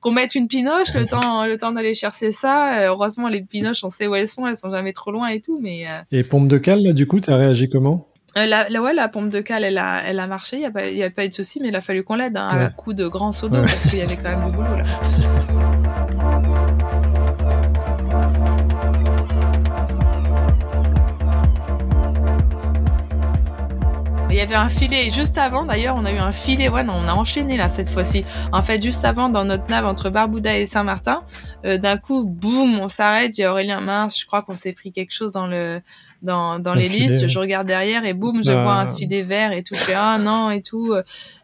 qu'on 0.00 0.12
mette 0.12 0.34
une 0.34 0.48
pinoche 0.48 0.94
le 0.94 1.04
temps, 1.04 1.44
le 1.44 1.58
temps 1.58 1.72
d'aller 1.72 1.94
chercher 1.94 2.30
ça. 2.32 2.80
Euh, 2.80 2.88
heureusement, 2.88 3.28
les 3.28 3.42
pinoches, 3.42 3.84
on 3.84 3.90
sait 3.90 4.06
où 4.06 4.14
elles 4.14 4.28
sont. 4.28 4.46
Elles 4.46 4.56
sont 4.56 4.70
jamais 4.70 4.94
trop 4.94 5.10
loin 5.10 5.28
et 5.28 5.40
tout. 5.40 5.58
Mais 5.60 5.84
et 6.10 6.22
pompe 6.22 6.48
de 6.48 6.58
cale, 6.58 6.82
là, 6.82 6.92
du 6.92 7.06
coup, 7.06 7.20
t'as 7.20 7.36
réagi 7.36 7.68
comment? 7.68 8.08
La, 8.44 8.68
la, 8.68 8.82
ouais, 8.82 8.92
la 8.92 9.08
pompe 9.08 9.30
de 9.30 9.40
cale, 9.40 9.64
elle 9.64 9.78
a, 9.78 10.02
elle 10.06 10.18
a 10.18 10.26
marché. 10.26 10.56
Il 10.56 10.60
n'y 10.60 10.66
a, 10.66 10.70
pas, 10.70 10.86
y 10.86 11.02
a 11.02 11.08
pas 11.08 11.24
eu 11.24 11.28
de 11.28 11.34
souci, 11.34 11.58
mais 11.62 11.68
il 11.68 11.76
a 11.76 11.80
fallu 11.80 12.04
qu'on 12.04 12.16
l'aide 12.16 12.36
hein, 12.36 12.48
à 12.48 12.68
coup 12.68 12.92
de 12.92 13.08
grands 13.08 13.32
seaux 13.32 13.48
d'eau 13.48 13.62
parce 13.62 13.86
qu'il 13.86 13.98
y 13.98 14.02
avait 14.02 14.16
quand 14.16 14.28
même 14.28 14.50
du 14.50 14.56
boulot 14.56 14.76
là. 14.76 14.84
Il 24.28 24.40
y 24.40 24.42
avait 24.42 24.54
un 24.54 24.68
filet 24.68 25.10
juste 25.10 25.38
avant, 25.38 25.64
d'ailleurs, 25.64 25.96
on 25.96 26.04
a 26.04 26.12
eu 26.12 26.18
un 26.18 26.30
filet. 26.30 26.68
Ouais, 26.68 26.84
non, 26.84 26.92
on 26.92 27.08
a 27.08 27.14
enchaîné 27.14 27.56
là 27.56 27.70
cette 27.70 27.88
fois-ci. 27.88 28.22
En 28.52 28.60
fait, 28.60 28.82
juste 28.82 29.06
avant, 29.06 29.30
dans 29.30 29.46
notre 29.46 29.66
nave 29.70 29.86
entre 29.86 30.10
Barbouda 30.10 30.58
et 30.58 30.66
Saint-Martin, 30.66 31.22
euh, 31.64 31.78
d'un 31.78 31.96
coup, 31.96 32.22
boum, 32.26 32.78
on 32.78 32.88
s'arrête. 32.88 33.34
J'ai 33.34 33.46
Aurélien 33.46 33.80
mince, 33.80 34.20
je 34.20 34.26
crois 34.26 34.42
qu'on 34.42 34.54
s'est 34.54 34.74
pris 34.74 34.92
quelque 34.92 35.14
chose 35.14 35.32
dans 35.32 35.46
le 35.46 35.80
dans 36.26 36.58
dans 36.58 36.74
l'hélice. 36.74 37.26
Je 37.26 37.38
regarde 37.38 37.66
derrière 37.66 38.04
et 38.04 38.12
boum, 38.12 38.44
je 38.44 38.52
vois 38.52 38.74
un 38.74 38.84
bah. 38.84 38.92
filet 38.92 39.22
vert 39.22 39.52
et 39.52 39.62
tout. 39.62 39.74
Je 39.74 39.80
fais 39.80 39.94
ah 39.96 40.18
non 40.18 40.50
et 40.50 40.60
tout. 40.60 40.94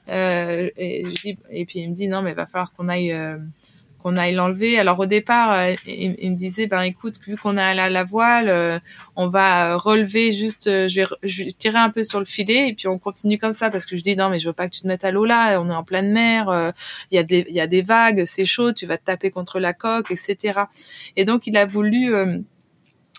Euh, 0.09 0.68
et, 0.77 1.05
et, 1.51 1.64
puis 1.64 1.81
il 1.81 1.90
me 1.90 1.95
dit 1.95 2.09
non, 2.09 2.23
mais 2.23 2.31
il 2.31 2.37
va 2.37 2.47
falloir 2.47 2.73
qu'on 2.73 2.88
aille 2.88 3.12
euh, 3.12 3.38
qu'on 4.03 4.16
aille 4.16 4.35
l'enlever. 4.35 4.79
Alors 4.79 4.99
au 4.99 5.07
départ, 5.07 5.53
euh, 5.53 5.75
il, 5.87 6.31
me 6.33 6.35
disait, 6.35 6.66
ben 6.66 6.83
écoute, 6.83 7.21
vu 7.25 7.37
qu'on 7.37 7.57
a 7.57 7.73
la, 7.73 7.88
la 7.88 8.03
voile, 8.03 8.83
on 9.14 9.29
va 9.29 9.77
relever 9.77 10.33
juste, 10.33 10.64
je 10.68 11.01
vais, 11.01 11.07
je, 11.23 11.45
vais, 11.45 11.53
tirer 11.53 11.79
un 11.79 11.90
peu 11.90 12.03
sur 12.03 12.18
le 12.18 12.25
filet 12.25 12.71
et 12.71 12.75
puis 12.75 12.88
on 12.88 12.99
continue 12.99 13.38
comme 13.38 13.55
ça 13.55 13.71
parce 13.71 13.87
que 13.87 13.97
je 13.97 14.03
dis 14.03 14.16
non 14.16 14.29
mais 14.29 14.40
je 14.40 14.49
veux 14.49 14.53
pas 14.53 14.68
que 14.68 14.75
tu 14.75 14.81
te 14.81 14.88
mettes 14.88 15.05
à 15.05 15.12
l'eau 15.12 15.25
là, 15.25 15.61
on 15.61 15.71
est 15.71 15.75
en 15.75 15.85
pleine 15.85 16.11
mer, 16.12 16.73
il 17.12 17.14
y 17.14 17.18
a 17.18 17.23
des, 17.23 17.47
il 17.49 17.55
y 17.55 17.61
a 17.61 17.68
des 17.68 17.83
vagues, 17.83 18.25
c'est 18.27 18.45
chaud, 18.45 18.73
tu 18.73 18.87
vas 18.87 18.99
te 18.99 19.05
taper 19.05 19.31
contre 19.31 19.61
la 19.61 19.73
coque, 19.73 20.11
etc. 20.11 20.62
Et 21.16 21.25
donc 21.25 21.47
il 21.47 21.57
a 21.57 21.64
voulu 21.64 22.12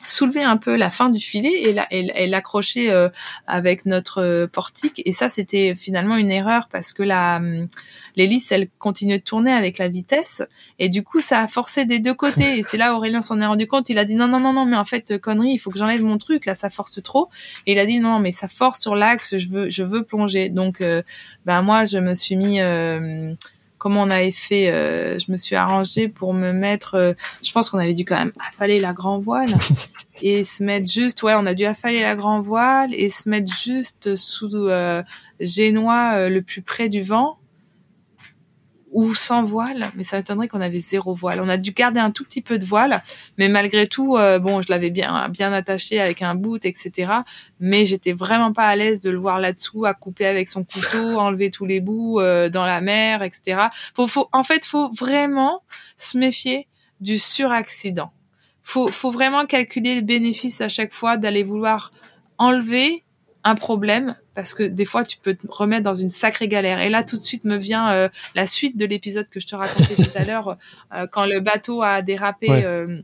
soulever 0.06 0.44
un 0.44 0.58
peu 0.58 0.76
la 0.76 0.90
fin 0.90 1.10
du 1.10 1.20
filet 1.20 1.76
et 1.92 2.28
l'accrocher 2.28 2.92
euh, 2.92 3.10
avec 3.48 3.86
notre 3.86 4.22
euh, 4.22 4.48
portique. 4.48 5.02
Et 5.06 5.14
ça 5.14 5.30
c'était 5.30 5.76
finalement 5.76 6.18
une 6.18 6.32
erreur 6.32 6.68
parce 6.72 6.94
que 6.94 7.04
hum, 7.04 7.68
l'hélice 8.16 8.52
elle 8.52 8.70
continue 8.80 9.20
de 9.20 9.24
tourner 9.24 9.52
avec 9.52 9.78
la 9.78 9.88
vitesse. 9.88 10.44
Et 10.80 10.90
du 10.90 11.04
coup 11.04 11.22
ça 11.22 11.40
a 11.40 11.48
forcé 11.48 11.86
des 11.86 12.00
deux 12.00 12.14
côtés. 12.14 12.60
Et 12.60 12.64
c'est 12.64 12.78
là 12.78 12.96
Aurélien 12.96 13.22
s'en 13.22 13.40
est 13.40 13.46
rendu 13.46 13.68
compte. 13.68 13.90
Il 13.90 13.98
a 13.98 14.06
dit 14.06 14.16
non 14.16 14.28
non 14.28 14.40
non 14.40 14.54
non 14.54 14.66
mais 14.66 14.78
en 14.78 14.86
fait 14.86 15.18
connerie 15.20 15.52
il 15.52 15.58
faut 15.58 15.72
que 15.72 15.78
j'enlève 15.78 16.02
mon 16.02 16.18
truc. 16.18 16.46
Là 16.46 16.56
ça 16.56 16.70
force 16.70 17.02
trop. 17.02 17.30
Et 17.66 17.74
il 17.74 17.80
a 17.80 17.86
dit 17.86 18.00
non 18.00 18.20
mais 18.20 18.32
ça 18.32 18.48
force 18.48 18.80
sur 18.80 18.96
l'axe. 18.96 19.38
Je 19.38 19.84
veux 19.84 20.04
plonger. 20.04 20.50
Donc 20.50 20.82
euh, 20.82 21.02
ben 21.46 21.62
moi 21.62 21.86
je 21.86 21.98
me 21.98 22.14
suis 22.14 22.36
mis 22.36 22.60
comment 23.84 24.04
on 24.04 24.12
avait 24.12 24.32
fait 24.32 24.72
euh, 24.72 25.20
Je 25.20 25.30
me 25.30 25.36
suis 25.36 25.58
arrangée 25.58 26.08
pour 26.08 26.34
me 26.34 26.54
mettre. 26.54 26.96
Euh, 26.96 27.14
je 27.44 27.52
pense 27.52 27.70
qu'on 27.70 27.80
avait 27.80 27.94
dû 27.94 28.06
quand 28.06 28.18
même 28.18 28.32
affaler 28.48 28.80
la 28.80 28.94
grand 28.94 29.20
voile 29.20 29.54
et 30.22 30.46
se 30.46 30.64
mettre 30.64 30.90
juste. 30.90 31.22
Ouais, 31.22 31.34
on 31.36 31.46
a 31.46 31.54
dû 31.54 31.66
affaler 31.66 32.02
la 32.02 32.16
grand 32.16 32.40
voile 32.40 32.96
et 32.96 33.10
se 33.10 33.28
mettre 33.28 33.54
juste 33.54 34.16
sous 34.16 34.56
euh, 34.56 35.04
génois 35.42 36.30
le 36.30 36.42
plus 36.42 36.62
près 36.62 36.88
du 36.88 37.02
vent 37.02 37.38
ou 38.94 39.14
sans 39.14 39.44
voile, 39.44 39.92
mais 39.96 40.04
ça 40.04 40.18
m'étonnerait 40.18 40.48
qu'on 40.48 40.62
avait 40.62 40.80
zéro 40.80 41.14
voile. 41.14 41.42
On 41.42 41.50
a 41.50 41.58
dû 41.58 41.72
garder 41.72 42.00
un 42.00 42.12
tout 42.12 42.24
petit 42.24 42.42
peu 42.42 42.60
de 42.60 42.66
voile, 42.66 43.04
mais 43.38 43.50
malgré 43.50 43.88
tout, 43.88 44.16
euh, 44.16 44.40
bon, 44.40 44.62
je 44.62 44.72
l'avais 44.72 44.92
bien 44.92 45.28
bien 45.30 45.52
attaché 45.52 46.00
avec 46.00 46.22
un 46.22 46.36
bout, 46.36 46.64
etc. 46.66 47.12
Mais 47.60 47.86
j'étais 47.86 48.14
vraiment 48.14 48.54
pas 48.54 48.68
à 48.68 48.76
l'aise 48.76 49.02
de 49.02 49.10
le 49.10 49.18
voir 49.18 49.40
là-dessous, 49.40 49.86
à 49.86 49.94
couper 49.94 50.28
avec 50.28 50.50
son 50.50 50.64
couteau, 50.64 50.98
enlever 51.20 51.50
tous 51.50 51.66
les 51.66 51.82
bouts 51.82 52.20
euh, 52.20 52.50
dans 52.50 52.66
la 52.66 52.82
mer, 52.82 53.24
etc. 53.24 53.68
Faut, 53.96 54.08
faut, 54.08 54.30
en 54.32 54.44
fait, 54.44 54.64
faut 54.66 54.90
vraiment 54.90 55.64
se 55.98 56.18
méfier 56.18 56.68
du 57.02 57.18
suraccident. 57.18 58.12
Faut, 58.62 58.92
faut 58.92 59.12
vraiment 59.12 59.46
calculer 59.46 59.96
le 59.96 60.02
bénéfice 60.02 60.62
à 60.62 60.70
chaque 60.70 60.94
fois 60.94 61.18
d'aller 61.18 61.44
vouloir 61.44 61.92
enlever 62.38 63.04
un 63.44 63.56
problème 63.56 64.16
parce 64.36 64.54
que 64.54 64.64
des 64.64 64.86
fois 64.86 65.04
tu 65.04 65.18
peux 65.18 65.36
te 65.36 65.48
remettre 65.50 65.84
dans 65.84 65.96
une 65.96 66.10
sacrée 66.10 66.48
galère. 66.48 66.82
Et 66.82 66.90
là 66.90 67.04
tout 67.04 67.18
de 67.18 67.24
suite 67.24 67.46
me 67.46 67.58
vient 67.58 67.92
euh, 67.92 68.10
la 68.36 68.48
suite 68.48 68.78
de 68.78 68.86
l'épisode 68.86 69.28
que 69.28 69.40
je 69.40 69.48
te 69.48 69.56
racontais 69.56 69.96
tout 69.96 70.12
à 70.16 70.24
l'heure 70.24 70.58
euh, 70.94 71.08
quand 71.08 71.26
le 71.26 71.40
bateau 71.40 71.82
a 71.82 72.02
dérapé 72.02 72.50
euh, 72.50 73.02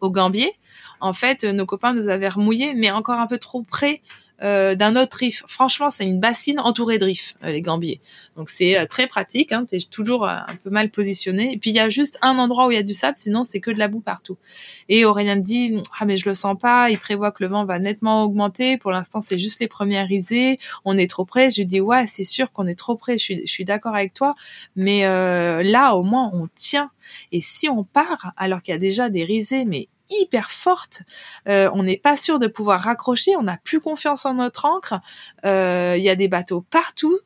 au 0.00 0.10
Gambier. 0.10 0.52
En 1.00 1.12
fait, 1.12 1.44
nos 1.44 1.66
copains 1.66 1.92
nous 1.92 2.08
avaient 2.08 2.28
remouillé, 2.28 2.74
mais 2.74 2.90
encore 2.90 3.20
un 3.20 3.26
peu 3.26 3.38
trop 3.38 3.62
près 3.62 4.00
euh, 4.42 4.74
d'un 4.74 4.96
autre 4.96 5.16
riff. 5.16 5.44
Franchement, 5.46 5.88
c'est 5.88 6.04
une 6.04 6.20
bassine 6.20 6.60
entourée 6.60 6.98
de 6.98 7.06
riffs, 7.06 7.36
euh, 7.42 7.52
les 7.52 7.62
Gambiers. 7.62 8.00
Donc 8.36 8.50
c'est 8.50 8.78
euh, 8.78 8.86
très 8.86 9.06
pratique. 9.06 9.52
Hein, 9.52 9.64
T'es 9.64 9.78
toujours 9.78 10.26
un 10.26 10.56
peu 10.62 10.70
mal 10.70 10.90
positionné. 10.90 11.54
Et 11.54 11.58
puis 11.58 11.70
il 11.70 11.76
y 11.76 11.80
a 11.80 11.88
juste 11.88 12.18
un 12.20 12.38
endroit 12.38 12.66
où 12.66 12.70
il 12.70 12.74
y 12.74 12.78
a 12.78 12.82
du 12.82 12.92
sable, 12.92 13.16
sinon 13.18 13.44
c'est 13.44 13.60
que 13.60 13.70
de 13.70 13.78
la 13.78 13.88
boue 13.88 14.00
partout. 14.00 14.36
Et 14.88 15.04
Aurélien 15.04 15.36
me 15.36 15.40
dit 15.40 15.80
ah 15.98 16.04
mais 16.04 16.16
je 16.18 16.28
le 16.28 16.34
sens 16.34 16.56
pas. 16.60 16.90
Il 16.90 16.98
prévoit 16.98 17.30
que 17.30 17.42
le 17.42 17.48
vent 17.48 17.64
va 17.64 17.78
nettement 17.78 18.24
augmenter. 18.24 18.76
Pour 18.76 18.90
l'instant, 18.90 19.22
c'est 19.22 19.38
juste 19.38 19.60
les 19.60 19.68
premières 19.68 20.06
risées. 20.06 20.58
On 20.84 20.98
est 20.98 21.08
trop 21.08 21.24
près. 21.24 21.50
Je 21.50 21.60
lui 21.60 21.66
dis 21.66 21.80
ouais, 21.80 22.06
c'est 22.06 22.24
sûr 22.24 22.52
qu'on 22.52 22.66
est 22.66 22.78
trop 22.78 22.96
près. 22.96 23.16
Je 23.16 23.22
suis, 23.24 23.46
je 23.46 23.50
suis 23.50 23.64
d'accord 23.64 23.94
avec 23.94 24.12
toi. 24.12 24.34
Mais 24.74 25.02
là, 25.02 25.94
au 25.94 26.02
moins, 26.02 26.30
on 26.34 26.48
tient. 26.54 26.90
Et 27.32 27.40
si 27.40 27.68
on 27.68 27.84
part 27.84 28.32
alors 28.36 28.62
qu'il 28.62 28.72
y 28.72 28.74
a 28.74 28.78
déjà 28.78 29.08
des 29.08 29.24
risées, 29.24 29.64
mais 29.64 29.88
hyper 30.10 30.50
forte. 30.50 31.02
Euh, 31.48 31.70
on 31.74 31.82
n'est 31.82 31.96
pas 31.96 32.16
sûr 32.16 32.38
de 32.38 32.46
pouvoir 32.46 32.82
raccrocher. 32.82 33.36
On 33.36 33.42
n'a 33.42 33.58
plus 33.62 33.80
confiance 33.80 34.26
en 34.26 34.34
notre 34.34 34.64
encre. 34.64 35.00
Euh, 35.44 35.94
il 35.96 36.04
y 36.04 36.10
a 36.10 36.16
des 36.16 36.28
bateaux 36.28 36.62
partout. 36.70 37.18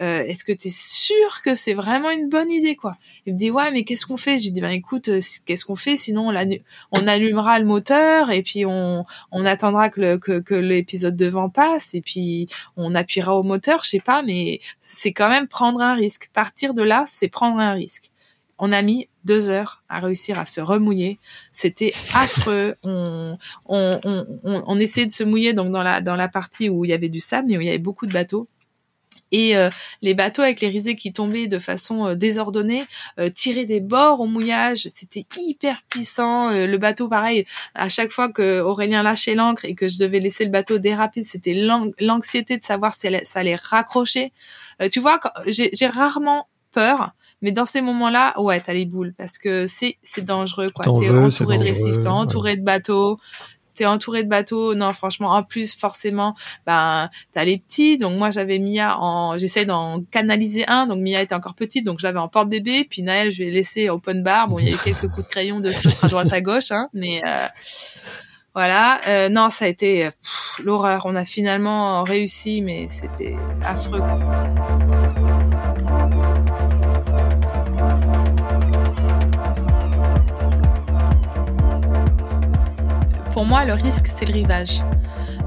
Euh, 0.00 0.22
est-ce 0.24 0.44
que 0.44 0.52
tu 0.52 0.68
es 0.68 0.72
sûr 0.72 1.42
que 1.44 1.54
c'est 1.54 1.74
vraiment 1.74 2.10
une 2.10 2.28
bonne 2.28 2.50
idée 2.50 2.74
quoi? 2.74 2.96
Il 3.26 3.34
me 3.34 3.38
dit 3.38 3.52
ouais 3.52 3.70
mais 3.70 3.84
qu'est-ce 3.84 4.06
qu'on 4.06 4.16
fait? 4.16 4.40
J'ai 4.40 4.50
dit 4.50 4.60
ben 4.60 4.70
écoute 4.70 5.08
qu'est-ce 5.46 5.64
qu'on 5.64 5.76
fait? 5.76 5.96
Sinon 5.96 6.30
on, 6.30 6.58
on, 6.90 7.06
allumera 7.06 7.60
le 7.60 7.64
moteur 7.64 8.30
et 8.30 8.42
puis 8.42 8.66
on, 8.66 9.04
on 9.30 9.46
attendra 9.46 9.90
que, 9.90 10.16
que, 10.16 10.40
que 10.40 10.54
l'épisode 10.54 11.14
de 11.14 11.26
vent 11.26 11.48
passe 11.48 11.94
et 11.94 12.00
puis 12.00 12.48
on 12.76 12.96
appuiera 12.96 13.36
au 13.36 13.44
moteur 13.44 13.84
je 13.84 13.90
sais 13.90 14.00
pas 14.00 14.22
mais 14.22 14.58
c'est 14.82 15.12
quand 15.12 15.28
même 15.28 15.46
prendre 15.46 15.80
un 15.80 15.94
risque. 15.94 16.28
Partir 16.32 16.74
de 16.74 16.82
là 16.82 17.04
c'est 17.06 17.28
prendre 17.28 17.60
un 17.60 17.74
risque. 17.74 18.10
On 18.58 18.72
a 18.72 18.82
mis 18.82 19.08
deux 19.24 19.48
heures 19.48 19.82
à 19.88 20.00
réussir 20.00 20.38
à 20.38 20.46
se 20.46 20.60
remouiller. 20.60 21.18
C'était 21.52 21.94
affreux. 22.12 22.74
On, 22.84 23.38
on, 23.66 24.26
on, 24.44 24.78
essayait 24.78 25.06
de 25.06 25.12
se 25.12 25.24
mouiller 25.24 25.54
donc 25.54 25.72
dans 25.72 25.82
la, 25.82 26.00
dans 26.00 26.16
la 26.16 26.28
partie 26.28 26.68
où 26.68 26.84
il 26.84 26.90
y 26.90 26.94
avait 26.94 27.08
du 27.08 27.20
sable, 27.20 27.48
mais 27.48 27.56
où 27.56 27.60
il 27.60 27.66
y 27.66 27.70
avait 27.70 27.78
beaucoup 27.78 28.06
de 28.06 28.12
bateaux. 28.12 28.48
Et 29.34 29.56
euh, 29.56 29.68
les 30.00 30.14
bateaux 30.14 30.42
avec 30.42 30.60
les 30.60 30.68
risées 30.68 30.94
qui 30.94 31.12
tombaient 31.12 31.48
de 31.48 31.58
façon 31.58 32.06
euh, 32.06 32.14
désordonnée 32.14 32.84
euh, 33.18 33.30
tiraient 33.30 33.64
des 33.64 33.80
bords 33.80 34.20
au 34.20 34.26
mouillage. 34.26 34.86
C'était 34.94 35.26
hyper 35.36 35.82
puissant. 35.88 36.50
le 36.50 36.76
bateau, 36.78 37.08
pareil, 37.08 37.44
à 37.74 37.88
chaque 37.88 38.12
fois 38.12 38.30
que 38.30 38.60
Aurélien 38.60 39.02
lâchait 39.02 39.34
l'ancre 39.34 39.64
et 39.64 39.74
que 39.74 39.88
je 39.88 39.98
devais 39.98 40.20
laisser 40.20 40.44
le 40.44 40.52
bateau 40.52 40.78
déraper, 40.78 41.24
c'était 41.24 41.54
l'anxiété 41.98 42.58
de 42.58 42.64
savoir 42.64 42.94
si 42.94 43.08
ça 43.24 43.40
allait 43.40 43.56
raccrocher. 43.56 44.32
tu 44.92 45.00
vois, 45.00 45.20
j'ai 45.46 45.86
rarement 45.86 46.46
peur. 46.70 47.12
Mais 47.44 47.52
dans 47.52 47.66
ces 47.66 47.82
moments-là, 47.82 48.40
ouais, 48.40 48.58
t'as 48.58 48.72
les 48.72 48.86
boules 48.86 49.12
parce 49.18 49.36
que 49.36 49.66
c'est 49.66 50.24
dangereux 50.24 50.70
quoi. 50.70 50.86
T'es 50.86 51.10
entouré 51.10 51.58
de 51.58 51.62
récifs, 51.62 52.00
t'es 52.00 52.08
entouré 52.08 52.56
de 52.56 52.62
bateaux, 52.62 53.20
t'es 53.74 53.84
entouré 53.84 54.22
de 54.22 54.30
bateaux. 54.30 54.74
Non, 54.74 54.94
franchement, 54.94 55.32
en 55.32 55.42
plus 55.42 55.74
forcément, 55.76 56.34
ben 56.64 57.10
t'as 57.34 57.44
les 57.44 57.58
petits. 57.58 57.98
Donc 57.98 58.16
moi 58.16 58.30
j'avais 58.30 58.58
Mia 58.58 58.98
en, 58.98 59.36
j'essaie 59.36 59.66
d'en 59.66 60.02
canaliser 60.10 60.66
un. 60.68 60.86
Donc 60.86 61.00
Mia 61.00 61.20
était 61.20 61.34
encore 61.34 61.54
petite, 61.54 61.84
donc 61.84 61.98
je 62.00 62.06
l'avais 62.06 62.18
en 62.18 62.28
porte 62.28 62.48
bébé. 62.48 62.86
Puis 62.88 63.02
Naël, 63.02 63.30
je 63.30 63.42
lui 63.42 63.48
ai 63.48 63.50
laissé 63.50 63.90
open 63.90 64.22
bar. 64.22 64.48
Bon, 64.48 64.58
il 64.58 64.70
y 64.70 64.72
a 64.72 64.76
eu 64.76 64.78
quelques 64.78 65.08
coups 65.08 65.26
de 65.26 65.30
crayon 65.30 65.60
de 65.60 65.70
filtre 65.70 66.02
à 66.02 66.08
droite 66.08 66.32
à 66.32 66.40
gauche, 66.40 66.70
hein, 66.70 66.88
mais 66.94 67.20
euh, 67.26 67.46
voilà. 68.54 69.00
Euh, 69.06 69.28
non, 69.28 69.50
ça 69.50 69.66
a 69.66 69.68
été 69.68 70.08
l'horreur. 70.62 71.02
On 71.04 71.14
a 71.14 71.26
finalement 71.26 72.04
réussi, 72.04 72.62
mais 72.62 72.86
c'était 72.88 73.36
affreux. 73.62 74.00
Pour 83.44 83.50
moi, 83.50 83.66
le 83.66 83.74
risque, 83.74 84.06
c'est 84.06 84.24
le 84.24 84.32
rivage. 84.32 84.80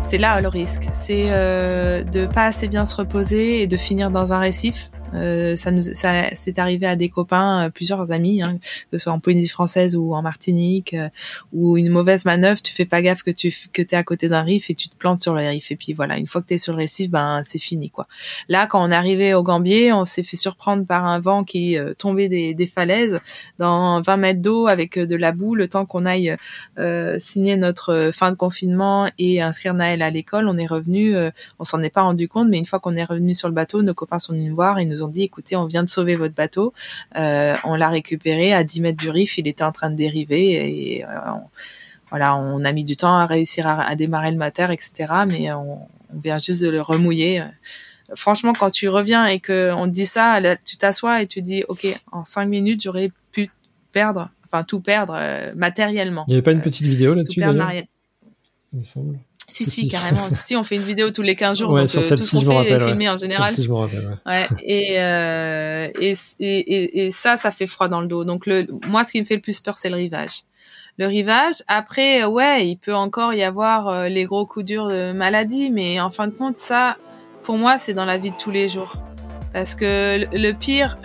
C'est 0.08 0.20
là 0.20 0.40
le 0.40 0.50
risque. 0.50 0.84
C'est 0.92 1.30
euh, 1.30 2.04
de 2.04 2.28
pas 2.28 2.46
assez 2.46 2.68
bien 2.68 2.86
se 2.86 2.96
reposer 2.96 3.64
et 3.64 3.66
de 3.66 3.76
finir 3.76 4.12
dans 4.12 4.34
un 4.34 4.38
récif 4.38 4.92
euh, 5.14 5.56
ça 5.56 5.72
nous, 5.72 5.82
ça, 5.82 6.24
c'est 6.34 6.60
arrivé 6.60 6.86
à 6.86 6.96
des 6.96 7.10
copains, 7.10 7.66
euh, 7.66 7.70
plusieurs 7.70 8.12
amis, 8.12 8.42
hein, 8.42 8.60
que 8.92 8.98
ce 8.98 9.04
soit 9.04 9.14
en 9.14 9.20
Polynésie 9.20 9.50
française 9.50 9.96
ou 9.96 10.14
en 10.14 10.22
Martinique, 10.22 10.94
euh, 10.94 11.10
ou 11.54 11.78
une 11.78 11.90
mauvaise 11.90 12.26
manœuvre, 12.26 12.62
tu 12.62 12.74
fais 12.74 12.86
pas 12.86 13.02
gaffe 13.02 13.24
que 13.24 13.32
tu 13.32 13.54
que 13.74 13.82
t'es 13.82 13.96
à 13.96 14.04
côté 14.04 14.30
d'un 14.30 14.44
riff 14.44 14.70
et 14.70 14.76
tu 14.76 14.90
te 14.90 14.96
plantes 14.96 15.20
sur 15.20 15.34
le 15.34 15.48
riff. 15.48 15.72
Et 15.72 15.76
puis 15.76 15.94
voilà, 15.94 16.18
une 16.18 16.28
fois 16.28 16.42
que 16.42 16.48
t'es 16.48 16.58
sur 16.58 16.74
le 16.74 16.80
récif, 16.80 17.10
ben 17.10 17.42
c'est 17.44 17.60
fini 17.60 17.90
quoi. 17.90 18.08
Là, 18.50 18.68
quand 18.68 18.86
on 18.86 18.92
arrivé 18.92 19.34
au 19.34 19.44
Gambier, 19.44 19.94
on 19.94 20.06
s'est 20.06 20.24
fait 20.24 20.38
surprendre 20.38 20.86
par 20.86 21.06
un 21.06 21.20
vent 21.20 21.44
qui 21.44 21.78
tombait 21.98 22.30
des, 22.30 22.54
des, 22.54 22.68
falaises 22.68 23.20
dans 23.60 24.02
20 24.02 24.18
mètres 24.18 24.42
d'eau 24.42 24.68
avec 24.68 24.98
de 24.98 25.16
la 25.16 25.32
boue. 25.32 25.56
Le 25.56 25.68
temps 25.68 25.86
qu'on 25.86 26.06
aille 26.06 26.36
signer 27.20 27.58
notre 27.58 28.12
fin 28.14 28.32
de 28.32 28.36
confinement 28.36 29.10
et 29.18 29.42
inscrire 29.42 29.74
Naël 29.74 30.02
à 30.02 30.10
l'école, 30.10 30.48
on 30.48 30.58
est 30.58 30.66
revenu. 30.66 31.16
on 31.60 31.64
s'en 31.64 31.82
est 31.82 31.90
pas 31.90 32.02
rendu 32.02 32.28
compte, 32.28 32.50
mais 32.50 32.58
une 32.58 32.66
fois 32.66 32.80
qu'on 32.80 32.96
est 32.96 33.04
revenu 33.04 33.36
sur 33.36 33.48
le 33.48 33.54
bateau, 33.54 33.82
nos 33.82 33.94
copains 33.94 34.20
sont 34.20 34.34
venus 34.34 34.50
nous 34.50 34.56
voir 34.56 34.80
et 34.80 34.86
nous 34.86 34.97
ont 35.04 35.08
dit, 35.08 35.24
écoutez, 35.24 35.56
on 35.56 35.66
vient 35.66 35.84
de 35.84 35.90
sauver 35.90 36.16
votre 36.16 36.36
bateau, 36.36 36.74
euh, 37.18 37.56
on 37.64 37.76
l'a 37.76 37.90
récupéré 37.90 38.54
à 38.54 38.64
10 38.64 38.82
mètres 38.82 38.98
du 38.98 39.10
riff, 39.10 39.38
il 39.38 39.48
était 39.48 39.64
en 39.64 39.72
train 39.72 39.90
de 39.90 39.96
dériver 39.96 40.98
et 40.98 41.06
euh, 41.06 41.08
voilà, 42.10 42.36
on 42.36 42.64
a 42.64 42.72
mis 42.72 42.84
du 42.84 42.96
temps 42.96 43.18
à 43.18 43.26
réussir 43.26 43.68
à, 43.68 43.96
démarrer 43.96 44.32
le 44.32 44.38
moteur, 44.38 44.72
etc. 44.72 45.06
Mais 45.28 45.52
on, 45.52 45.88
vient 46.14 46.38
juste 46.38 46.62
de 46.62 46.70
le 46.70 46.82
remouiller. 46.82 47.44
Franchement, 48.16 48.54
quand 48.54 48.70
tu 48.70 48.88
reviens 48.88 49.26
et 49.26 49.42
que 49.42 49.74
on 49.76 49.88
te 49.88 49.92
dit 49.92 50.06
ça, 50.06 50.40
tu 50.64 50.78
t'assois 50.78 51.22
et 51.22 51.28
tu 51.28 51.42
dis, 51.42 51.66
ok, 51.68 51.86
en 52.14 52.24
cinq 52.24 52.46
minutes, 52.46 52.82
j'aurais 52.82 53.12
pu 53.34 53.52
perdre, 53.92 54.30
enfin 54.46 54.64
tout 54.64 54.80
perdre 54.80 55.18
euh, 55.20 55.52
matériellement. 55.54 56.24
Il 56.28 56.32
n'y 56.32 56.36
avait 56.38 56.44
pas 56.44 56.54
une 56.54 56.62
petite 56.62 56.88
vidéo 56.88 57.14
là-dessus 57.14 57.42
Il 57.42 58.80
me 58.80 58.84
semble. 58.84 59.20
Si, 59.50 59.66
si, 59.66 59.88
carrément. 59.88 60.28
si, 60.32 60.58
on 60.58 60.64
fait 60.64 60.76
une 60.76 60.84
vidéo 60.84 61.10
tous 61.12 61.22
les 61.22 61.36
15 61.36 61.60
jours, 61.60 61.70
donc 61.70 61.80
euh, 61.96 62.10
tout 62.10 62.18
ce 62.18 62.32
qu'on 62.36 62.42
fait 62.42 62.70
est 62.70 62.80
filmé 62.86 63.08
en 63.08 63.18
général. 63.18 63.54
Si 63.54 63.64
je 63.64 63.70
me 63.70 63.76
rappelle, 63.76 64.20
ouais. 64.26 64.46
Et, 64.64 64.96
euh, 65.00 65.88
et, 66.02 66.14
et, 66.40 67.06
et, 67.06 67.12
ça, 67.12 67.38
ça 67.38 67.52
fait 67.52 67.68
froid 67.68 67.88
dans 67.88 68.02
le 68.02 68.08
dos. 68.08 68.26
Donc, 68.26 68.46
le, 68.46 68.68
moi, 68.88 69.06
ce 69.06 69.14
qui 69.14 69.22
me 69.22 69.26
fait 69.26 69.36
le 69.36 69.42
plus 69.42 69.62
peur, 69.62 69.78
c'est 69.78 69.90
le 69.90 69.96
rivage. 69.96 70.44
Le 70.98 71.08
rivage, 71.08 71.64
après, 71.68 72.26
ouais, 72.26 72.68
il 72.68 72.76
peut 72.76 72.96
encore 72.96 73.34
y 73.34 73.44
avoir 73.44 73.88
euh, 73.88 74.10
les 74.10 74.26
gros 74.26 74.46
coups 74.46 74.66
durs 74.66 74.90
de 74.90 75.14
maladie, 75.14 75.70
mais 75.70 76.02
en 76.02 76.10
fin 76.10 76.28
de 76.28 76.34
compte, 76.34 76.60
ça, 76.60 76.98
pour 77.44 77.58
moi, 77.58 77.78
c'est 77.78 77.94
dans 77.94 78.06
la 78.06 78.18
vie 78.18 78.32
de 78.32 78.38
tous 78.38 78.52
les 78.52 78.68
jours. 78.68 78.98
Parce 79.54 79.76
que 79.76 80.26
le 80.34 80.52
pire, 80.52 80.98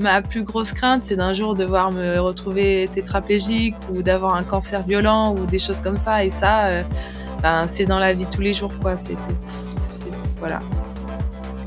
ma 0.00 0.22
plus 0.22 0.44
grosse 0.44 0.72
crainte, 0.72 1.02
c'est 1.04 1.16
d'un 1.16 1.34
jour 1.34 1.54
devoir 1.54 1.92
me 1.92 2.18
retrouver 2.18 2.88
tétraplégique 2.92 3.76
ou 3.90 4.02
d'avoir 4.02 4.34
un 4.34 4.44
cancer 4.44 4.82
violent 4.82 5.34
ou 5.36 5.46
des 5.46 5.58
choses 5.58 5.80
comme 5.80 5.98
ça. 5.98 6.24
Et 6.24 6.30
ça, 6.30 6.66
euh, 6.66 6.82
ben, 7.42 7.66
c'est 7.66 7.86
dans 7.86 7.98
la 7.98 8.12
vie 8.12 8.26
tous 8.26 8.40
les 8.40 8.54
jours, 8.54 8.72
quoi. 8.80 8.94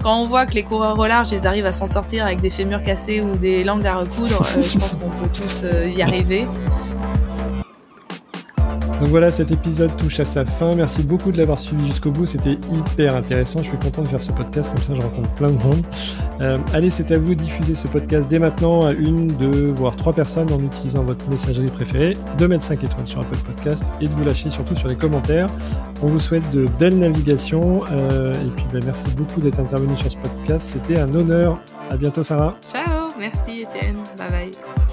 Quand 0.01 0.21
on 0.21 0.27
voit 0.27 0.45
que 0.45 0.53
les 0.53 0.63
coureurs 0.63 0.99
au 0.99 1.07
large, 1.07 1.31
ils 1.31 1.47
arrivent 1.47 1.65
à 1.65 1.71
s'en 1.71 1.87
sortir 1.87 2.25
avec 2.25 2.39
des 2.39 2.49
fémurs 2.49 2.83
cassés 2.83 3.21
ou 3.21 3.35
des 3.37 3.63
langues 3.63 3.87
à 3.87 3.95
recoudre, 3.95 4.41
euh, 4.41 4.61
je 4.61 4.77
pense 4.77 4.95
qu'on 4.95 5.09
peut 5.09 5.29
tous 5.33 5.63
euh, 5.63 5.87
y 5.87 6.01
arriver. 6.01 6.47
Donc 8.99 9.09
voilà, 9.09 9.29
cet 9.29 9.51
épisode 9.51 9.95
touche 9.97 10.19
à 10.19 10.25
sa 10.25 10.45
fin. 10.45 10.73
Merci 10.75 11.03
beaucoup 11.03 11.31
de 11.31 11.37
l'avoir 11.37 11.59
suivi 11.59 11.85
jusqu'au 11.87 12.11
bout. 12.11 12.25
C'était 12.25 12.57
hyper 12.73 13.15
intéressant. 13.15 13.59
Je 13.61 13.69
suis 13.69 13.77
content 13.77 14.03
de 14.03 14.07
faire 14.07 14.21
ce 14.21 14.31
podcast. 14.31 14.71
Comme 14.73 14.83
ça, 14.83 14.95
je 14.95 15.01
rencontre 15.01 15.31
plein 15.33 15.47
de 15.47 15.63
monde. 15.63 15.85
Euh, 16.41 16.57
allez, 16.73 16.89
c'est 16.89 17.11
à 17.11 17.17
vous 17.17 17.35
de 17.35 17.43
diffuser 17.43 17.75
ce 17.75 17.87
podcast 17.87 18.29
dès 18.29 18.39
maintenant 18.39 18.85
à 18.85 18.93
une, 18.93 19.27
deux, 19.27 19.73
voire 19.73 19.95
trois 19.97 20.13
personnes 20.13 20.51
en 20.51 20.59
utilisant 20.59 21.03
votre 21.03 21.29
messagerie 21.29 21.69
préférée, 21.69 22.13
de 22.37 22.47
mettre 22.47 22.63
5 22.63 22.83
étoiles 22.83 23.07
sur 23.07 23.19
Apple 23.19 23.37
Podcast 23.39 23.83
et 23.99 24.05
de 24.05 24.09
vous 24.11 24.23
lâcher 24.23 24.49
surtout 24.49 24.75
sur 24.75 24.87
les 24.87 24.95
commentaires. 24.95 25.47
On 26.01 26.07
vous 26.07 26.19
souhaite 26.19 26.49
de 26.51 26.65
belles 26.79 26.97
navigations. 26.97 27.83
Euh, 27.91 28.33
et 28.33 28.49
puis, 28.51 28.65
ben, 28.71 28.81
merci 28.85 29.05
beaucoup 29.17 29.41
d'être 29.41 29.59
intervenu 29.59 29.97
sur 29.97 30.11
ce 30.11 30.17
podcast. 30.17 30.69
C'était 30.73 30.99
un 30.99 31.13
honneur. 31.13 31.59
À 31.91 31.97
bientôt, 31.97 32.23
Sarah. 32.23 32.49
Ciao. 32.61 33.09
Merci, 33.19 33.61
Étienne. 33.63 34.01
Bye 34.17 34.29
bye. 34.29 34.84